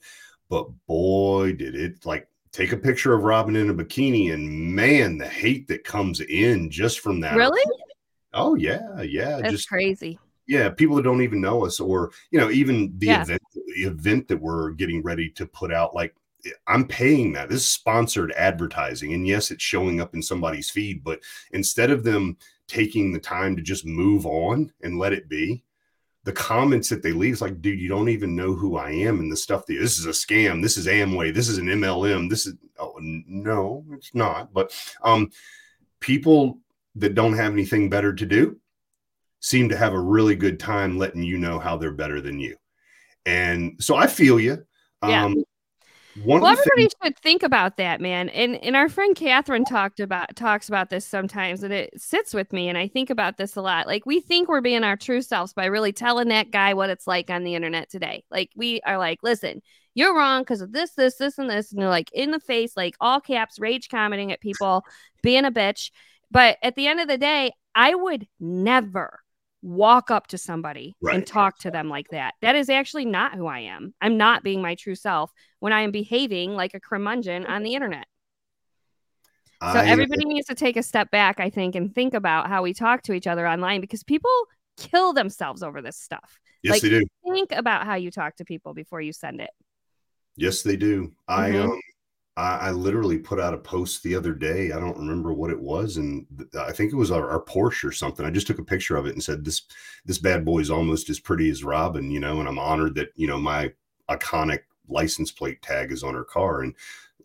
But 0.48 0.68
boy, 0.87 1.53
did 1.53 1.74
it 1.74 2.05
like 2.07 2.29
take 2.53 2.72
a 2.72 2.76
picture 2.76 3.14
of 3.14 3.24
Robin 3.24 3.57
in 3.57 3.70
a 3.70 3.74
bikini, 3.74 4.33
and 4.33 4.74
man, 4.74 5.18
the 5.18 5.29
hate 5.29 5.68
that 5.68 5.85
comes 5.85 6.20
in 6.20 6.70
just 6.70 7.00
from 7.00 7.20
that. 7.20 7.37
Really? 7.37 7.62
Oh 8.33 8.55
yeah, 8.55 9.03
yeah. 9.03 9.38
That's 9.38 9.53
just 9.53 9.68
crazy. 9.68 10.18
Yeah, 10.46 10.68
people 10.70 10.96
that 10.96 11.03
don't 11.03 11.22
even 11.22 11.40
know 11.40 11.64
us, 11.64 11.79
or 11.79 12.11
you 12.31 12.40
know, 12.40 12.50
even 12.50 12.92
the 12.98 13.07
yeah. 13.07 13.22
event, 13.22 13.42
the 13.55 13.83
event 13.83 14.29
that 14.29 14.40
we're 14.40 14.70
getting 14.70 15.03
ready 15.03 15.31
to 15.31 15.46
put 15.46 15.72
out. 15.72 15.94
Like 15.94 16.14
I'm 16.66 16.87
paying 16.87 17.33
that. 17.33 17.48
This 17.48 17.61
is 17.61 17.68
sponsored 17.68 18.33
advertising. 18.33 19.12
And 19.12 19.26
yes, 19.26 19.50
it's 19.50 19.62
showing 19.62 20.00
up 20.00 20.14
in 20.14 20.22
somebody's 20.22 20.70
feed, 20.70 21.05
but 21.05 21.20
instead 21.53 21.90
of 21.90 22.05
them 22.05 22.37
taking 22.66 23.12
the 23.12 23.20
time 23.20 23.57
to 23.57 23.62
just 23.62 23.87
move 23.87 24.26
on 24.26 24.72
and 24.83 24.98
let 24.98 25.12
it 25.12 25.29
be, 25.29 25.64
the 26.31 26.37
comments 26.37 26.88
that 26.88 27.03
they 27.03 27.11
leave 27.11 27.33
is 27.33 27.40
like, 27.40 27.61
dude, 27.61 27.81
you 27.81 27.88
don't 27.88 28.09
even 28.09 28.37
know 28.37 28.55
who 28.55 28.77
I 28.77 28.93
am 28.93 29.19
and 29.19 29.33
the 29.33 29.37
stuff 29.37 29.66
that 29.66 29.75
this 29.75 29.99
is 29.99 30.07
a 30.07 30.11
scam. 30.11 30.62
This 30.62 30.77
is 30.77 30.87
Amway. 30.87 31.35
This 31.35 31.49
is 31.49 31.59
an 31.59 31.66
MLM. 31.66 32.31
This 32.31 32.47
is 32.47 32.55
oh 32.79 32.95
no, 33.01 33.85
it's 33.90 34.14
not. 34.14 34.53
But 34.53 34.73
um 35.03 35.33
people 35.99 36.61
that 36.95 37.16
don't 37.16 37.33
have 37.33 37.53
anything 37.53 37.90
better 37.90 38.14
to 38.14 38.25
do 38.25 38.61
seem 39.40 39.71
to 39.71 39.77
have 39.77 39.93
a 39.93 40.01
really 40.01 40.37
good 40.37 40.61
time 40.61 40.99
letting 40.99 41.25
you 41.25 41.37
know 41.37 41.59
how 41.59 41.77
they're 41.77 41.90
better 41.90 42.21
than 42.21 42.38
you. 42.38 42.55
And 43.27 43.75
so 43.81 43.97
I 43.97 44.07
feel 44.07 44.38
you. 44.38 44.64
Yeah. 45.03 45.35
One 46.24 46.42
well, 46.42 46.52
everybody 46.52 46.83
things- 46.83 46.94
should 47.02 47.18
think 47.18 47.42
about 47.42 47.76
that, 47.78 48.00
man. 48.00 48.28
And 48.30 48.56
and 48.56 48.76
our 48.76 48.88
friend 48.88 49.16
Catherine 49.16 49.64
talked 49.64 50.00
about 50.00 50.37
talks 50.37 50.68
about 50.68 50.90
this 50.90 51.06
sometimes, 51.06 51.62
and 51.62 51.72
it 51.72 51.90
sits 52.00 52.35
with 52.35 52.52
me. 52.52 52.68
And 52.68 52.76
I 52.76 52.88
think 52.88 53.11
about 53.11 53.37
this 53.37 53.56
a 53.56 53.62
lot. 53.62 53.87
Like 53.87 54.04
we 54.06 54.20
think 54.20 54.48
we're 54.48 54.61
being 54.61 54.85
our 54.85 54.96
true 54.96 55.22
selves 55.22 55.52
by 55.52 55.66
really 55.66 55.92
telling 55.92 56.28
that 56.28 56.50
guy 56.50 56.74
what 56.74 56.90
it's 56.90 57.06
like 57.06 57.30
on 57.30 57.44
the 57.44 57.54
internet 57.54 57.90
today. 57.90 58.24
Like 58.30 58.50
we 58.54 58.80
are 58.83 58.98
like, 58.98 59.20
listen, 59.22 59.62
you're 59.94 60.14
wrong 60.14 60.42
because 60.42 60.61
of 60.61 60.72
this, 60.72 60.92
this, 60.92 61.16
this, 61.16 61.38
and 61.38 61.48
this. 61.48 61.72
And 61.72 61.80
they're 61.80 61.88
like 61.88 62.11
in 62.12 62.30
the 62.30 62.40
face, 62.40 62.76
like 62.76 62.96
all 63.00 63.20
caps, 63.20 63.59
rage 63.59 63.88
commenting 63.88 64.33
at 64.33 64.40
people, 64.40 64.85
being 65.22 65.44
a 65.44 65.52
bitch. 65.52 65.90
But 66.30 66.59
at 66.62 66.76
the 66.76 66.87
end 66.87 67.00
of 67.00 67.09
the 67.09 67.18
day, 67.18 67.52
I 67.74 67.94
would 67.94 68.26
never 68.38 69.20
walk 69.62 70.11
up 70.11 70.27
to 70.29 70.38
somebody 70.38 70.96
Right. 71.03 71.16
and 71.16 71.27
talk 71.27 71.59
to 71.59 71.70
them 71.70 71.88
like 71.88 72.09
that. 72.11 72.35
That 72.40 72.55
is 72.57 72.70
actually 72.70 73.05
not 73.05 73.35
who 73.35 73.46
I 73.46 73.61
am. 73.61 73.94
I'm 74.01 74.16
not 74.16 74.42
being 74.42 74.62
my 74.62 74.75
true 74.75 74.94
self 74.94 75.33
when 75.59 75.73
I 75.73 75.83
am 75.83 75.90
behaving 75.90 76.55
like 76.55 76.75
a 76.75 76.81
curmudgeon 76.81 77.44
on 77.46 77.62
the 77.62 77.75
internet. 77.75 78.07
So 79.62 79.66
I- 79.79 79.87
everybody 79.87 80.25
needs 80.25 80.46
to 80.46 80.55
take 80.55 80.77
a 80.79 80.83
step 80.83 81.11
back, 81.11 81.38
I 81.38 81.51
think, 81.51 81.75
and 81.75 81.94
think 81.94 82.14
about 82.14 82.49
how 82.49 82.62
we 82.62 82.73
talk 82.73 83.03
to 83.03 83.12
each 83.12 83.27
other 83.27 83.46
online 83.46 83.83
because 83.83 84.03
people 84.03 84.31
kill 84.79 85.12
themselves 85.12 85.62
over 85.62 85.83
this 85.83 85.99
stuff. 85.99 86.38
yes, 86.62 86.73
like- 86.75 86.83
they 86.83 86.88
do. 86.90 87.03
Think 87.31 87.53
about 87.53 87.85
how 87.87 87.94
you 87.94 88.11
talk 88.11 88.37
to 88.37 88.44
people 88.44 88.75
before 88.75 89.01
you 89.01 89.12
send 89.14 89.40
it. 89.40 89.51
Yes, 90.37 90.62
they 90.62 90.77
do. 90.77 91.14
I 91.29 91.51
Mhm. 91.51 91.64
um 91.70 91.81
I, 92.40 92.68
I 92.68 92.70
literally 92.70 93.18
put 93.18 93.38
out 93.38 93.53
a 93.53 93.59
post 93.59 94.03
the 94.03 94.14
other 94.14 94.33
day. 94.33 94.72
I 94.72 94.81
don't 94.81 94.96
remember 94.96 95.35
what 95.35 95.50
it 95.50 95.61
was, 95.61 95.98
and 95.98 96.26
th- 96.38 96.55
I 96.55 96.72
think 96.72 96.92
it 96.92 96.96
was 96.96 97.11
our, 97.11 97.29
our 97.29 97.44
Porsche 97.44 97.85
or 97.85 97.92
something. 97.92 98.24
I 98.24 98.31
just 98.31 98.46
took 98.46 98.59
a 98.59 98.64
picture 98.64 98.96
of 98.96 99.07
it 99.07 99.12
and 99.12 99.22
said 99.22 99.44
this 99.44 99.62
this 100.07 100.18
bad 100.18 100.44
boy 100.44 100.61
is 100.61 100.70
almost 100.70 101.11
as 101.11 101.20
pretty 101.20 101.50
as 101.50 101.64
Robin, 101.64 102.11
you 102.11 102.18
know. 102.18 102.40
And 102.40 102.48
I'm 102.48 102.59
honored 102.59 102.94
that 102.94 103.11
you 103.14 103.26
know 103.26 103.38
my 103.38 103.72
iconic 104.09 104.61
license 104.88 105.31
plate 105.31 105.61
tag 105.61 105.92
is 105.92 106.03
on 106.03 106.14
her 106.14 106.24
car. 106.24 106.62
And 106.62 106.74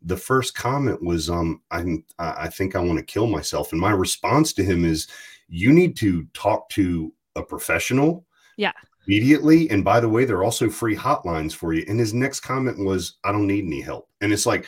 the 0.02 0.18
first 0.18 0.54
comment 0.54 1.02
was, 1.02 1.30
um, 1.30 1.62
I'm 1.72 2.04
I 2.20 2.46
I 2.46 2.48
think 2.50 2.76
I 2.76 2.80
want 2.80 3.00
to 3.00 3.06
kill 3.06 3.28
myself. 3.28 3.72
And 3.72 3.80
my 3.80 3.92
response 3.92 4.52
to 4.54 4.64
him 4.64 4.84
is, 4.84 5.08
you 5.48 5.72
need 5.72 5.96
to 5.98 6.26
talk 6.34 6.70
to 6.70 7.14
a 7.36 7.42
professional. 7.42 8.26
Yeah. 8.58 8.74
Immediately. 9.08 9.70
And 9.70 9.84
by 9.84 10.00
the 10.00 10.10
way, 10.10 10.26
there 10.26 10.38
are 10.38 10.44
also 10.44 10.70
free 10.70 10.96
hotlines 10.96 11.54
for 11.54 11.74
you. 11.74 11.86
And 11.88 12.00
his 12.00 12.14
next 12.14 12.40
comment 12.42 12.80
was, 12.80 13.18
I 13.24 13.32
don't 13.32 13.48
need 13.48 13.66
any 13.66 13.82
help. 13.82 14.10
And 14.22 14.34
it's 14.34 14.48
like, 14.48 14.66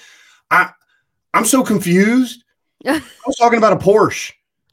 I 0.51 0.69
I'm 1.33 1.45
so 1.45 1.63
confused. 1.63 2.43
I 2.85 3.01
was 3.25 3.35
talking 3.37 3.57
about 3.57 3.73
a 3.73 3.77
Porsche. 3.77 4.31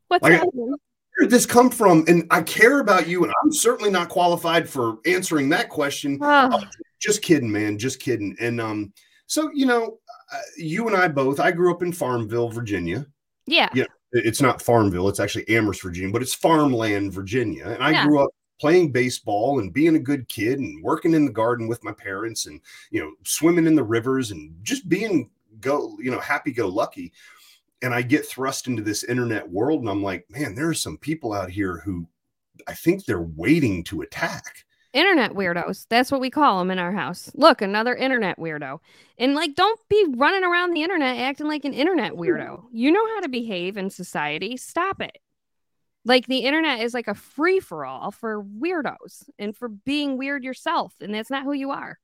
What's 0.08 0.22
Like- 0.22 0.34
happening? 0.34 0.74
Where 1.16 1.26
did 1.28 1.30
this 1.30 1.46
come 1.46 1.70
from? 1.70 2.04
And 2.08 2.26
I 2.32 2.42
care 2.42 2.80
about 2.80 3.06
you, 3.06 3.22
and 3.22 3.32
I'm 3.44 3.52
certainly 3.52 3.88
not 3.90 4.08
qualified 4.08 4.68
for 4.68 4.98
answering 5.06 5.48
that 5.50 5.68
question. 5.68 6.18
Oh, 6.20 6.60
Just 7.00 7.22
kidding, 7.22 7.52
man. 7.52 7.78
Just 7.78 8.00
kidding. 8.00 8.34
And 8.40 8.60
um, 8.60 8.92
so 9.26 9.48
you 9.54 9.64
know, 9.66 9.98
uh, 10.32 10.40
you 10.56 10.88
and 10.88 10.96
I 10.96 11.06
both. 11.08 11.38
I 11.38 11.52
grew 11.52 11.70
up 11.72 11.82
in 11.82 11.92
Farmville, 11.92 12.48
Virginia. 12.48 13.06
yeah. 13.46 13.68
Yeah. 13.74 13.84
It's 14.16 14.40
not 14.40 14.62
Farmville. 14.62 15.08
It's 15.08 15.18
actually 15.20 15.48
Amherst, 15.48 15.82
Virginia, 15.82 16.12
but 16.12 16.22
it's 16.22 16.34
farmland, 16.34 17.12
Virginia. 17.12 17.66
And 17.66 17.82
I 17.82 17.90
Yeah. 17.90 18.06
grew 18.06 18.20
up 18.22 18.30
playing 18.60 18.92
baseball 18.92 19.58
and 19.58 19.72
being 19.72 19.96
a 19.96 20.00
good 20.00 20.28
kid 20.28 20.60
and 20.60 20.82
working 20.84 21.14
in 21.14 21.24
the 21.26 21.32
garden 21.32 21.66
with 21.68 21.82
my 21.84 21.90
parents 21.92 22.46
and 22.46 22.60
you 22.90 23.00
know 23.00 23.12
swimming 23.24 23.66
in 23.66 23.74
the 23.74 23.82
rivers 23.84 24.30
and 24.30 24.52
just 24.62 24.88
being 24.88 25.28
go 25.64 25.96
you 26.00 26.10
know 26.10 26.20
happy 26.20 26.52
go 26.52 26.68
lucky 26.68 27.12
and 27.82 27.94
i 27.94 28.02
get 28.02 28.26
thrust 28.26 28.66
into 28.66 28.82
this 28.82 29.04
internet 29.04 29.48
world 29.48 29.80
and 29.80 29.88
i'm 29.88 30.02
like 30.02 30.24
man 30.30 30.54
there 30.54 30.68
are 30.68 30.74
some 30.74 30.96
people 30.98 31.32
out 31.32 31.50
here 31.50 31.82
who 31.84 32.06
i 32.68 32.74
think 32.74 33.04
they're 33.04 33.28
waiting 33.34 33.82
to 33.82 34.02
attack 34.02 34.64
Internet 34.94 35.32
weirdos. 35.32 35.86
That's 35.90 36.12
what 36.12 36.20
we 36.20 36.30
call 36.30 36.60
them 36.60 36.70
in 36.70 36.78
our 36.78 36.92
house. 36.92 37.28
Look, 37.34 37.60
another 37.60 37.96
internet 37.96 38.38
weirdo. 38.38 38.78
And 39.18 39.34
like, 39.34 39.56
don't 39.56 39.80
be 39.88 40.06
running 40.16 40.44
around 40.44 40.72
the 40.72 40.82
internet 40.82 41.18
acting 41.18 41.48
like 41.48 41.64
an 41.64 41.74
internet 41.74 42.12
weirdo. 42.12 42.62
You 42.72 42.92
know 42.92 43.04
how 43.14 43.20
to 43.20 43.28
behave 43.28 43.76
in 43.76 43.90
society. 43.90 44.56
Stop 44.56 45.00
it. 45.00 45.18
Like, 46.04 46.28
the 46.28 46.40
internet 46.40 46.80
is 46.80 46.94
like 46.94 47.08
a 47.08 47.14
free 47.14 47.58
for 47.58 47.84
all 47.84 48.12
for 48.12 48.44
weirdos 48.44 49.24
and 49.36 49.56
for 49.56 49.68
being 49.68 50.16
weird 50.16 50.44
yourself. 50.44 50.94
And 51.00 51.12
that's 51.12 51.30
not 51.30 51.42
who 51.42 51.54
you 51.54 51.72
are. 51.72 51.98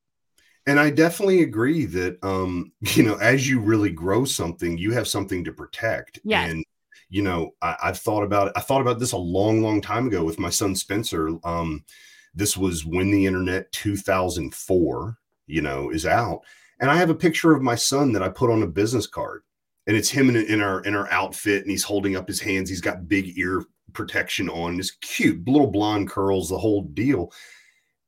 And 0.67 0.79
i 0.79 0.91
definitely 0.91 1.43
agree 1.43 1.85
that 1.85 2.19
um 2.23 2.73
you 2.81 3.03
know 3.03 3.17
as 3.17 3.49
you 3.49 3.61
really 3.61 3.91
grow 3.91 4.25
something 4.25 4.79
you 4.79 4.93
have 4.93 5.09
something 5.09 5.45
to 5.45 5.53
protect. 5.53 6.21
Yes. 6.25 6.51
and 6.51 6.65
you 7.09 7.23
know 7.23 7.53
I, 7.63 7.77
i've 7.85 7.99
thought 7.99 8.23
about 8.23 8.49
it 8.49 8.53
i 8.57 8.61
thought 8.61 8.81
about 8.81 8.99
this 8.99 9.13
a 9.13 9.19
long 9.19 9.63
long 9.63 9.81
time 9.81 10.07
ago 10.07 10.25
with 10.25 10.39
my 10.39 10.51
son 10.51 10.75
spencer. 10.75 11.31
Um 11.45 11.85
this 12.33 12.57
was 12.57 12.85
when 12.85 13.11
the 13.11 13.27
internet 13.27 13.71
2004 13.73 15.19
you 15.47 15.63
know 15.63 15.91
is 15.91 16.07
out. 16.07 16.43
And 16.81 16.91
i 16.91 16.97
have 16.97 17.11
a 17.11 17.15
picture 17.15 17.53
of 17.53 17.63
my 17.63 17.75
son 17.75 18.13
that 18.13 18.23
i 18.23 18.29
put 18.29 18.51
on 18.51 18.63
a 18.63 18.67
business 18.67 19.07
card. 19.07 19.43
And 19.87 19.97
it's 19.97 20.11
him 20.11 20.29
in, 20.29 20.37
in 20.37 20.61
our 20.61 20.83
in 20.83 20.95
our 20.95 21.11
outfit 21.11 21.63
and 21.63 21.71
he's 21.71 21.83
holding 21.83 22.15
up 22.15 22.29
his 22.29 22.41
hands. 22.41 22.69
He's 22.69 22.81
got 22.81 23.09
big 23.09 23.37
ear 23.39 23.65
protection 23.93 24.49
on 24.49 24.77
this 24.77 24.93
cute 24.93 25.49
little 25.49 25.67
blonde 25.67 26.09
curls 26.09 26.49
the 26.49 26.59
whole 26.59 26.83
deal. 26.83 27.33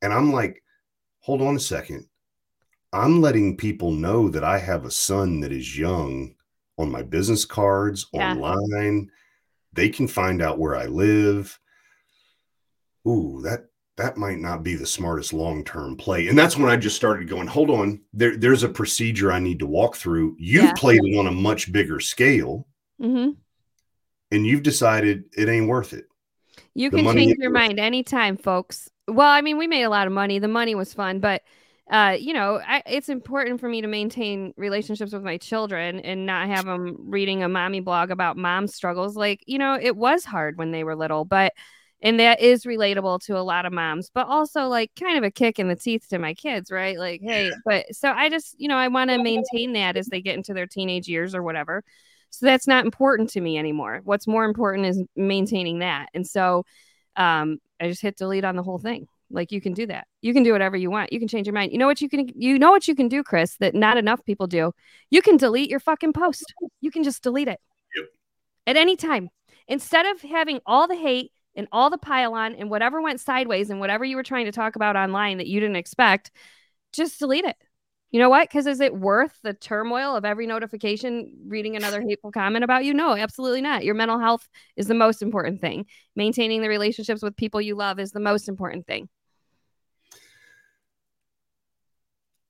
And 0.01 0.13
i'm 0.13 0.33
like 0.33 0.63
hold 1.21 1.43
on 1.43 1.57
a 1.57 1.61
second 1.61 2.07
i'm 2.93 3.21
letting 3.21 3.57
people 3.57 3.91
know 3.91 4.29
that 4.29 4.45
i 4.45 4.59
have 4.59 4.85
a 4.85 4.91
son 4.91 5.41
that 5.41 5.53
is 5.53 5.79
young 5.79 6.35
on 6.79 6.91
my 6.91 7.03
business 7.03 7.45
cards 7.45 8.07
Yeah. 8.13 8.35
online 8.35 9.11
they 9.73 9.89
can 9.89 10.07
find 10.09 10.43
out 10.43 10.59
where 10.59 10.77
i 10.77 10.87
live 10.87 11.59
ooh 13.09 13.41
that 13.43 13.67
that 13.97 14.17
might 14.17 14.39
not 14.39 14.63
be 14.63 14.75
the 14.75 14.87
smartest 14.87 15.33
long-term 15.33 15.97
play 15.97 16.29
and 16.29 16.39
that's 16.39 16.57
when 16.57 16.71
i 16.71 16.77
just 16.77 16.97
started 16.97 17.29
going 17.29 17.47
hold 17.47 17.71
on 17.71 18.01
there, 18.13 18.37
there's 18.37 18.63
a 18.63 18.69
procedure 18.69 19.33
i 19.33 19.39
need 19.39 19.59
to 19.59 19.67
walk 19.67 19.97
through 19.97 20.37
you've 20.39 20.65
Yeah. 20.65 20.73
played 20.75 21.01
it 21.05 21.19
on 21.19 21.27
a 21.27 21.33
much 21.33 21.73
bigger 21.73 22.01
scale 22.01 22.67
hmm 23.01 23.31
and 24.31 24.47
you've 24.47 24.63
decided 24.63 25.25
it 25.37 25.49
ain't 25.49 25.69
worth 25.69 25.93
it 25.93 26.07
You 26.75 26.91
The 26.91 26.99
can 27.03 27.15
change 27.15 27.37
your 27.39 27.51
mind 27.51 27.79
anytime, 27.79 28.37
folks. 28.37 28.89
Well, 29.09 29.29
I 29.29 29.41
mean, 29.43 29.59
we 29.59 29.67
made 29.67 29.83
a 29.83 29.91
lot 29.91 30.07
of 30.07 30.13
money. 30.13 30.39
The 30.39 30.49
money 30.49 30.75
was 30.75 30.95
fun, 30.95 31.19
but 31.21 31.43
uh, 31.91 32.17
you 32.19 32.33
know, 32.33 32.61
I, 32.67 32.83
it's 32.87 33.09
important 33.09 33.61
for 33.61 33.69
me 33.69 33.83
to 33.83 33.89
maintain 33.89 34.55
relationships 34.57 35.13
with 35.13 35.23
my 35.23 35.37
children 35.37 36.01
and 36.01 36.25
not 36.25 36.49
have 36.49 36.65
them 36.65 36.97
reading 36.99 37.43
a 37.43 37.49
mommy 37.49 37.81
blog 37.81 38.11
about 38.11 38.37
mom 38.37 38.67
struggles. 38.67 39.17
Like, 39.17 39.43
you 39.47 39.59
know, 39.59 39.79
it 39.81 39.97
was 39.97 40.25
hard 40.25 40.57
when 40.59 40.71
they 40.71 40.85
were 40.85 40.97
little, 40.97 41.25
but 41.25 41.53
and 42.01 42.19
that 42.19 42.41
is 42.41 42.65
relatable 42.65 43.21
to 43.27 43.39
a 43.39 43.43
lot 43.43 43.65
of 43.65 43.73
moms, 43.73 44.11
but 44.13 44.27
also 44.27 44.67
like 44.67 44.91
kind 44.99 45.17
of 45.17 45.25
a 45.25 45.31
kick 45.31 45.59
in 45.59 45.69
the 45.69 45.77
teeth 45.77 46.09
to 46.09 46.19
my 46.19 46.35
kids, 46.35 46.71
right? 46.71 46.99
Like, 46.99 47.21
hey, 47.23 47.53
but 47.65 47.95
so 47.95 48.11
I 48.11 48.29
just, 48.29 48.57
you 48.59 48.69
know, 48.69 48.77
I 48.77 48.89
want 48.89 49.11
to 49.11 49.23
maintain 49.23 49.75
that 49.75 49.97
as 49.97 50.07
they 50.07 50.21
get 50.21 50.35
into 50.35 50.53
their 50.53 50.67
teenage 50.67 51.07
years 51.07 51.35
or 51.35 51.43
whatever. 51.43 51.85
So 52.31 52.47
that's 52.47 52.67
not 52.67 52.85
important 52.85 53.31
to 53.31 53.41
me 53.41 53.57
anymore. 53.59 54.01
What's 54.03 54.27
more 54.27 54.45
important 54.45 54.87
is 54.87 55.03
maintaining 55.15 55.81
that. 55.81 56.09
And 56.15 56.27
so 56.27 56.65
um, 57.15 57.59
I 57.79 57.89
just 57.89 58.03
hit 58.03 58.17
delete 58.17 58.45
on 58.45 58.57
the 58.57 58.63
whole 58.63 58.79
thing. 58.79 59.07
Like 59.33 59.51
you 59.51 59.61
can 59.61 59.73
do 59.73 59.87
that. 59.87 60.07
You 60.21 60.33
can 60.35 60.43
do 60.43 60.53
whatever 60.53 60.77
you 60.77 60.91
want. 60.91 61.13
You 61.13 61.19
can 61.19 61.29
change 61.29 61.47
your 61.47 61.55
mind. 61.55 61.73
You 61.73 61.79
know 61.79 61.87
what 61.87 62.01
you 62.01 62.09
can 62.09 62.29
you 62.35 62.59
know 62.59 62.71
what 62.71 62.87
you 62.87 62.95
can 62.95 63.09
do, 63.09 63.23
Chris, 63.23 63.57
that 63.57 63.75
not 63.75 63.97
enough 63.97 64.25
people 64.25 64.47
do. 64.47 64.73
You 65.11 65.23
can 65.23 65.37
delete 65.37 65.71
your 65.71 65.81
fucking 65.81 66.13
post. 66.13 66.53
You 66.81 66.91
can 66.91 67.03
just 67.03 67.23
delete 67.23 67.49
it. 67.49 67.61
Yep. 67.97 68.07
At 68.69 68.77
any 68.77 68.97
time. 68.97 69.31
Instead 69.69 70.07
of 70.07 70.21
having 70.23 70.61
all 70.67 70.87
the 70.87 70.97
hate 70.97 71.33
and 71.55 71.69
all 71.73 71.91
the 71.91 71.99
pile 71.99 72.35
on 72.35 72.55
and 72.55 72.71
whatever 72.71 73.01
went 73.01 73.21
sideways 73.21 73.71
and 73.71 73.81
whatever 73.81 74.05
you 74.05 74.17
were 74.17 74.23
trying 74.23 74.47
to 74.47 74.53
talk 74.53 74.77
about 74.77 74.97
online 74.97 75.39
that 75.39 75.47
you 75.47 75.61
didn't 75.61 75.77
expect, 75.77 76.31
just 76.93 77.19
delete 77.19 77.45
it. 77.45 77.57
You 78.13 78.21
know 78.21 78.29
what? 78.29 78.49
Because 78.49 78.67
is 78.67 78.81
it 78.81 78.95
worth 78.95 79.39
the 79.43 79.55
turmoil 79.55 80.15
of 80.15 80.27
every 80.27 80.47
notification 80.47 81.33
reading 81.47 81.77
another 81.77 82.03
hateful 82.07 82.31
comment 82.31 82.63
about 82.63 82.85
you? 82.85 82.93
No, 82.93 83.17
absolutely 83.17 83.63
not. 83.63 83.85
Your 83.85 83.95
mental 83.95 84.19
health 84.19 84.47
is 84.77 84.87
the 84.87 84.95
most 84.95 85.23
important 85.23 85.63
thing. 85.63 85.87
Maintaining 86.15 86.61
the 86.61 86.69
relationships 86.69 87.23
with 87.23 87.37
people 87.37 87.61
you 87.61 87.75
love 87.75 87.99
is 87.99 88.13
the 88.13 88.21
most 88.21 88.49
important 88.49 88.87
thing. 88.87 89.09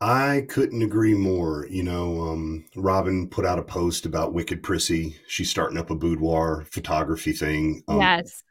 I 0.03 0.47
couldn't 0.49 0.83
agree 0.83 1.15
more. 1.15 1.65
You 1.71 1.85
know, 1.85 2.21
um, 2.23 2.65
Robin 2.75 3.29
put 3.29 3.47
out 3.47 3.61
a 3.61 3.63
post 3.63 4.05
about 4.05 4.35
Wicked 4.35 4.61
Prissy. 4.61 5.17
She's 5.29 5.49
starting 5.49 5.79
up 5.79 5.91
a 5.91 5.95
boudoir 5.95 6.67
photography 6.71 7.33
thing. 7.33 7.85
Um, 7.87 8.01
yes. 8.01 8.43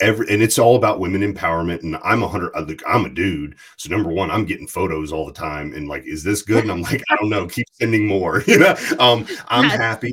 Every 0.00 0.26
and 0.28 0.40
it's 0.42 0.58
all 0.58 0.76
about 0.76 1.00
women 1.00 1.22
empowerment. 1.22 1.82
And 1.82 1.96
I'm 2.04 2.22
a 2.22 2.28
hundred. 2.28 2.52
Look, 2.68 2.80
I'm 2.86 3.06
a 3.06 3.08
dude. 3.08 3.56
So 3.76 3.90
number 3.90 4.08
one, 4.10 4.30
I'm 4.30 4.44
getting 4.44 4.68
photos 4.68 5.12
all 5.12 5.26
the 5.26 5.32
time. 5.32 5.72
And 5.72 5.88
like, 5.88 6.04
is 6.06 6.22
this 6.22 6.42
good? 6.42 6.62
And 6.62 6.70
I'm 6.70 6.82
like, 6.82 7.02
I 7.10 7.16
don't 7.16 7.30
know. 7.30 7.46
Keep 7.48 7.66
sending 7.72 8.06
more. 8.06 8.42
You 8.46 8.58
know, 8.60 8.76
um, 9.00 9.26
I'm 9.48 9.64
Yes. 9.64 9.76
happy. 9.80 10.12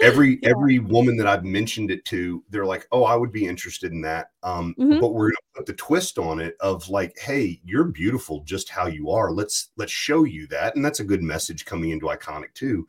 Every 0.00 0.38
Yeah. 0.42 0.50
every 0.50 0.78
woman 0.78 1.16
that 1.16 1.26
I've 1.26 1.44
mentioned 1.44 1.90
it 1.90 2.04
to, 2.06 2.44
they're 2.50 2.66
like, 2.66 2.86
"Oh, 2.92 3.04
I 3.04 3.16
would 3.16 3.32
be 3.32 3.46
interested 3.46 3.92
in 3.92 4.00
that." 4.02 4.30
Um, 4.42 4.74
Mhm. 4.78 5.00
but 5.00 5.14
we're 5.14 5.28
gonna 5.30 5.36
put 5.54 5.66
the 5.66 5.72
twist 5.72 6.18
on 6.18 6.38
it 6.40 6.56
of 6.60 6.88
like, 6.88 7.18
"Hey, 7.18 7.60
you're 7.64 7.84
beautiful 7.84 8.42
just 8.44 8.68
how 8.68 8.86
you 8.88 9.10
are. 9.10 9.32
Let's 9.32 9.70
let's 9.76 9.92
show 9.92 10.24
you 10.24 10.46
that." 10.48 10.76
And 10.76 10.84
that's 10.84 11.00
a 11.00 11.04
good 11.04 11.22
message 11.22 11.64
coming 11.64 11.90
into 11.90 12.06
iconic 12.06 12.52
too. 12.54 12.86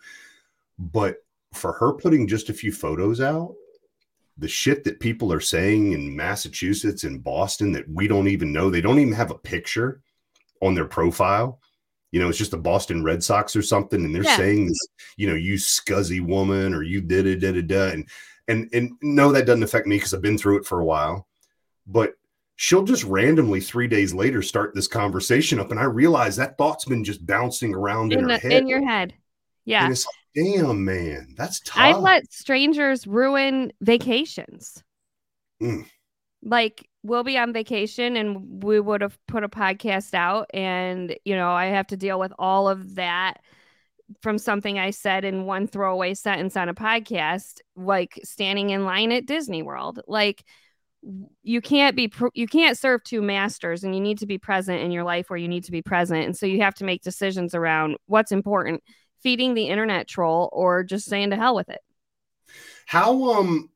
But 0.77 1.25
for 1.53 1.73
her 1.73 1.93
putting 1.93 2.27
just 2.27 2.49
a 2.49 2.53
few 2.53 2.71
photos 2.73 3.21
out, 3.21 3.55
the 4.37 4.47
shit 4.47 4.83
that 4.83 4.99
people 4.99 5.31
are 5.33 5.39
saying 5.39 5.93
in 5.93 6.15
Massachusetts 6.15 7.03
and 7.05 7.23
Boston 7.23 7.71
that 7.71 7.89
we 7.89 8.07
don't 8.07 8.27
even 8.27 8.51
know, 8.51 8.69
they 8.69 8.81
don't 8.81 8.99
even 8.99 9.13
have 9.13 9.31
a 9.31 9.37
picture 9.37 10.01
on 10.61 10.75
their 10.75 10.85
profile. 10.85 11.59
You 12.11 12.19
know, 12.21 12.29
it's 12.29 12.37
just 12.37 12.51
the 12.51 12.57
Boston 12.57 13.03
Red 13.03 13.23
Sox 13.23 13.55
or 13.55 13.61
something, 13.61 14.03
and 14.03 14.15
they're 14.15 14.23
Yeah. 14.23 14.37
saying 14.37 14.67
this, 14.67 14.87
you 15.17 15.27
know, 15.27 15.35
you 15.35 15.55
scuzzy 15.55 16.21
woman 16.21 16.73
or 16.73 16.83
you 16.83 17.01
did 17.01 17.25
it, 17.25 17.39
da 17.39 17.51
da 17.51 17.61
da. 17.61 17.91
And 17.91 18.09
and 18.47 18.69
and 18.73 18.91
no, 19.01 19.31
that 19.33 19.45
doesn't 19.45 19.63
affect 19.63 19.87
me 19.87 19.97
because 19.97 20.13
I've 20.13 20.21
been 20.21 20.37
through 20.37 20.59
it 20.59 20.65
for 20.65 20.79
a 20.79 20.85
while. 20.85 21.27
But 21.85 22.13
she'll 22.55 22.83
just 22.83 23.03
randomly 23.03 23.59
three 23.61 23.87
days 23.87 24.13
later 24.13 24.41
start 24.41 24.73
this 24.73 24.87
conversation 24.87 25.59
up, 25.59 25.71
and 25.71 25.79
I 25.79 25.83
realize 25.83 26.35
that 26.37 26.57
thought's 26.57 26.85
been 26.85 27.03
just 27.03 27.25
bouncing 27.25 27.73
around 27.73 28.13
in, 28.13 28.19
in, 28.19 28.25
her 28.25 28.29
the, 28.29 28.39
head. 28.39 28.51
in 28.53 28.67
your 28.67 28.85
head. 28.85 29.13
Yeah. 29.65 29.87
Like, 29.87 29.97
damn, 30.33 30.85
man, 30.85 31.33
that's 31.37 31.59
tough. 31.59 31.77
I 31.77 31.93
let 31.93 32.31
strangers 32.31 33.05
ruin 33.05 33.73
vacations. 33.81 34.81
Mm. 35.61 35.85
Like 36.43 36.87
we'll 37.07 37.23
be 37.23 37.37
on 37.37 37.53
vacation 37.53 38.15
and 38.15 38.63
we 38.63 38.79
would 38.79 39.01
have 39.01 39.17
put 39.27 39.43
a 39.43 39.49
podcast 39.49 40.13
out 40.13 40.49
and 40.53 41.15
you 41.25 41.35
know, 41.35 41.51
I 41.51 41.67
have 41.67 41.87
to 41.87 41.97
deal 41.97 42.19
with 42.19 42.33
all 42.37 42.67
of 42.69 42.95
that 42.95 43.35
from 44.21 44.37
something 44.37 44.79
I 44.79 44.91
said 44.91 45.25
in 45.25 45.45
one 45.45 45.67
throwaway 45.67 46.13
sentence 46.13 46.55
on 46.55 46.69
a 46.69 46.73
podcast, 46.73 47.59
like 47.75 48.19
standing 48.23 48.69
in 48.69 48.85
line 48.85 49.11
at 49.11 49.25
Disney 49.25 49.61
World. 49.61 49.99
Like 50.07 50.43
you 51.43 51.61
can't 51.61 51.95
be 51.95 52.11
you 52.33 52.47
can't 52.47 52.77
serve 52.77 53.03
two 53.03 53.21
masters 53.21 53.83
and 53.83 53.95
you 53.95 54.01
need 54.01 54.17
to 54.19 54.25
be 54.25 54.37
present 54.37 54.81
in 54.81 54.91
your 54.91 55.03
life 55.03 55.29
where 55.29 55.37
you 55.37 55.47
need 55.47 55.63
to 55.63 55.71
be 55.71 55.81
present 55.81 56.25
and 56.25 56.35
so 56.35 56.45
you 56.45 56.61
have 56.61 56.73
to 56.73 56.83
make 56.83 57.01
decisions 57.01 57.53
around 57.53 57.95
what's 58.07 58.31
important 58.31 58.83
feeding 59.21 59.53
the 59.53 59.67
internet 59.69 60.07
troll 60.07 60.49
or 60.51 60.83
just 60.83 61.05
saying 61.05 61.29
to 61.29 61.35
hell 61.35 61.55
with 61.55 61.69
it 61.69 61.79
How 62.87 63.31
um 63.31 63.69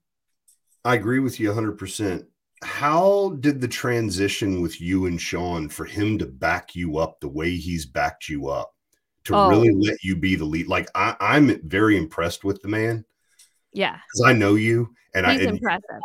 I 0.84 0.96
agree 0.96 1.20
with 1.20 1.40
you 1.40 1.50
100%. 1.50 2.26
How 2.64 3.38
did 3.40 3.60
the 3.60 3.68
transition 3.68 4.62
with 4.62 4.80
you 4.80 5.08
and 5.08 5.20
Sean 5.20 5.68
for 5.68 5.86
him 5.86 6.18
to 6.20 6.26
back 6.28 6.76
you 6.76 6.98
up 6.98 7.20
the 7.20 7.28
way 7.28 7.56
he's 7.56 7.86
backed 7.86 8.30
you 8.30 8.50
up 8.50 8.74
to 9.26 9.36
Oh. 9.36 9.50
really 9.50 9.72
let 9.72 10.04
you 10.04 10.16
be 10.16 10.36
the 10.36 10.46
lead? 10.46 10.68
Like 10.68 10.88
I, 10.94 11.16
I'm 11.20 11.60
very 11.68 11.98
impressed 11.98 12.44
with 12.44 12.62
the 12.62 12.68
man 12.68 13.04
yeah 13.74 13.98
because 14.08 14.30
I 14.30 14.34
know 14.34 14.56
you 14.56 14.94
and 15.16 15.26
he's 15.26 15.40
I 15.40 15.44
and 15.44 15.52
impressive 15.58 16.00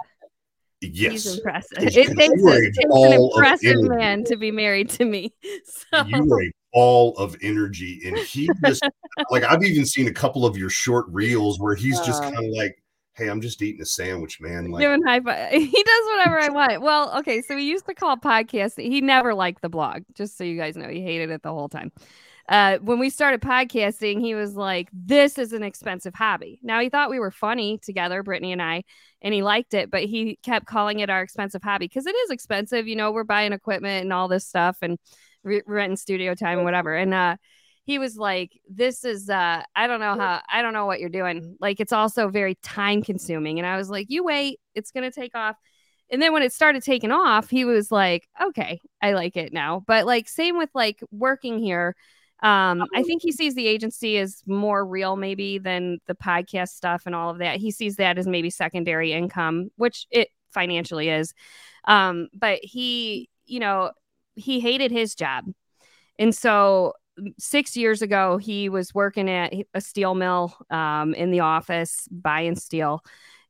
yes, 0.81 1.13
he's 1.13 1.37
impressive 1.39 1.79
it 1.79 1.93
takes, 1.93 2.11
a, 2.11 2.15
takes 2.15 2.79
an 2.81 3.13
impressive 3.13 3.83
man 3.83 4.23
to 4.25 4.37
be 4.37 4.51
married 4.51 4.89
to 4.91 5.05
me 5.05 5.35
so 5.65 6.05
you 6.07 6.33
are 6.33 6.43
a 6.43 6.53
ball 6.73 7.17
of 7.19 7.37
energy 7.43 8.03
and 8.07 8.17
he 8.19 8.49
just 8.65 8.83
like 9.31 9.43
I've 9.43 9.65
even 9.65 9.85
seen 9.85 10.07
a 10.09 10.13
couple 10.13 10.47
of 10.47 10.57
your 10.57 10.71
short 10.71 11.07
reels 11.09 11.59
where 11.59 11.75
he's 11.75 11.99
just 12.01 12.23
Uh. 12.23 12.31
kind 12.31 12.39
of 12.47 12.53
like, 12.57 12.77
hey, 13.17 13.29
I'm 13.29 13.41
just 13.41 13.63
eating 13.63 13.81
a 13.81 13.87
sandwich, 13.87 14.41
man. 14.41 14.71
Like 14.71 14.83
giving 14.83 15.03
high 15.03 15.21
five. 15.21 15.53
He 15.61 15.83
does 15.83 16.07
whatever 16.07 16.39
I 16.39 16.49
want. 16.51 16.83
Well, 16.83 17.19
okay, 17.19 17.43
so 17.43 17.57
he 17.57 17.69
used 17.69 17.87
to 17.87 17.95
call 17.95 18.17
podcast. 18.17 18.81
He 18.81 19.01
never 19.01 19.35
liked 19.35 19.63
the 19.63 19.69
blog, 19.69 20.03
just 20.15 20.37
so 20.37 20.45
you 20.45 20.57
guys 20.57 20.77
know. 20.77 20.89
He 20.89 21.03
hated 21.03 21.31
it 21.31 21.43
the 21.43 21.53
whole 21.53 21.69
time. 21.69 21.93
Uh, 22.49 22.79
when 22.79 23.01
we 23.01 23.11
started 23.11 23.41
podcasting, 23.41 24.21
he 24.21 24.35
was 24.35 24.55
like, 24.55 24.89
"This 24.93 25.39
is 25.39 25.53
an 25.53 25.63
expensive 25.63 26.15
hobby." 26.15 26.61
Now 26.63 26.81
he 26.81 26.89
thought 26.89 27.11
we 27.11 27.19
were 27.19 27.33
funny 27.33 27.79
together, 27.79 28.23
Brittany 28.23 28.53
and 28.53 28.63
I, 28.63 28.85
and 29.23 29.35
he 29.35 29.43
liked 29.43 29.75
it, 29.75 29.91
but 29.91 30.05
he 30.05 30.39
kept 30.45 30.67
calling 30.67 31.01
it 31.01 31.11
our 31.11 31.23
expensive 31.23 31.63
hobby 31.63 31.87
because 31.87 32.07
it 32.07 32.15
is 32.15 32.31
expensive. 32.31 32.87
You 32.87 32.97
know, 32.97 33.11
we're 33.11 33.25
buying 33.25 33.53
equipment 33.53 34.05
and 34.05 34.13
all 34.13 34.29
this 34.29 34.47
stuff 34.47 34.77
and 34.83 34.99
re- 35.43 35.63
renting 35.67 35.97
studio 35.97 36.35
time 36.35 36.59
and 36.59 36.65
whatever. 36.65 36.95
And 36.95 37.13
uh, 37.13 37.37
he 37.87 38.01
was 38.01 38.17
like, 38.17 38.61
"This 38.69 39.05
is 39.05 39.31
uh, 39.31 39.63
I 39.77 39.87
don't 39.87 40.01
know 40.01 40.17
how 40.19 40.43
I 40.53 40.61
don't 40.61 40.73
know 40.73 40.87
what 40.87 40.99
you're 40.99 41.09
doing. 41.09 41.57
Like, 41.61 41.79
it's 41.81 41.93
also 41.93 42.29
very 42.29 42.57
time 42.57 43.03
consuming." 43.03 43.59
And 43.59 43.67
I 43.67 43.77
was 43.77 43.89
like, 43.89 44.07
"You 44.11 44.25
wait, 44.25 44.59
it's 44.75 44.91
gonna 44.91 45.13
take 45.13 45.37
off." 45.37 45.57
And 46.11 46.21
then 46.21 46.33
when 46.33 46.43
it 46.43 46.53
started 46.53 46.83
taking 46.83 47.13
off, 47.13 47.49
he 47.49 47.65
was 47.65 47.93
like, 47.93 48.29
"Okay, 48.43 48.81
I 49.01 49.13
like 49.13 49.37
it 49.37 49.53
now." 49.53 49.85
But 49.87 50.05
like, 50.05 50.29
same 50.29 50.59
with 50.59 50.71
like 50.75 51.01
working 51.13 51.61
here. 51.61 51.95
Um, 52.43 52.85
I 52.95 53.05
think 53.05 53.23
he 53.23 53.33
sees 53.33 53.55
the 53.55 53.69
agency 53.69 54.19
as 54.19 54.43
more 54.47 54.85
real, 54.85 55.17
maybe 55.17 55.59
than 55.59 56.01
the 56.07 56.15
podcast 56.17 56.71
stuff 56.71 57.05
and 57.07 57.15
all 57.15 57.31
of 57.31 57.39
that. 57.39 57.59
He 57.59 57.71
sees 57.71 57.97
that 57.97 58.19
as 58.19 58.27
maybe 58.27 58.51
secondary 58.51 59.13
income, 59.13 59.71
which 59.77 60.07
it 60.11 60.29
financially 60.51 61.09
is. 61.09 61.35
Um, 61.85 62.29
but 62.35 62.59
he, 62.63 63.31
you 63.47 63.61
know, 63.61 63.93
he 64.35 64.59
hated 64.61 64.91
his 64.91 65.15
job. 65.15 65.45
And 66.19 66.35
so 66.35 66.95
six 67.39 67.77
years 67.77 68.03
ago, 68.03 68.37
he 68.37 68.69
was 68.69 68.95
working 68.95 69.29
at 69.31 69.53
a 69.75 69.81
steel 69.81 70.15
mill 70.15 70.57
um, 70.71 71.15
in 71.15 71.31
the 71.31 71.41
office 71.41 72.09
buying 72.11 72.57
steel. 72.57 73.03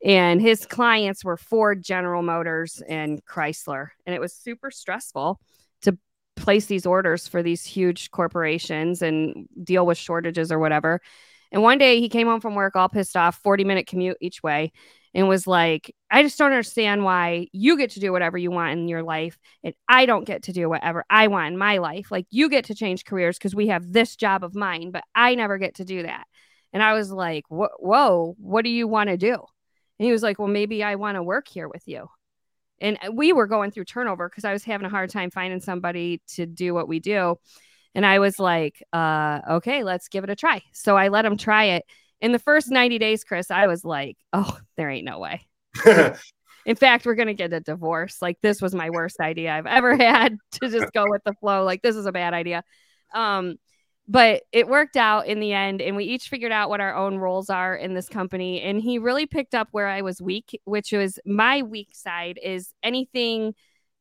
And 0.04 0.40
his 0.40 0.66
clients 0.66 1.24
were 1.24 1.36
Ford, 1.36 1.82
General 1.82 2.22
Motors, 2.22 2.82
and 2.86 3.24
Chrysler. 3.24 3.88
And 4.04 4.14
it 4.14 4.20
was 4.20 4.34
super 4.34 4.70
stressful 4.70 5.40
to 5.82 5.98
place 6.36 6.66
these 6.66 6.86
orders 6.86 7.26
for 7.26 7.42
these 7.42 7.64
huge 7.64 8.10
corporations 8.10 9.02
and 9.02 9.48
deal 9.62 9.86
with 9.86 9.98
shortages 9.98 10.52
or 10.52 10.58
whatever. 10.58 11.00
And 11.50 11.62
one 11.62 11.78
day 11.78 12.00
he 12.00 12.08
came 12.08 12.26
home 12.26 12.40
from 12.40 12.54
work 12.54 12.76
all 12.76 12.88
pissed 12.88 13.16
off, 13.16 13.40
40 13.42 13.64
minute 13.64 13.86
commute 13.86 14.18
each 14.20 14.42
way, 14.42 14.72
and 15.16 15.28
was 15.28 15.46
like, 15.46 15.94
I 16.10 16.22
just 16.22 16.36
don't 16.36 16.52
understand 16.52 17.02
why 17.02 17.48
you 17.50 17.78
get 17.78 17.92
to 17.92 18.00
do 18.00 18.12
whatever 18.12 18.36
you 18.36 18.50
want 18.50 18.78
in 18.78 18.86
your 18.86 19.02
life 19.02 19.38
and 19.64 19.74
I 19.88 20.04
don't 20.04 20.26
get 20.26 20.42
to 20.42 20.52
do 20.52 20.68
whatever 20.68 21.06
I 21.08 21.28
want 21.28 21.48
in 21.48 21.58
my 21.58 21.78
life. 21.78 22.10
Like 22.10 22.26
you 22.28 22.50
get 22.50 22.66
to 22.66 22.74
change 22.74 23.06
careers 23.06 23.38
because 23.38 23.54
we 23.54 23.68
have 23.68 23.90
this 23.90 24.14
job 24.14 24.44
of 24.44 24.54
mine, 24.54 24.90
but 24.90 25.04
I 25.14 25.34
never 25.34 25.56
get 25.56 25.76
to 25.76 25.86
do 25.86 26.02
that. 26.02 26.24
And 26.74 26.82
I 26.82 26.92
was 26.92 27.10
like, 27.10 27.44
Whoa, 27.48 28.36
what 28.38 28.62
do 28.62 28.68
you 28.68 28.86
want 28.86 29.08
to 29.08 29.16
do? 29.16 29.32
And 29.98 30.04
he 30.04 30.12
was 30.12 30.22
like, 30.22 30.38
Well, 30.38 30.48
maybe 30.48 30.84
I 30.84 30.96
want 30.96 31.14
to 31.14 31.22
work 31.22 31.48
here 31.48 31.66
with 31.66 31.88
you. 31.88 32.08
And 32.78 32.98
we 33.10 33.32
were 33.32 33.46
going 33.46 33.70
through 33.70 33.86
turnover 33.86 34.28
because 34.28 34.44
I 34.44 34.52
was 34.52 34.64
having 34.64 34.84
a 34.84 34.90
hard 34.90 35.08
time 35.08 35.30
finding 35.30 35.60
somebody 35.60 36.20
to 36.34 36.44
do 36.44 36.74
what 36.74 36.88
we 36.88 37.00
do. 37.00 37.36
And 37.94 38.04
I 38.04 38.18
was 38.18 38.38
like, 38.38 38.82
uh, 38.92 39.40
okay, 39.52 39.82
let's 39.82 40.08
give 40.08 40.24
it 40.24 40.28
a 40.28 40.36
try. 40.36 40.60
So 40.74 40.94
I 40.94 41.08
let 41.08 41.24
him 41.24 41.38
try 41.38 41.64
it. 41.64 41.86
In 42.20 42.32
the 42.32 42.38
first 42.38 42.70
90 42.70 42.98
days, 42.98 43.24
Chris, 43.24 43.50
I 43.50 43.66
was 43.66 43.84
like, 43.84 44.16
oh, 44.32 44.58
there 44.76 44.90
ain't 44.90 45.04
no 45.04 45.18
way. 45.18 45.46
In 46.66 46.74
fact, 46.74 47.06
we're 47.06 47.14
going 47.14 47.28
to 47.28 47.34
get 47.34 47.52
a 47.52 47.60
divorce. 47.60 48.20
Like, 48.20 48.38
this 48.42 48.60
was 48.60 48.74
my 48.74 48.90
worst 48.90 49.20
idea 49.20 49.52
I've 49.52 49.66
ever 49.66 49.96
had 49.96 50.36
to 50.52 50.68
just 50.68 50.92
go 50.92 51.04
with 51.08 51.22
the 51.24 51.34
flow. 51.34 51.64
Like, 51.64 51.82
this 51.82 51.94
is 51.94 52.06
a 52.06 52.12
bad 52.12 52.34
idea. 52.34 52.64
Um, 53.14 53.56
but 54.08 54.42
it 54.52 54.68
worked 54.68 54.96
out 54.96 55.26
in 55.26 55.40
the 55.40 55.52
end, 55.52 55.82
and 55.82 55.96
we 55.96 56.04
each 56.04 56.28
figured 56.28 56.52
out 56.52 56.68
what 56.68 56.80
our 56.80 56.94
own 56.94 57.18
roles 57.18 57.50
are 57.50 57.74
in 57.74 57.94
this 57.94 58.08
company. 58.08 58.62
And 58.62 58.80
he 58.80 58.98
really 58.98 59.26
picked 59.26 59.54
up 59.54 59.68
where 59.72 59.88
I 59.88 60.02
was 60.02 60.22
weak, 60.22 60.60
which 60.64 60.92
was 60.92 61.18
my 61.24 61.62
weak 61.62 61.90
side 61.92 62.38
is 62.42 62.72
anything 62.82 63.54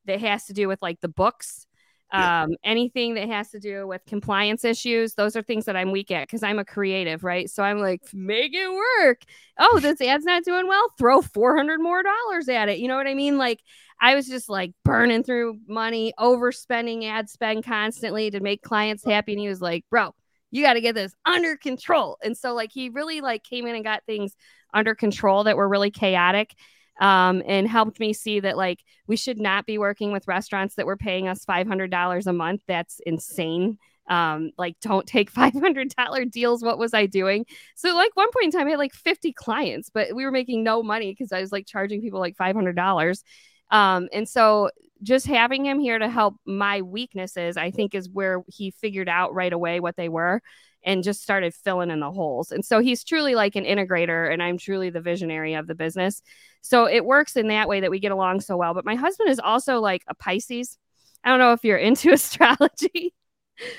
that 0.06 0.20
has 0.20 0.46
to 0.46 0.52
do 0.52 0.68
with 0.68 0.80
like 0.80 1.00
the 1.00 1.08
books 1.08 1.65
Yeah. 2.12 2.44
um, 2.44 2.56
anything 2.64 3.14
that 3.14 3.28
has 3.28 3.50
to 3.50 3.58
do 3.58 3.86
with 3.86 4.00
compliance 4.06 4.64
issues 4.64 5.14
those 5.14 5.34
are 5.36 5.42
things 5.42 5.64
that 5.64 5.76
i'm 5.76 5.90
weak 5.90 6.10
at 6.10 6.26
because 6.26 6.42
i'm 6.42 6.58
a 6.58 6.64
creative 6.64 7.24
right? 7.24 7.50
So 7.50 7.62
i'm 7.62 7.78
like 7.80 8.02
make 8.14 8.52
it 8.54 8.72
work. 8.72 9.22
Oh 9.58 9.80
this 9.80 10.00
ad's 10.00 10.24
not 10.24 10.44
doing 10.44 10.68
well? 10.68 10.88
Throw 10.98 11.20
400 11.22 11.80
more 11.80 12.02
dollars 12.02 12.48
at 12.48 12.68
it. 12.68 12.78
You 12.78 12.88
know 12.88 12.96
what 12.96 13.06
i 13.06 13.14
mean? 13.14 13.38
Like 13.38 13.60
i 14.00 14.14
was 14.14 14.26
just 14.26 14.48
like 14.48 14.72
burning 14.84 15.22
through 15.24 15.58
money 15.66 16.12
overspending 16.18 17.04
ad 17.04 17.28
spend 17.28 17.64
constantly 17.64 18.30
to 18.30 18.40
make 18.40 18.62
clients 18.62 19.04
happy 19.04 19.32
and 19.32 19.40
he 19.40 19.48
was 19.48 19.60
like 19.60 19.84
bro 19.90 20.14
you 20.50 20.62
got 20.62 20.74
to 20.74 20.80
get 20.80 20.94
this 20.94 21.14
under 21.24 21.56
control. 21.56 22.18
And 22.22 22.36
so 22.36 22.54
like 22.54 22.70
he 22.72 22.88
really 22.88 23.20
like 23.20 23.42
came 23.42 23.66
in 23.66 23.74
and 23.74 23.84
got 23.84 24.04
things 24.06 24.34
under 24.72 24.94
control 24.94 25.44
that 25.44 25.56
were 25.56 25.68
really 25.68 25.90
chaotic 25.90 26.54
um, 27.00 27.42
and 27.46 27.68
helped 27.68 28.00
me 28.00 28.12
see 28.12 28.40
that 28.40 28.56
like 28.56 28.82
we 29.06 29.16
should 29.16 29.38
not 29.38 29.66
be 29.66 29.78
working 29.78 30.12
with 30.12 30.28
restaurants 30.28 30.74
that 30.76 30.86
were 30.86 30.96
paying 30.96 31.28
us 31.28 31.44
$500 31.44 32.26
a 32.26 32.32
month. 32.32 32.62
That's 32.66 33.00
insane. 33.06 33.78
Um, 34.08 34.52
like 34.56 34.76
don't 34.80 35.06
take 35.06 35.32
$500 35.34 36.30
deals. 36.30 36.62
What 36.62 36.78
was 36.78 36.94
I 36.94 37.06
doing? 37.06 37.44
So 37.74 37.94
like 37.94 38.14
one 38.14 38.30
point 38.32 38.46
in 38.46 38.50
time, 38.58 38.66
I 38.66 38.70
had 38.70 38.78
like 38.78 38.94
50 38.94 39.32
clients, 39.32 39.90
but 39.90 40.14
we 40.14 40.24
were 40.24 40.30
making 40.30 40.62
no 40.62 40.82
money 40.82 41.12
because 41.12 41.32
I 41.32 41.40
was 41.40 41.52
like 41.52 41.66
charging 41.66 42.00
people 42.00 42.20
like 42.20 42.36
$500. 42.36 43.22
Um, 43.70 44.08
and 44.12 44.28
so 44.28 44.70
just 45.02 45.26
having 45.26 45.66
him 45.66 45.78
here 45.78 45.98
to 45.98 46.08
help 46.08 46.36
my 46.46 46.82
weaknesses, 46.82 47.56
I 47.56 47.70
think 47.70 47.94
is 47.94 48.08
where 48.08 48.42
he 48.48 48.70
figured 48.70 49.08
out 49.08 49.34
right 49.34 49.52
away 49.52 49.80
what 49.80 49.96
they 49.96 50.08
were 50.08 50.40
and 50.86 51.02
just 51.02 51.20
started 51.20 51.52
filling 51.52 51.90
in 51.90 51.98
the 51.98 52.12
holes. 52.12 52.52
And 52.52 52.64
so 52.64 52.78
he's 52.78 53.02
truly 53.02 53.34
like 53.34 53.56
an 53.56 53.64
integrator, 53.64 54.32
and 54.32 54.40
I'm 54.40 54.56
truly 54.56 54.88
the 54.88 55.00
visionary 55.00 55.54
of 55.54 55.66
the 55.66 55.74
business. 55.74 56.22
So 56.62 56.86
it 56.86 57.04
works 57.04 57.36
in 57.36 57.48
that 57.48 57.68
way 57.68 57.80
that 57.80 57.90
we 57.90 57.98
get 57.98 58.12
along 58.12 58.40
so 58.40 58.56
well. 58.56 58.72
But 58.72 58.84
my 58.84 58.94
husband 58.94 59.28
is 59.28 59.40
also 59.40 59.80
like 59.80 60.04
a 60.08 60.14
Pisces. 60.14 60.78
I 61.24 61.30
don't 61.30 61.40
know 61.40 61.52
if 61.52 61.64
you're 61.64 61.76
into 61.76 62.12
astrology, 62.12 63.12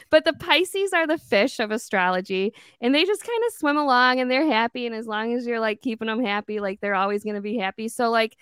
but 0.10 0.26
the 0.26 0.34
Pisces 0.34 0.92
are 0.92 1.08
the 1.08 1.18
fish 1.18 1.60
of 1.60 1.72
astrology, 1.72 2.54
and 2.82 2.94
they 2.94 3.06
just 3.06 3.24
kind 3.24 3.42
of 3.48 3.54
swim 3.54 3.78
along 3.78 4.20
and 4.20 4.30
they're 4.30 4.46
happy. 4.46 4.86
And 4.86 4.94
as 4.94 5.08
long 5.08 5.34
as 5.34 5.48
you're 5.48 5.62
like 5.62 5.82
keeping 5.82 6.08
them 6.08 6.24
happy, 6.24 6.60
like 6.60 6.82
they're 6.82 6.94
always 6.94 7.24
going 7.24 7.36
to 7.36 7.42
be 7.42 7.58
happy. 7.58 7.88
So, 7.88 8.12
like, 8.12 8.36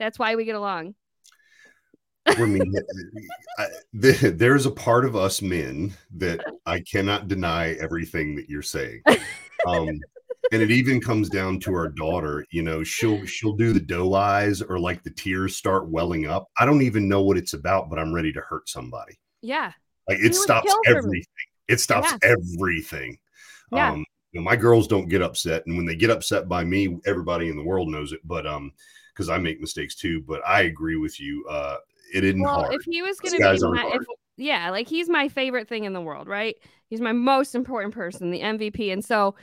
that's 0.00 0.18
why 0.18 0.34
we 0.34 0.44
get 0.44 0.56
along. 0.56 0.94
I 2.28 2.44
mean, 2.44 2.72
I, 3.58 3.66
the, 3.92 4.34
there's 4.36 4.66
a 4.66 4.70
part 4.70 5.04
of 5.04 5.16
us 5.16 5.42
men 5.42 5.94
that 6.16 6.40
I 6.66 6.80
cannot 6.80 7.28
deny 7.28 7.72
everything 7.74 8.36
that 8.36 8.48
you're 8.48 8.62
saying. 8.62 9.02
Um, 9.66 9.88
and 10.52 10.62
it 10.62 10.70
even 10.70 11.00
comes 11.00 11.28
down 11.28 11.60
to 11.60 11.74
our 11.74 11.88
daughter. 11.88 12.44
You 12.50 12.62
know, 12.62 12.82
she'll 12.82 13.24
she'll 13.26 13.54
do 13.54 13.72
the 13.72 13.80
doe 13.80 14.14
eyes 14.14 14.62
or 14.62 14.78
like 14.78 15.02
the 15.02 15.10
tears 15.10 15.56
start 15.56 15.88
welling 15.88 16.26
up. 16.26 16.48
I 16.58 16.64
don't 16.64 16.82
even 16.82 17.08
know 17.08 17.22
what 17.22 17.36
it's 17.36 17.54
about, 17.54 17.90
but 17.90 17.98
I'm 17.98 18.14
ready 18.14 18.32
to 18.32 18.40
hurt 18.40 18.68
somebody. 18.68 19.18
Yeah. 19.42 19.72
Like 20.08 20.18
it 20.20 20.34
stops 20.34 20.74
everything. 20.86 21.26
It 21.68 21.80
stops 21.80 22.14
everything. 22.22 23.18
Yeah. 23.72 23.92
Um, 23.92 24.04
you 24.32 24.40
know, 24.40 24.44
my 24.44 24.56
girls 24.56 24.86
don't 24.86 25.08
get 25.08 25.22
upset, 25.22 25.64
and 25.66 25.76
when 25.76 25.86
they 25.86 25.96
get 25.96 26.10
upset 26.10 26.48
by 26.48 26.64
me, 26.64 26.98
everybody 27.06 27.48
in 27.48 27.56
the 27.56 27.64
world 27.64 27.88
knows 27.88 28.12
it. 28.12 28.20
But 28.24 28.46
um, 28.46 28.72
because 29.18 29.28
I 29.28 29.38
make 29.38 29.60
mistakes 29.60 29.96
too. 29.96 30.22
But 30.26 30.46
I 30.46 30.62
agree 30.62 30.96
with 30.96 31.20
you. 31.20 31.44
Uh, 31.50 31.76
it 32.12 32.24
isn't 32.24 32.40
well, 32.40 32.62
hard. 32.62 32.74
if 32.74 32.82
he 32.84 33.02
was 33.02 33.18
gonna 33.20 33.36
be 33.36 33.68
my, 33.68 33.90
if, 33.94 34.02
yeah, 34.36 34.70
like 34.70 34.88
he's 34.88 35.08
my 35.08 35.28
favorite 35.28 35.68
thing 35.68 35.84
in 35.84 35.92
the 35.92 36.00
world, 36.00 36.28
right? 36.28 36.56
He's 36.88 37.00
my 37.00 37.12
most 37.12 37.54
important 37.54 37.94
person, 37.94 38.30
the 38.30 38.40
MVP. 38.40 38.92
And 38.92 39.04
so 39.04 39.34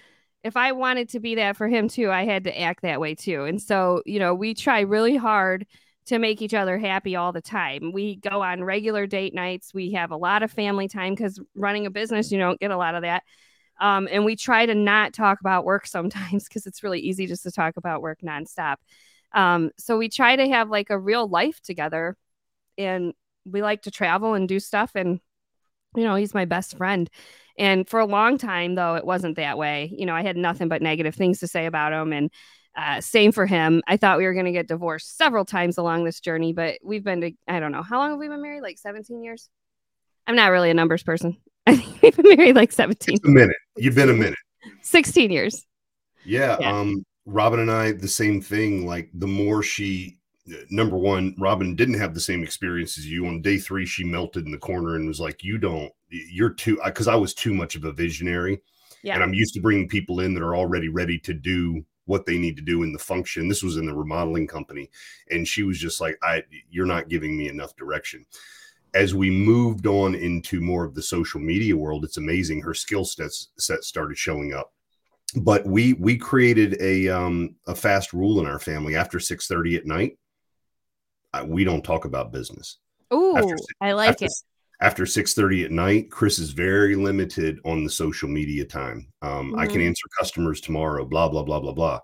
if 0.43 0.55
I 0.55 0.72
wanted 0.72 1.09
to 1.09 1.20
be 1.20 1.36
that 1.36 1.57
for 1.57 1.68
him 1.68 1.88
too, 1.88 2.11
I 2.11 2.26
had 2.26 2.43
to 2.45 2.59
act 2.59 2.82
that 2.84 2.99
way 2.99 3.16
too. 3.16 3.45
And 3.45 3.61
so, 3.61 4.01
you 4.05 4.20
know, 4.20 4.34
we 4.34 4.53
try 4.53 4.82
really 4.82 5.16
hard 5.16 5.66
to 6.05 6.20
make 6.20 6.41
each 6.41 6.53
other 6.53 6.78
happy 6.78 7.16
all 7.16 7.32
the 7.32 7.41
time. 7.41 7.91
We 7.91 8.18
go 8.18 8.41
on 8.43 8.63
regular 8.63 9.07
date 9.07 9.34
nights. 9.34 9.74
We 9.74 9.93
have 9.93 10.11
a 10.11 10.18
lot 10.18 10.43
of 10.43 10.51
family 10.51 10.88
time 10.88 11.16
because 11.16 11.39
running 11.55 11.88
a 11.88 11.89
business, 11.89 12.32
you 12.32 12.38
don't 12.38 12.59
get 12.59 12.72
a 12.72 12.78
lot 12.78 12.95
of 12.95 13.01
that. 13.01 13.24
Um, 13.82 14.07
and 14.09 14.24
we 14.24 14.36
try 14.36 14.66
to 14.66 14.76
not 14.76 15.13
talk 15.13 15.39
about 15.39 15.66
work 15.66 15.88
sometimes 15.88 16.47
because 16.47 16.66
it's 16.66 16.84
really 16.84 16.99
easy 16.99 17.28
just 17.28 17.43
to 17.43 17.51
talk 17.51 17.78
about 17.78 18.01
work 18.01 18.20
nonstop. 18.24 18.76
Um, 19.34 19.72
so 19.78 19.97
we 19.97 20.09
try 20.09 20.36
to 20.36 20.47
have 20.47 20.70
like 20.70 20.89
a 20.89 20.99
real 20.99 21.28
life 21.28 21.59
together 21.61 22.16
and 22.78 23.13
we 23.45 23.61
like 23.61 23.84
to 23.84 23.91
travel 23.91 24.34
and 24.34 24.47
do 24.47 24.59
stuff. 24.59 24.91
And, 24.95 25.19
you 25.95 26.03
know, 26.03 26.15
he's 26.15 26.34
my 26.34 26.45
best 26.45 26.78
friend. 26.78 27.09
And 27.57 27.88
for 27.88 27.99
a 27.99 28.05
long 28.05 28.38
time, 28.38 28.76
though, 28.76 28.95
it 28.95 29.05
wasn't 29.05 29.38
that 29.38 29.57
way. 29.57 29.93
You 29.95 30.05
know, 30.05 30.15
I 30.15 30.23
had 30.23 30.38
nothing 30.38 30.67
but 30.67 30.82
negative 30.82 31.15
things 31.15 31.39
to 31.39 31.47
say 31.47 31.65
about 31.65 31.93
him. 31.93 32.11
And 32.11 32.32
uh, 32.76 32.99
same 32.99 33.32
for 33.32 33.45
him. 33.45 33.82
I 33.88 33.97
thought 33.97 34.17
we 34.17 34.26
were 34.26 34.34
going 34.34 34.45
to 34.45 34.51
get 34.51 34.67
divorced 34.67 35.17
several 35.17 35.45
times 35.45 35.78
along 35.78 36.03
this 36.03 36.19
journey, 36.19 36.51
but 36.51 36.78
we've 36.84 37.03
been 37.03 37.21
to, 37.21 37.32
I 37.47 37.59
don't 37.59 37.71
know, 37.71 37.84
how 37.84 37.99
long 37.99 38.11
have 38.11 38.19
we 38.19 38.28
been 38.28 38.41
married? 38.41 38.61
Like 38.61 38.78
17 38.78 39.23
years? 39.23 39.49
I'm 40.28 40.36
not 40.36 40.51
really 40.51 40.69
a 40.69 40.73
numbers 40.73 41.03
person. 41.03 41.38
I 41.67 41.78
think 41.78 42.01
we've 42.01 42.15
been 42.17 42.38
married 42.38 42.55
like 42.55 42.71
17, 42.71 43.15
It's 43.15 43.26
a 43.26 43.30
minute. 43.30 43.55
You've 43.78 43.95
been 43.95 44.09
a 44.09 44.13
minute. 44.13 44.38
16 44.82 45.32
years. 45.32 45.65
Yeah, 46.26 46.57
Yeah. 46.59 46.80
Um, 46.80 47.05
Robin 47.26 47.59
and 47.59 47.71
I, 47.71 47.91
the 47.91 48.07
same 48.07 48.41
thing. 48.41 48.86
Like 48.86 49.09
the 49.13 49.28
more 49.28 49.63
she, 49.63 50.17
number 50.70 50.98
one, 50.98 51.36
Robin 51.38 51.76
didn't 51.76 52.00
have 52.00 52.14
the 52.14 52.20
same 52.20 52.43
experience 52.43 52.98
as 52.98 53.08
you. 53.08 53.26
On 53.28 53.41
day 53.41 53.58
three, 53.58 53.86
she 53.86 54.04
melted 54.04 54.46
in 54.46 54.52
the 54.52 54.58
corner 54.58 54.96
and 54.96 55.08
was 55.08 55.20
like, 55.20 55.43
"You 55.43 55.58
don't, 55.58 55.91
you're 56.10 56.52
too," 56.52 56.80
because 56.86 57.08
I 57.08 57.16
was 57.16 57.34
too 57.34 57.54
much 57.54 57.76
of 57.76 57.86
a 57.86 57.91
visionary, 57.91 58.62
Yeah. 59.04 59.16
and 59.16 59.24
I'm 59.24 59.34
used 59.34 59.54
to 59.56 59.62
bringing 59.62 59.88
people 59.88 60.20
in 60.20 60.34
that 60.34 60.43
are 60.43 60.56
already 60.56 60.89
ready 60.89 61.18
to 61.20 61.34
do 61.34 61.84
what 62.06 62.26
they 62.26 62.38
need 62.38 62.56
to 62.58 62.62
do 62.62 62.84
in 62.84 62.93
the 62.93 63.00
function. 63.00 63.48
This 63.48 63.64
was 63.64 63.78
in 63.78 63.86
the 63.86 63.96
remodeling 63.96 64.48
company, 64.48 64.89
and 65.32 65.48
she 65.48 65.64
was 65.64 65.80
just 65.80 66.00
like, 66.00 66.18
"I, 66.22 66.43
you're 66.70 66.86
not 66.86 67.10
giving 67.10 67.36
me 67.38 67.50
enough 67.50 67.76
direction." 67.76 68.26
As 68.93 69.14
we 69.14 69.30
moved 69.30 69.88
on 69.88 70.16
into 70.16 70.62
more 70.62 70.86
of 70.86 70.96
the 70.96 71.02
social 71.02 71.41
media 71.41 71.76
world, 71.76 72.06
it's 72.06 72.18
amazing 72.18 72.62
her 72.62 72.74
skill 72.74 73.04
sets 73.04 73.50
set 73.58 73.84
started 73.84 74.18
showing 74.18 74.54
up 74.54 74.72
but 75.38 75.66
we 75.66 75.93
we 75.93 76.18
created 76.18 76.78
a 76.80 77.10
um 77.10 77.56
a 77.68 77.76
fast 77.76 78.14
rule 78.14 78.39
in 78.39 78.46
our 78.46 78.60
family 78.60 78.96
after 78.96 79.20
6 79.20 79.48
30 79.48 79.76
at 79.76 79.86
night 79.86 80.18
we 81.44 81.64
don't 81.64 81.84
talk 81.84 82.06
about 82.06 82.32
business 82.32 82.78
Oh, 83.12 83.56
I 83.82 83.92
like 83.94 84.10
after, 84.14 84.26
it. 84.26 84.32
after 84.82 85.06
6 85.06 85.34
30 85.34 85.66
at 85.66 85.72
night 85.72 86.10
chris 86.12 86.40
is 86.40 86.52
very 86.52 86.96
limited 86.96 87.60
on 87.66 87.84
the 87.84 87.90
social 87.90 88.28
media 88.30 88.66
time 88.66 89.08
um 89.22 89.54
i 89.58 89.66
can 89.68 89.80
Mhm. 89.82 89.88
answer 89.88 90.06
customers 90.20 90.60
tomorrow 90.62 91.06
blah 91.06 91.30
blah 91.30 91.44
blah 91.44 91.60
blah 91.60 91.72
blah 91.74 92.00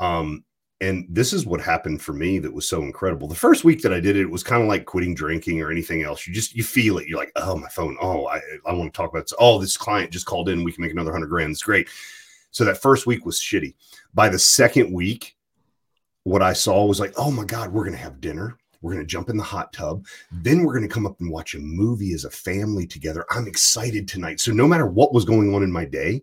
um 0.00 0.44
and 0.80 1.06
this 1.08 1.32
is 1.32 1.46
what 1.46 1.60
happened 1.60 2.02
for 2.02 2.12
me 2.12 2.38
that 2.40 2.52
was 2.52 2.68
so 2.68 2.82
incredible 2.82 3.26
the 3.28 3.34
first 3.34 3.64
week 3.64 3.80
that 3.82 3.92
i 3.94 4.00
did 4.00 4.16
it, 4.16 4.22
it 4.22 4.30
was 4.30 4.42
kind 4.42 4.62
of 4.62 4.68
like 4.68 4.84
quitting 4.84 5.14
drinking 5.14 5.60
or 5.62 5.70
anything 5.70 6.02
else 6.02 6.26
you 6.26 6.34
just 6.34 6.54
you 6.54 6.62
feel 6.64 6.98
it 6.98 7.06
you're 7.08 7.18
like 7.18 7.32
oh 7.36 7.56
my 7.56 7.68
phone 7.68 7.96
oh 8.02 8.26
i 8.26 8.40
i 8.66 8.72
want 8.72 8.92
to 8.92 8.96
talk 8.96 9.10
about 9.10 9.24
this. 9.24 9.34
oh 9.38 9.58
this 9.58 9.76
client 9.76 10.10
just 10.10 10.26
called 10.26 10.48
in 10.48 10.62
we 10.64 10.72
can 10.72 10.82
make 10.82 10.92
another 10.92 11.10
100 11.12 11.28
grand 11.28 11.50
it's 11.52 11.62
great 11.62 11.88
so 12.50 12.64
that 12.64 12.80
first 12.80 13.04
week 13.04 13.26
was 13.26 13.40
shitty. 13.40 13.74
By 14.14 14.28
the 14.28 14.38
second 14.38 14.92
week, 14.92 15.34
what 16.22 16.40
I 16.40 16.52
saw 16.52 16.84
was 16.86 17.00
like, 17.00 17.12
oh 17.16 17.32
my 17.32 17.44
God, 17.44 17.72
we're 17.72 17.82
going 17.82 17.96
to 17.96 18.02
have 18.02 18.20
dinner. 18.20 18.56
We're 18.84 18.92
going 18.92 19.02
to 19.06 19.10
jump 19.10 19.30
in 19.30 19.38
the 19.38 19.42
hot 19.42 19.72
tub. 19.72 20.04
Then 20.30 20.62
we're 20.62 20.74
going 20.74 20.86
to 20.86 20.94
come 20.94 21.06
up 21.06 21.18
and 21.20 21.30
watch 21.30 21.54
a 21.54 21.58
movie 21.58 22.12
as 22.12 22.26
a 22.26 22.30
family 22.30 22.86
together. 22.86 23.24
I'm 23.30 23.48
excited 23.48 24.06
tonight. 24.06 24.40
So 24.40 24.52
no 24.52 24.68
matter 24.68 24.86
what 24.86 25.14
was 25.14 25.24
going 25.24 25.54
on 25.54 25.62
in 25.62 25.72
my 25.72 25.86
day, 25.86 26.22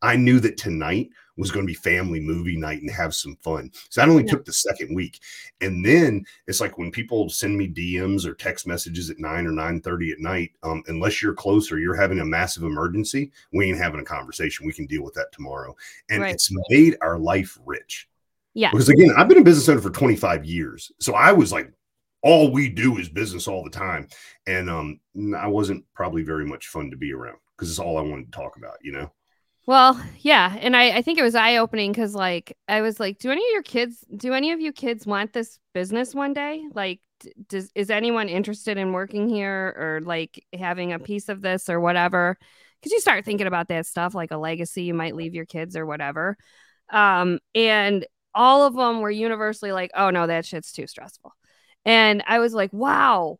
I 0.00 0.16
knew 0.16 0.40
that 0.40 0.56
tonight 0.56 1.10
was 1.36 1.50
going 1.50 1.66
to 1.66 1.70
be 1.70 1.74
family 1.74 2.18
movie 2.18 2.56
night 2.56 2.80
and 2.80 2.90
have 2.90 3.14
some 3.14 3.36
fun. 3.42 3.70
So 3.90 4.00
that 4.00 4.08
only 4.08 4.24
Yeah. 4.24 4.30
took 4.30 4.46
the 4.46 4.54
second 4.54 4.94
week. 4.94 5.20
And 5.60 5.84
then 5.84 6.24
it's 6.46 6.62
like 6.62 6.78
when 6.78 6.90
people 6.90 7.28
send 7.28 7.58
me 7.58 7.68
DMs 7.68 8.24
or 8.24 8.32
text 8.32 8.66
messages 8.66 9.10
at 9.10 9.18
9 9.18 9.46
or 9.46 9.52
9 9.52 9.80
30 9.82 10.12
at 10.12 10.18
night, 10.18 10.52
um, 10.62 10.82
unless 10.86 11.22
you're 11.22 11.34
close 11.34 11.70
or 11.70 11.78
you're 11.78 11.94
having 11.94 12.20
a 12.20 12.24
massive 12.24 12.62
emergency, 12.62 13.30
we 13.52 13.66
ain't 13.66 13.78
having 13.78 14.00
a 14.00 14.04
conversation. 14.04 14.66
We 14.66 14.72
can 14.72 14.86
deal 14.86 15.02
with 15.04 15.14
that 15.14 15.30
tomorrow. 15.32 15.76
And 16.08 16.22
Right. 16.22 16.34
it's 16.34 16.50
made 16.70 16.96
our 17.02 17.18
life 17.18 17.58
rich. 17.66 18.08
Yeah. 18.54 18.70
Because 18.70 18.88
again, 18.88 19.12
I've 19.16 19.28
been 19.28 19.38
a 19.38 19.44
business 19.44 19.68
owner 19.68 19.80
for 19.82 19.90
25 19.90 20.44
years. 20.46 20.90
So 20.98 21.14
I 21.14 21.32
was 21.32 21.52
like, 21.52 21.70
all 22.28 22.50
we 22.50 22.68
do 22.68 22.98
is 22.98 23.08
business 23.08 23.48
all 23.48 23.64
the 23.64 23.70
time. 23.70 24.06
And 24.46 24.68
um, 24.68 25.00
I 25.34 25.46
wasn't 25.46 25.84
probably 25.94 26.22
very 26.22 26.44
much 26.44 26.66
fun 26.68 26.90
to 26.90 26.96
be 26.96 27.14
around 27.14 27.38
because 27.56 27.70
it's 27.70 27.78
all 27.78 27.96
I 27.96 28.02
wanted 28.02 28.30
to 28.30 28.38
talk 28.38 28.56
about, 28.58 28.76
you 28.82 28.92
know? 28.92 29.10
Well, 29.66 29.98
yeah, 30.20 30.56
and 30.60 30.76
I, 30.76 30.98
I 30.98 31.02
think 31.02 31.18
it 31.18 31.22
was 31.22 31.34
eye 31.34 31.56
opening 31.56 31.90
because 31.90 32.14
like 32.14 32.56
I 32.68 32.82
was 32.82 33.00
like, 33.00 33.18
do 33.18 33.30
any 33.30 33.42
of 33.42 33.52
your 33.52 33.62
kids, 33.62 34.04
do 34.14 34.34
any 34.34 34.52
of 34.52 34.60
you 34.60 34.72
kids 34.72 35.06
want 35.06 35.32
this 35.32 35.58
business 35.72 36.14
one 36.14 36.34
day? 36.34 36.62
Like, 36.74 37.00
does 37.48 37.70
is 37.74 37.90
anyone 37.90 38.28
interested 38.28 38.76
in 38.76 38.92
working 38.92 39.28
here 39.28 39.74
or 39.76 40.00
like 40.04 40.44
having 40.56 40.92
a 40.92 40.98
piece 40.98 41.28
of 41.30 41.40
this 41.40 41.68
or 41.70 41.80
whatever? 41.80 42.36
Because 42.80 42.92
you 42.92 43.00
start 43.00 43.24
thinking 43.24 43.46
about 43.46 43.68
that 43.68 43.86
stuff, 43.86 44.14
like 44.14 44.30
a 44.30 44.36
legacy 44.36 44.84
you 44.84 44.94
might 44.94 45.16
leave 45.16 45.34
your 45.34 45.46
kids 45.46 45.76
or 45.76 45.84
whatever. 45.84 46.36
Um, 46.90 47.38
and 47.54 48.06
all 48.34 48.66
of 48.66 48.74
them 48.74 49.00
were 49.00 49.10
universally 49.10 49.72
like, 49.72 49.90
oh 49.94 50.10
no, 50.10 50.26
that 50.26 50.46
shit's 50.46 50.72
too 50.72 50.86
stressful. 50.86 51.32
And 51.88 52.22
I 52.26 52.38
was 52.38 52.52
like, 52.52 52.70
wow, 52.70 53.38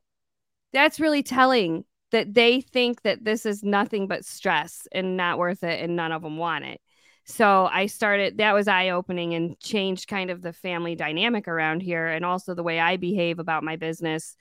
that's 0.72 0.98
really 0.98 1.22
telling 1.22 1.84
that 2.12 2.32
they 2.32 2.62
think 2.62 3.02
that 3.02 3.22
this 3.22 3.44
is 3.44 3.62
nothing 3.62 4.08
but 4.08 4.24
stress 4.24 4.88
and 4.90 5.18
not 5.18 5.36
worth 5.36 5.62
it 5.62 5.84
and 5.84 5.96
none 5.96 6.12
of 6.12 6.22
them 6.22 6.38
want 6.38 6.64
it. 6.64 6.80
So 7.26 7.68
I 7.70 7.84
started 7.84 8.38
that 8.38 8.54
was 8.54 8.66
eye 8.66 8.88
opening 8.88 9.34
and 9.34 9.60
changed 9.60 10.08
kind 10.08 10.30
of 10.30 10.40
the 10.40 10.54
family 10.54 10.94
dynamic 10.94 11.46
around 11.46 11.82
here 11.82 12.06
and 12.06 12.24
also 12.24 12.54
the 12.54 12.62
way 12.62 12.80
I 12.80 12.96
behave 12.96 13.38
about 13.38 13.64
my 13.64 13.76
business 13.76 14.34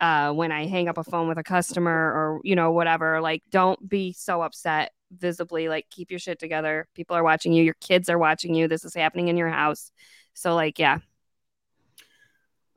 uh, 0.00 0.32
when 0.32 0.50
I 0.50 0.66
hang 0.66 0.88
up 0.88 0.98
a 0.98 1.04
phone 1.04 1.28
with 1.28 1.38
a 1.38 1.44
customer 1.44 1.92
or 1.92 2.40
you 2.42 2.56
know 2.56 2.72
whatever. 2.72 3.20
Like 3.20 3.44
don't 3.52 3.88
be 3.88 4.12
so 4.12 4.42
upset 4.42 4.90
visibly. 5.16 5.68
Like 5.68 5.86
keep 5.88 6.10
your 6.10 6.18
shit 6.18 6.40
together. 6.40 6.88
People 6.96 7.16
are 7.16 7.22
watching 7.22 7.52
you. 7.52 7.62
Your 7.62 7.76
kids 7.80 8.08
are 8.08 8.18
watching 8.18 8.56
you. 8.56 8.66
This 8.66 8.84
is 8.84 8.96
happening 8.96 9.28
in 9.28 9.36
your 9.36 9.50
house. 9.50 9.92
So 10.34 10.56
like 10.56 10.80
yeah 10.80 10.98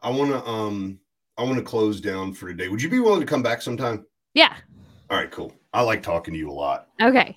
I 0.05 0.09
want 0.09 0.29
to 0.29 0.47
um 0.47 0.99
I 1.35 1.43
want 1.43 1.57
to 1.57 1.63
close 1.63 1.99
down 1.99 2.31
for 2.31 2.47
today. 2.47 2.69
Would 2.69 2.81
you 2.81 2.89
be 2.89 2.99
willing 2.99 3.19
to 3.21 3.25
come 3.25 3.41
back 3.41 3.61
sometime? 3.61 4.05
yeah 4.35 4.55
All 5.09 5.17
right, 5.17 5.31
cool. 5.31 5.51
I 5.73 5.81
like 5.81 6.03
talking 6.03 6.33
to 6.33 6.39
you 6.39 6.49
a 6.49 6.53
lot. 6.53 6.87
okay 7.01 7.35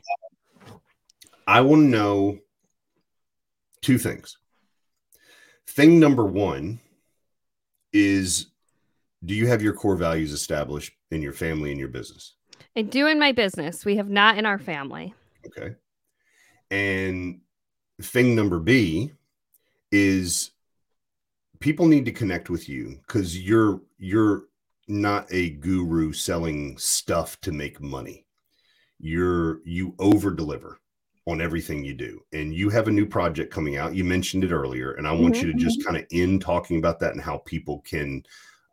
I 1.47 1.63
want 1.63 1.83
to 1.83 1.89
know 1.89 2.39
two 3.81 3.97
things. 3.97 4.37
Thing 5.67 5.99
number 5.99 6.27
one 6.27 6.79
is 7.95 8.49
do 9.25 9.35
you 9.35 9.47
have 9.47 9.63
your 9.63 9.73
core 9.73 9.97
values 9.97 10.33
established 10.33 10.93
in 11.11 11.23
your 11.23 11.33
family 11.33 11.71
and 11.71 11.81
your 11.81 11.89
business? 11.89 12.35
I 12.77 12.83
do 12.83 13.07
in 13.07 13.19
my 13.19 13.33
business 13.33 13.87
we 13.87 13.97
have 13.97 14.11
not 14.11 14.37
in 14.37 14.45
our 14.45 14.59
family 14.59 15.15
Okay. 15.47 15.75
And 16.71 17.41
thing 18.03 18.35
number 18.35 18.59
B 18.59 19.13
is 19.91 20.51
people 21.61 21.87
need 21.87 22.05
to 22.05 22.13
connect 22.13 22.51
with 22.51 22.69
you 22.69 22.99
because 23.07 23.39
you're 23.39 23.81
you're 23.99 24.45
not 24.89 25.27
a 25.33 25.51
guru 25.51 26.13
selling 26.13 26.77
stuff 26.79 27.41
to 27.43 27.53
make 27.53 27.81
money. 27.81 28.27
You're 29.01 29.61
you 29.65 29.95
over 29.99 30.31
deliver 30.33 30.81
on 31.27 31.41
everything 31.41 31.85
you 31.85 31.95
do. 31.95 32.21
And 32.33 32.55
you 32.55 32.71
have 32.71 32.89
a 32.89 32.93
new 32.93 33.07
project 33.07 33.53
coming 33.53 33.77
out. 33.77 33.95
You 33.95 34.05
mentioned 34.05 34.45
it 34.45 34.53
earlier. 34.53 34.93
And 34.93 35.07
I 35.07 35.13
want 35.13 35.43
Mhm, 35.43 35.43
you 35.43 35.49
to 35.53 35.55
just 35.55 35.85
kind 35.85 35.97
of 35.97 36.07
end 36.13 36.43
talking 36.43 36.79
about 36.79 37.01
that 37.01 37.13
and 37.13 37.21
how 37.21 37.39
people 37.47 37.81
can 37.81 38.23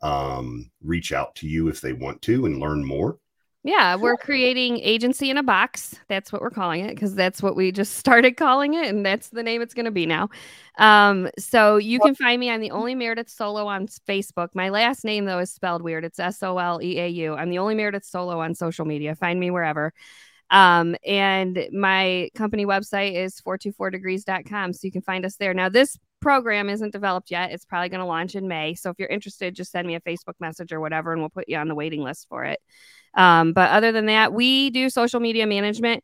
um, 0.02 0.72
reach 0.82 1.14
out 1.14 1.36
to 1.36 1.48
you 1.48 1.68
if 1.70 1.82
they 1.82 1.94
want 1.94 2.22
to 2.24 2.46
and 2.46 2.60
learn 2.60 2.86
more. 2.86 3.20
Yeah, 3.66 3.96
we're 3.96 4.16
creating 4.16 4.78
agency 4.82 5.32
in 5.32 5.40
a 5.40 5.44
box. 5.44 5.96
That's 6.08 6.32
what 6.32 6.40
we're 6.40 6.52
calling 6.52 6.86
it 6.86 6.90
because 6.90 7.16
that's 7.16 7.42
what 7.42 7.56
we 7.56 7.72
just 7.72 7.96
started 7.98 8.38
calling 8.38 8.76
it, 8.76 8.90
and 8.90 9.04
that's 9.04 9.30
the 9.30 9.42
name 9.42 9.64
it's 9.64 9.74
going 9.74 9.86
to 9.86 9.92
be 9.92 10.06
now. 10.06 10.30
Um, 10.78 11.30
so 11.40 11.78
you 11.78 12.00
can 12.00 12.14
find 12.14 12.40
me. 12.40 12.52
I'm 12.52 12.62
the 12.62 12.70
only 12.70 12.94
Meredith 12.94 13.28
Soleau 13.28 13.66
on 13.66 13.88
Facebook. 13.88 14.50
My 14.54 14.70
last 14.70 15.04
name 15.04 15.26
though 15.26 15.40
is 15.40 15.52
spelled 15.52 15.82
weird. 15.82 16.06
It's 16.06 16.20
S 16.20 16.44
O 16.44 16.60
L 16.60 16.80
E 16.80 17.00
A 17.00 17.08
U. 17.08 17.34
I'm 17.34 17.50
the 17.50 17.58
only 17.58 17.74
Meredith 17.74 18.06
Soleau 18.06 18.40
on 18.40 18.54
social 18.54 18.86
media. 18.86 19.16
Find 19.16 19.40
me 19.40 19.50
wherever. 19.50 19.92
Um, 20.52 20.96
and 21.04 21.68
my 21.74 22.30
company 22.36 22.68
website 22.68 23.16
is 23.16 23.42
424degrees.com. 23.42 24.74
So 24.74 24.82
you 24.84 24.92
can 24.92 25.02
find 25.02 25.26
us 25.26 25.38
there. 25.38 25.56
Now, 25.56 25.70
this 25.70 25.98
program 26.26 26.72
isn't 26.72 26.92
developed 26.92 27.30
yet. 27.30 27.52
It's 27.52 27.66
probably 27.66 27.90
going 27.90 28.00
to 28.00 28.06
launch 28.08 28.34
in 28.34 28.48
May. 28.48 28.74
So 28.74 28.90
if 28.90 28.96
you're 28.98 29.08
interested, 29.08 29.54
just 29.54 29.72
send 29.72 29.86
me 29.86 29.94
a 29.94 30.02
Facebook 30.02 30.34
message 30.40 30.74
or 30.74 30.80
whatever, 30.80 31.12
and 31.12 31.22
we'll 31.22 31.30
put 31.30 31.48
you 31.48 31.56
on 31.58 31.68
the 31.68 31.76
waiting 31.76 32.02
list 32.02 32.26
for 32.28 32.44
it. 32.46 32.60
Um, 33.14 33.54
but 33.54 33.70
other 33.70 33.92
than 33.92 34.08
that, 34.08 34.34
we 34.34 34.72
do 34.72 34.90
social 34.90 35.20
media 35.20 35.46
management 35.46 36.04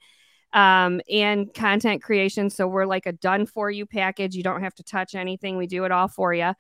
um, 0.54 1.02
and 1.10 1.52
content 1.52 2.04
creation. 2.04 2.52
So 2.52 2.68
we're 2.68 2.86
like 2.86 3.08
a 3.08 3.14
done 3.14 3.48
for 3.48 3.72
you 3.72 3.88
package. 3.88 4.36
You 4.36 4.44
don't 4.44 4.62
have 4.62 4.76
to 4.76 4.84
touch 4.84 5.16
anything. 5.16 5.58
We 5.58 5.66
do 5.66 5.86
it 5.86 5.92
all 5.92 6.08
for 6.08 6.36
you. 6.36 6.54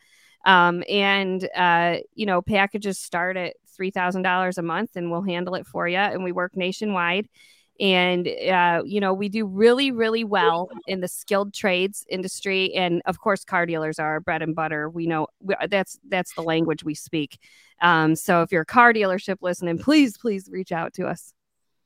Um, 0.43 0.83
and 0.89 1.47
uh, 1.55 1.97
you 2.15 2.25
know, 2.25 2.41
packages 2.41 2.97
start 2.97 3.37
at 3.37 3.57
three 3.77 3.91
thousand 3.91 4.23
dollars 4.23 4.57
a 4.57 4.63
month, 4.63 4.95
and 4.95 5.11
we'll 5.11 5.21
handle 5.21 5.53
it 5.53 5.67
for 5.67 5.87
you. 5.87 5.97
And 5.97 6.23
we 6.23 6.31
work 6.31 6.57
nationwide. 6.57 7.29
And 7.79 8.27
uh, 8.27 8.83
you 8.85 8.99
know, 8.99 9.13
we 9.13 9.29
do 9.29 9.45
really, 9.45 9.91
really 9.91 10.23
well 10.23 10.69
in 10.87 11.01
the 11.01 11.07
skilled 11.07 11.53
trades 11.53 12.05
industry, 12.09 12.73
and 12.73 13.01
of 13.05 13.19
course, 13.19 13.43
car 13.43 13.65
dealers 13.65 13.97
are 13.97 14.07
our 14.07 14.19
bread 14.19 14.41
and 14.41 14.55
butter. 14.55 14.89
We 14.89 15.07
know 15.07 15.27
we, 15.39 15.55
that's 15.69 15.97
that's 16.07 16.35
the 16.35 16.43
language 16.43 16.83
we 16.83 16.93
speak. 16.93 17.39
Um, 17.81 18.15
so 18.15 18.43
if 18.43 18.51
you're 18.51 18.61
a 18.61 18.65
car 18.65 18.93
dealership 18.93 19.37
listening, 19.41 19.79
please, 19.79 20.17
please 20.17 20.47
reach 20.51 20.71
out 20.71 20.93
to 20.93 21.07
us. 21.07 21.33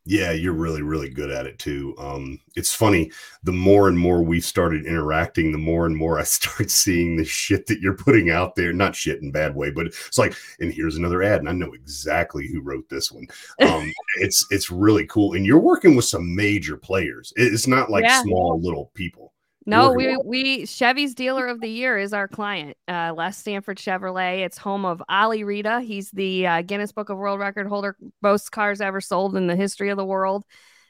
Yeah, 0.08 0.32
you're 0.32 0.54
really, 0.54 0.84
really 0.84 1.10
good 1.10 1.32
at 1.32 1.48
it 1.48 1.58
too. 1.58 1.96
Um, 1.98 2.40
it's 2.56 2.74
funny. 2.74 3.12
The 3.44 3.52
more 3.52 3.88
and 3.88 3.98
more 3.98 4.22
we've 4.22 4.46
started 4.46 4.86
interacting, 4.86 5.52
the 5.52 5.58
more 5.58 5.88
and 5.88 5.98
more 5.98 6.20
I 6.20 6.24
start 6.26 6.70
seeing 6.70 7.16
the 7.16 7.26
shit 7.26 7.66
that 7.68 7.80
you're 7.80 7.98
putting 7.98 8.30
out 8.30 8.56
there. 8.56 8.72
Not 8.72 8.96
shit 8.96 9.22
in 9.22 9.32
bad 9.32 9.56
way, 9.56 9.72
but 9.72 9.88
it's 9.88 10.18
like, 10.18 10.36
and 10.60 10.72
here's 10.72 10.98
another 10.98 11.24
ad, 11.24 11.40
and 11.40 11.50
I 11.50 11.54
know 11.54 11.74
exactly 11.74 12.48
who 12.48 12.62
wrote 12.62 12.88
this 12.88 13.12
one. 13.12 13.26
Um, 13.62 13.92
it's 14.18 14.46
it's 14.52 14.70
really 14.70 15.08
cool, 15.08 15.34
and 15.34 15.46
you're 15.46 15.60
working 15.60 15.96
with 15.96 16.06
some 16.06 16.36
major 16.36 16.78
players. 16.78 17.34
It's 17.36 17.68
not 17.68 17.90
like 17.90 18.04
yeah. 18.04 18.22
small 18.22 18.60
little 18.62 18.92
people. 18.94 19.34
No, 19.68 19.92
we 19.94 20.16
we 20.24 20.66
Chevy's 20.68 21.16
dealer 21.16 21.48
of 21.48 21.60
the 21.60 21.68
year 21.68 21.98
is 21.98 22.14
our 22.14 22.28
client, 22.28 22.78
uh, 22.88 23.14
Les 23.16 23.36
Stanford 23.36 23.78
Chevrolet. 23.78 24.46
It's 24.46 24.60
home 24.60 24.86
of 24.86 25.02
Ali 25.10 25.44
Reda. 25.44 25.82
He's 25.82 26.12
the 26.12 26.46
uh, 26.46 26.62
Guinness 26.62 26.92
Book 26.92 27.10
of 27.10 27.18
World 27.18 27.40
Record 27.40 27.68
holder, 27.68 27.98
most 28.22 28.52
cars 28.52 28.80
ever 28.80 29.02
sold 29.02 29.36
in 29.36 29.48
the 29.48 29.56
history 29.56 29.90
of 29.90 29.98
the 29.98 30.06
world. 30.06 30.46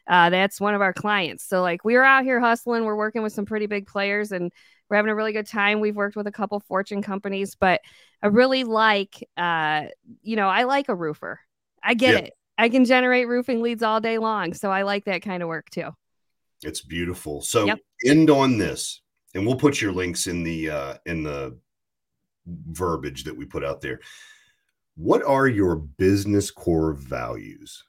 Uh, 0.08 0.30
that's 0.30 0.60
one 0.60 0.76
of 0.76 0.82
our 0.82 0.94
clients. 0.94 1.46
So 1.46 1.62
like 1.62 1.86
we 1.86 1.96
are 1.96 2.04
out 2.04 2.26
here 2.26 2.40
hustling. 2.42 2.84
We're 2.84 2.98
working 2.98 3.24
with 3.24 3.32
some 3.34 3.46
pretty 3.46 3.66
big 3.66 3.88
players, 3.88 4.34
and 4.34 4.52
we're 4.90 4.98
having 4.98 5.12
a 5.12 5.16
really 5.16 5.34
good 5.34 5.48
time. 5.48 5.80
We've 5.80 5.96
worked 5.96 6.18
with 6.18 6.28
a 6.28 6.32
couple 6.32 6.60
Fortune 6.60 7.02
companies, 7.02 7.56
but 7.56 7.80
I 8.22 8.28
really 8.28 8.66
like, 8.66 9.26
uh, 9.38 9.86
you 10.22 10.36
know, 10.36 10.50
I 10.50 10.64
like 10.64 10.90
a 10.90 10.96
roofer. 10.96 11.40
I 11.82 11.94
get 11.94 12.26
it. 12.26 12.34
I 12.58 12.70
can 12.70 12.84
generate 12.84 13.28
roofing 13.30 13.62
leads 13.62 13.84
all 13.84 14.02
day 14.02 14.18
long, 14.18 14.54
so 14.54 14.70
I 14.70 14.82
like 14.82 15.06
that 15.06 15.22
kind 15.22 15.42
of 15.42 15.48
work 15.50 15.70
too. 15.70 15.92
It's 16.64 16.82
beautiful. 16.82 17.42
So 17.42 17.66
yep. 17.66 17.80
end 18.06 18.30
on 18.30 18.58
this, 18.58 19.02
and 19.34 19.46
we'll 19.46 19.56
put 19.56 19.82
your 19.82 19.92
links 19.92 20.28
in 20.28 20.44
the 20.44 20.70
uh, 20.70 20.94
in 21.06 21.24
the 21.24 21.58
verbiage 22.46 23.24
that 23.26 23.36
we 23.36 23.46
put 23.46 23.64
out 23.64 23.82
there. 23.82 24.00
What 24.96 25.24
are 25.24 25.48
your 25.48 25.76
business 25.76 26.52
core 26.52 26.94
values? 26.94 27.84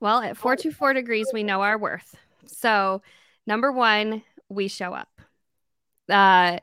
Well, 0.00 0.20
at 0.20 0.36
424 0.36 0.94
degrees, 0.94 1.28
we 1.32 1.44
know 1.44 1.62
our 1.62 1.78
worth. 1.78 2.16
So, 2.46 3.02
number 3.46 3.70
one, 3.70 4.22
we 4.48 4.66
show 4.66 4.92
up. 4.92 5.08
Uh, 6.08 6.58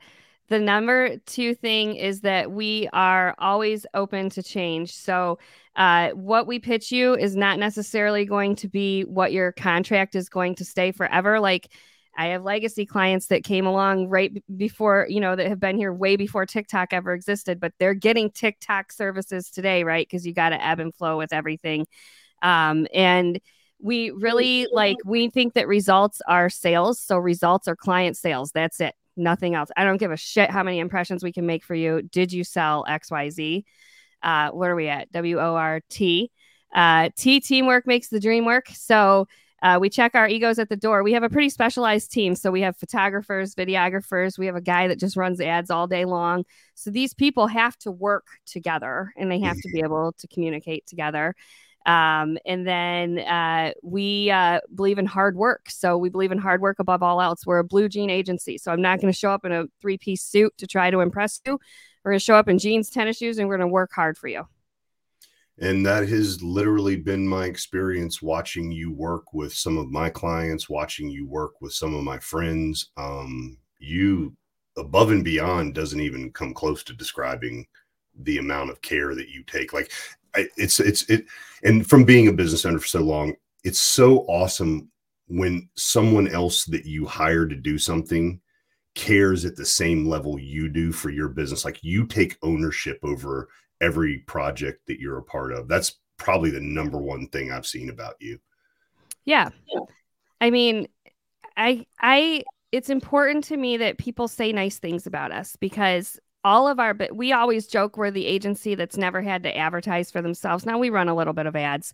the 0.50 0.58
number 0.58 1.16
two 1.26 1.54
thing 1.54 1.94
is 1.94 2.22
that 2.22 2.50
we 2.50 2.88
are 2.92 3.36
always 3.38 3.86
open 3.94 4.28
to 4.30 4.42
change. 4.42 4.92
So, 4.92 5.38
uh, 5.76 6.10
what 6.10 6.48
we 6.48 6.58
pitch 6.58 6.90
you 6.90 7.14
is 7.14 7.36
not 7.36 7.60
necessarily 7.60 8.24
going 8.24 8.56
to 8.56 8.68
be 8.68 9.02
what 9.02 9.32
your 9.32 9.52
contract 9.52 10.16
is 10.16 10.28
going 10.28 10.56
to 10.56 10.64
stay 10.64 10.90
forever. 10.90 11.38
Like, 11.38 11.72
I 12.18 12.26
have 12.26 12.42
legacy 12.42 12.84
clients 12.84 13.28
that 13.28 13.44
came 13.44 13.64
along 13.64 14.08
right 14.08 14.42
before, 14.56 15.06
you 15.08 15.20
know, 15.20 15.36
that 15.36 15.46
have 15.46 15.60
been 15.60 15.76
here 15.76 15.92
way 15.92 16.16
before 16.16 16.46
TikTok 16.46 16.92
ever 16.92 17.14
existed, 17.14 17.60
but 17.60 17.72
they're 17.78 17.94
getting 17.94 18.28
TikTok 18.32 18.90
services 18.90 19.50
today, 19.50 19.84
right? 19.84 20.06
Because 20.10 20.26
you 20.26 20.34
got 20.34 20.48
to 20.48 20.62
ebb 20.62 20.80
and 20.80 20.92
flow 20.92 21.16
with 21.16 21.32
everything. 21.32 21.86
Um, 22.42 22.88
and 22.92 23.40
we 23.80 24.10
really 24.10 24.66
like, 24.72 24.96
we 25.04 25.30
think 25.30 25.54
that 25.54 25.68
results 25.68 26.20
are 26.26 26.50
sales. 26.50 26.98
So, 26.98 27.18
results 27.18 27.68
are 27.68 27.76
client 27.76 28.16
sales. 28.16 28.50
That's 28.50 28.80
it 28.80 28.96
nothing 29.20 29.54
else. 29.54 29.70
I 29.76 29.84
don't 29.84 29.98
give 29.98 30.10
a 30.10 30.16
shit 30.16 30.50
how 30.50 30.62
many 30.62 30.78
impressions 30.78 31.22
we 31.22 31.32
can 31.32 31.46
make 31.46 31.62
for 31.64 31.74
you. 31.74 32.02
Did 32.02 32.32
you 32.32 32.42
sell 32.44 32.84
XYZ? 32.88 33.64
Uh, 34.22 34.50
where 34.50 34.72
are 34.72 34.76
we 34.76 34.88
at? 34.88 35.12
W 35.12 35.38
O 35.38 35.54
R 35.54 35.80
T. 35.88 36.30
Uh, 36.74 37.10
T 37.16 37.40
teamwork 37.40 37.86
makes 37.86 38.08
the 38.08 38.20
dream 38.20 38.44
work. 38.44 38.68
So 38.68 39.26
uh, 39.62 39.78
we 39.80 39.90
check 39.90 40.14
our 40.14 40.28
egos 40.28 40.58
at 40.58 40.68
the 40.68 40.76
door. 40.76 41.02
We 41.02 41.12
have 41.12 41.22
a 41.22 41.28
pretty 41.28 41.50
specialized 41.50 42.10
team. 42.10 42.34
So 42.34 42.50
we 42.50 42.62
have 42.62 42.76
photographers, 42.76 43.54
videographers. 43.54 44.38
We 44.38 44.46
have 44.46 44.56
a 44.56 44.60
guy 44.60 44.88
that 44.88 44.98
just 44.98 45.16
runs 45.16 45.40
ads 45.40 45.70
all 45.70 45.86
day 45.86 46.04
long. 46.06 46.44
So 46.74 46.90
these 46.90 47.12
people 47.12 47.46
have 47.46 47.76
to 47.78 47.90
work 47.90 48.26
together 48.46 49.12
and 49.16 49.30
they 49.30 49.40
have 49.40 49.56
to 49.56 49.68
be 49.72 49.80
able 49.80 50.12
to 50.12 50.28
communicate 50.28 50.86
together. 50.86 51.34
Um, 51.86 52.36
and 52.44 52.66
then 52.66 53.18
uh, 53.20 53.72
we 53.82 54.30
uh, 54.30 54.60
believe 54.74 54.98
in 54.98 55.06
hard 55.06 55.36
work. 55.36 55.70
So 55.70 55.96
we 55.96 56.08
believe 56.08 56.32
in 56.32 56.38
hard 56.38 56.60
work 56.60 56.78
above 56.78 57.02
all 57.02 57.20
else. 57.20 57.46
We're 57.46 57.58
a 57.58 57.64
blue 57.64 57.88
jean 57.88 58.10
agency. 58.10 58.58
So 58.58 58.70
I'm 58.70 58.82
not 58.82 59.00
going 59.00 59.12
to 59.12 59.18
show 59.18 59.30
up 59.30 59.44
in 59.44 59.52
a 59.52 59.64
three 59.80 59.98
piece 59.98 60.22
suit 60.22 60.52
to 60.58 60.66
try 60.66 60.90
to 60.90 61.00
impress 61.00 61.40
you. 61.46 61.58
We're 62.04 62.12
going 62.12 62.18
to 62.18 62.24
show 62.24 62.36
up 62.36 62.48
in 62.48 62.58
jeans, 62.58 62.90
tennis 62.90 63.18
shoes, 63.18 63.38
and 63.38 63.48
we're 63.48 63.56
going 63.56 63.68
to 63.68 63.72
work 63.72 63.90
hard 63.94 64.18
for 64.18 64.28
you. 64.28 64.46
And 65.58 65.84
that 65.84 66.08
has 66.08 66.42
literally 66.42 66.96
been 66.96 67.26
my 67.26 67.44
experience 67.44 68.22
watching 68.22 68.72
you 68.72 68.92
work 68.92 69.34
with 69.34 69.52
some 69.52 69.76
of 69.76 69.90
my 69.90 70.08
clients, 70.08 70.70
watching 70.70 71.10
you 71.10 71.26
work 71.26 71.60
with 71.60 71.74
some 71.74 71.94
of 71.94 72.02
my 72.02 72.18
friends. 72.18 72.90
Um, 72.96 73.58
you 73.78 74.34
above 74.78 75.10
and 75.10 75.24
beyond 75.24 75.74
doesn't 75.74 76.00
even 76.00 76.32
come 76.32 76.54
close 76.54 76.82
to 76.84 76.94
describing 76.94 77.66
the 78.22 78.38
amount 78.38 78.70
of 78.70 78.80
care 78.80 79.14
that 79.14 79.28
you 79.28 79.42
take. 79.44 79.72
Like 79.72 79.92
it's 80.34 80.80
it's 80.80 81.02
it 81.10 81.26
and 81.62 81.86
from 81.88 82.04
being 82.04 82.28
a 82.28 82.32
business 82.32 82.64
owner 82.64 82.78
for 82.78 82.86
so 82.86 83.00
long 83.00 83.34
it's 83.64 83.80
so 83.80 84.20
awesome 84.20 84.88
when 85.28 85.68
someone 85.76 86.28
else 86.28 86.64
that 86.64 86.86
you 86.86 87.06
hire 87.06 87.46
to 87.46 87.54
do 87.54 87.78
something 87.78 88.40
cares 88.94 89.44
at 89.44 89.56
the 89.56 89.64
same 89.64 90.06
level 90.08 90.38
you 90.38 90.68
do 90.68 90.92
for 90.92 91.10
your 91.10 91.28
business. 91.28 91.64
Like 91.64 91.78
you 91.82 92.06
take 92.06 92.36
ownership 92.42 92.98
over 93.02 93.48
every 93.80 94.18
project 94.18 94.86
that 94.86 94.98
you're 94.98 95.18
a 95.18 95.22
part 95.22 95.52
of. 95.52 95.68
That's 95.68 95.98
probably 96.16 96.50
the 96.50 96.60
number 96.60 96.98
one 96.98 97.26
thing 97.28 97.50
i've 97.50 97.66
seen 97.66 97.88
about 97.88 98.16
you. 98.20 98.38
Yeah. 99.24 99.50
I 100.40 100.50
mean 100.50 100.88
i 101.56 101.86
i 102.00 102.42
it's 102.72 102.90
important 102.90 103.44
to 103.44 103.56
me 103.56 103.78
that 103.78 103.98
people 103.98 104.28
say 104.28 104.52
nice 104.52 104.78
things 104.78 105.06
about 105.06 105.32
us 105.32 105.56
because 105.56 106.20
all 106.44 106.68
of 106.68 106.78
our 106.78 106.94
but 106.94 107.14
we 107.14 107.32
always 107.32 107.66
joke 107.66 107.96
we're 107.96 108.10
the 108.10 108.26
agency 108.26 108.74
that's 108.74 108.96
never 108.96 109.20
had 109.20 109.42
to 109.42 109.56
advertise 109.56 110.10
for 110.10 110.22
themselves. 110.22 110.66
Now 110.66 110.78
we 110.78 110.90
run 110.90 111.08
a 111.08 111.14
little 111.14 111.32
bit 111.32 111.46
of 111.46 111.56
ads. 111.56 111.92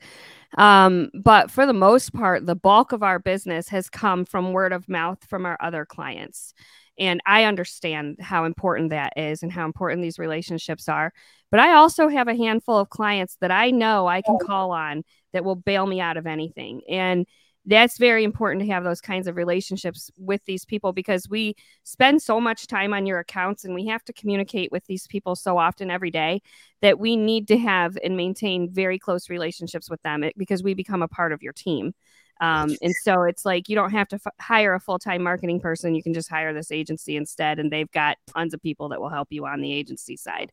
Um, 0.59 1.11
but 1.15 1.51
for 1.51 1.67
the 1.67 1.73
most 1.73 2.13
part 2.13 2.47
the 2.47 2.55
bulk 2.55 2.93
of 2.93 3.03
our 3.03 3.19
business 3.19 3.69
has 3.69 3.91
come 3.91 4.25
from 4.25 4.53
word 4.53 4.73
of 4.73 4.89
mouth 4.89 5.25
from 5.25 5.47
our 5.47 5.57
other 5.61 5.85
clients. 5.85 6.55
And 6.99 7.21
i 7.27 7.45
understand 7.45 8.17
how 8.21 8.45
important 8.45 8.91
that 8.91 9.13
is 9.17 9.43
and 9.43 9.53
how 9.53 9.65
important 9.67 10.03
these 10.03 10.19
relationships 10.19 10.89
are. 10.89 11.13
But 11.51 11.61
i 11.61 11.75
also 11.75 12.09
have 12.09 12.29
a 12.29 12.37
handful 12.37 12.79
of 12.79 12.91
clients 12.91 13.37
that 13.41 13.51
i 13.51 13.71
know 13.71 14.07
i 14.07 14.23
can 14.23 14.39
call 14.39 14.71
on 14.71 15.03
that 15.33 15.45
will 15.45 15.57
bail 15.57 15.87
me 15.87 16.01
out 16.01 16.17
of 16.17 16.27
anything. 16.27 16.83
And 16.89 17.27
that's 17.67 17.99
very 17.99 18.23
important 18.23 18.63
to 18.63 18.73
have 18.73 18.85
those 18.85 19.01
kinds 19.01 19.27
of 19.27 19.37
relationships 19.37 20.11
with 20.17 20.45
these 20.45 20.65
people 20.65 20.93
because 20.93 21.29
we 21.29 21.57
spend 21.83 22.23
so 22.23 22.41
much 22.41 22.69
time 22.69 22.95
on 22.95 23.07
your 23.07 23.19
accounts 23.19 23.65
and 23.65 23.75
we 23.75 23.87
have 23.87 24.05
to 24.05 24.13
communicate 24.13 24.71
with 24.71 24.87
these 24.87 25.07
people 25.09 25.35
so 25.35 25.59
often 25.59 25.91
every 25.91 26.11
day 26.11 26.41
that 26.81 26.99
we 26.99 27.17
need 27.17 27.49
to 27.49 27.59
have 27.59 27.99
and 28.05 28.17
maintain 28.17 28.71
very 28.71 28.99
close 28.99 29.29
relationships 29.29 29.91
with 29.91 30.01
them 30.03 30.25
because 30.37 30.63
we 30.63 30.75
become 30.75 31.03
a 31.03 31.09
part 31.09 31.33
of 31.33 31.43
your 31.43 31.53
team. 31.53 31.93
Um, 32.41 32.77
and 32.83 32.95
so 33.03 33.23
it's 33.23 33.45
like 33.45 33.69
you 33.69 33.75
don't 33.75 33.93
have 33.93 34.09
to 34.09 34.17
f- 34.17 34.35
hire 34.41 34.75
a 34.75 34.81
full 34.81 34.99
time 34.99 35.23
marketing 35.23 35.59
person. 35.59 35.95
You 35.95 36.03
can 36.03 36.13
just 36.13 36.29
hire 36.29 36.53
this 36.53 36.71
agency 36.71 37.17
instead, 37.17 37.59
and 37.59 37.73
they've 37.73 37.91
got 37.93 38.19
tons 38.35 38.53
of 38.53 38.61
people 38.61 38.91
that 38.91 39.01
will 39.01 39.09
help 39.09 39.29
you 39.31 39.47
on 39.47 39.63
the 39.63 39.73
agency 39.73 40.17
side. 40.17 40.53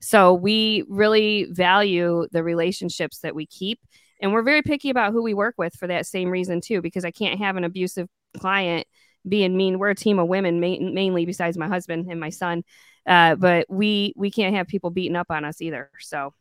So 0.00 0.34
we 0.34 0.84
really 0.86 1.46
value 1.50 2.26
the 2.30 2.42
relationships 2.42 3.20
that 3.20 3.34
we 3.34 3.46
keep 3.46 3.80
and 4.24 4.32
we're 4.32 4.42
very 4.42 4.62
picky 4.62 4.90
about 4.90 5.12
who 5.12 5.22
we 5.22 5.34
work 5.34 5.54
with 5.58 5.74
for 5.74 5.86
that 5.86 6.06
same 6.06 6.30
reason 6.30 6.60
too 6.60 6.80
because 6.80 7.04
i 7.04 7.10
can't 7.12 7.38
have 7.38 7.56
an 7.56 7.62
abusive 7.62 8.08
client 8.36 8.86
being 9.28 9.56
mean. 9.56 9.78
We're 9.78 9.90
a 9.90 9.94
team 9.94 10.18
of 10.18 10.28
women 10.28 10.60
ma- 10.60 10.76
mainly 10.80 11.26
besides 11.26 11.56
my 11.56 11.68
husband 11.68 12.06
and 12.10 12.20
my 12.20 12.30
son. 12.30 12.62
Uh, 13.06 13.34
but 13.34 13.66
we 13.68 14.14
we 14.16 14.30
can't 14.30 14.54
have 14.54 14.66
people 14.66 14.90
beating 14.90 15.16
up 15.16 15.30
on 15.30 15.44
us 15.44 15.60
either. 15.60 15.90
So. 15.98 16.34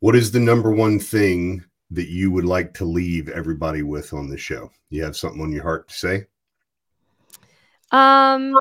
What 0.00 0.16
is 0.16 0.32
the 0.32 0.40
number 0.40 0.72
one 0.72 0.98
thing 0.98 1.64
that 1.92 2.08
you 2.08 2.32
would 2.32 2.44
like 2.44 2.74
to 2.74 2.84
leave 2.84 3.28
everybody 3.28 3.82
with 3.82 4.12
on 4.12 4.28
the 4.28 4.36
show? 4.36 4.70
You 4.90 5.04
have 5.04 5.16
something 5.16 5.40
on 5.40 5.52
your 5.52 5.62
heart 5.62 5.88
to 5.88 5.94
say? 5.94 6.26
Um 7.92 8.58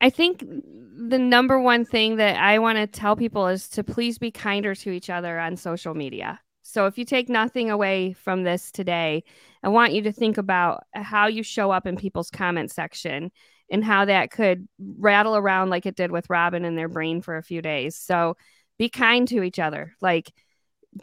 I 0.00 0.10
think 0.10 0.40
the 0.40 1.18
number 1.18 1.60
one 1.60 1.84
thing 1.84 2.16
that 2.16 2.36
I 2.36 2.58
want 2.58 2.78
to 2.78 2.86
tell 2.86 3.16
people 3.16 3.48
is 3.48 3.68
to 3.70 3.84
please 3.84 4.18
be 4.18 4.30
kinder 4.30 4.74
to 4.74 4.90
each 4.90 5.10
other 5.10 5.38
on 5.38 5.56
social 5.56 5.94
media. 5.94 6.40
So 6.62 6.86
if 6.86 6.98
you 6.98 7.04
take 7.04 7.28
nothing 7.28 7.70
away 7.70 8.12
from 8.12 8.44
this 8.44 8.70
today, 8.70 9.24
I 9.62 9.68
want 9.70 9.94
you 9.94 10.02
to 10.02 10.12
think 10.12 10.38
about 10.38 10.84
how 10.92 11.26
you 11.26 11.42
show 11.42 11.70
up 11.70 11.86
in 11.86 11.96
people's 11.96 12.30
comment 12.30 12.70
section 12.70 13.32
and 13.70 13.84
how 13.84 14.04
that 14.04 14.30
could 14.30 14.68
rattle 14.98 15.36
around 15.36 15.70
like 15.70 15.86
it 15.86 15.96
did 15.96 16.10
with 16.10 16.30
Robin 16.30 16.64
in 16.64 16.76
their 16.76 16.88
brain 16.88 17.22
for 17.22 17.36
a 17.36 17.42
few 17.42 17.62
days. 17.62 17.96
So 17.96 18.36
be 18.78 18.88
kind 18.88 19.26
to 19.28 19.42
each 19.42 19.58
other. 19.58 19.94
Like 20.00 20.32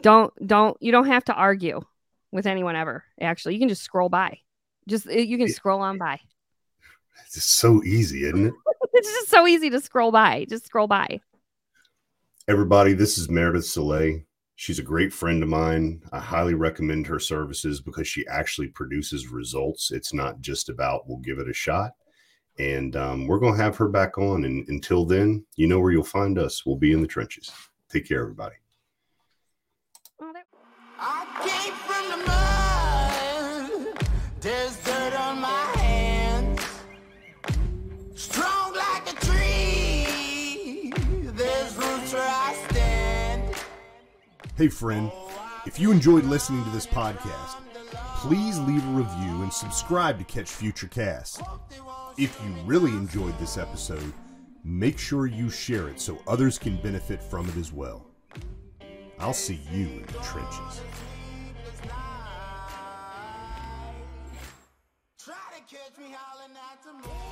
don't 0.02 0.32
don't 0.46 0.76
you 0.80 0.92
don't 0.92 1.06
have 1.06 1.24
to 1.24 1.34
argue 1.34 1.80
with 2.32 2.46
anyone 2.46 2.76
ever. 2.76 3.04
Actually, 3.20 3.54
you 3.54 3.60
can 3.60 3.68
just 3.68 3.82
scroll 3.82 4.08
by. 4.08 4.38
Just 4.88 5.06
you 5.06 5.38
can 5.38 5.48
scroll 5.48 5.80
on 5.80 5.98
by. 5.98 6.20
It's 7.26 7.42
so 7.42 7.82
easy, 7.82 8.24
isn't 8.24 8.46
it? 8.46 8.54
it's 8.98 9.12
just 9.12 9.28
so 9.28 9.46
easy 9.46 9.68
to 9.68 9.80
scroll 9.80 10.10
by. 10.10 10.46
Just 10.48 10.66
scroll 10.66 10.86
by. 10.86 11.20
Everybody, 12.48 12.94
this 12.94 13.18
is 13.18 13.28
Meredith 13.28 13.66
Soleau. 13.66 14.20
She's 14.54 14.78
a 14.78 14.82
great 14.82 15.12
friend 15.12 15.42
of 15.42 15.50
mine. 15.50 16.02
I 16.12 16.18
highly 16.18 16.54
recommend 16.54 17.06
her 17.06 17.18
services 17.18 17.82
because 17.82 18.08
she 18.08 18.26
actually 18.26 18.68
produces 18.68 19.28
results. 19.28 19.90
It's 19.90 20.14
not 20.14 20.40
just 20.40 20.70
about 20.70 21.06
we'll 21.06 21.18
give 21.18 21.38
it 21.38 21.48
a 21.48 21.52
shot. 21.52 21.90
And 22.58 22.96
um, 22.96 23.26
we're 23.26 23.38
going 23.38 23.54
to 23.54 23.62
have 23.62 23.76
her 23.76 23.88
back 23.88 24.16
on. 24.16 24.46
And 24.46 24.66
until 24.68 25.04
then, 25.04 25.44
you 25.56 25.66
know 25.66 25.78
where 25.78 25.92
you'll 25.92 26.04
find 26.04 26.38
us. 26.38 26.64
We'll 26.64 26.76
be 26.76 26.92
in 26.92 27.02
the 27.02 27.06
trenches. 27.06 27.52
Take 27.90 28.08
care, 28.08 28.22
everybody. 28.22 28.54
Oh, 30.22 30.32
I 30.98 31.26
came 31.46 31.74
from 31.84 32.08
the 32.10 33.92
mud. 33.92 34.08
There's 34.40 34.85
Hey, 44.56 44.68
friend, 44.68 45.12
if 45.66 45.78
you 45.78 45.92
enjoyed 45.92 46.24
listening 46.24 46.64
to 46.64 46.70
this 46.70 46.86
podcast, 46.86 47.56
please 48.14 48.58
leave 48.60 48.82
a 48.86 48.90
review 48.92 49.42
and 49.42 49.52
subscribe 49.52 50.18
to 50.18 50.24
catch 50.24 50.48
future 50.48 50.86
casts. 50.86 51.42
If 52.16 52.40
you 52.42 52.54
really 52.64 52.92
enjoyed 52.92 53.38
this 53.38 53.58
episode, 53.58 54.14
make 54.64 54.98
sure 54.98 55.26
you 55.26 55.50
share 55.50 55.90
it 55.90 56.00
so 56.00 56.22
others 56.26 56.58
can 56.58 56.78
benefit 56.78 57.22
from 57.22 57.46
it 57.50 57.56
as 57.58 57.70
well. 57.70 58.06
I'll 59.18 59.34
see 59.34 59.60
you 59.70 59.88
in 59.88 60.06
the 60.06 60.20
trenches. 60.20 60.80
Try 65.18 65.34
to 65.52 65.60
catch 65.68 65.98
me 65.98 66.14
howling 66.16 66.56
at 66.56 66.82
the 66.82 66.94
moon. 66.94 67.25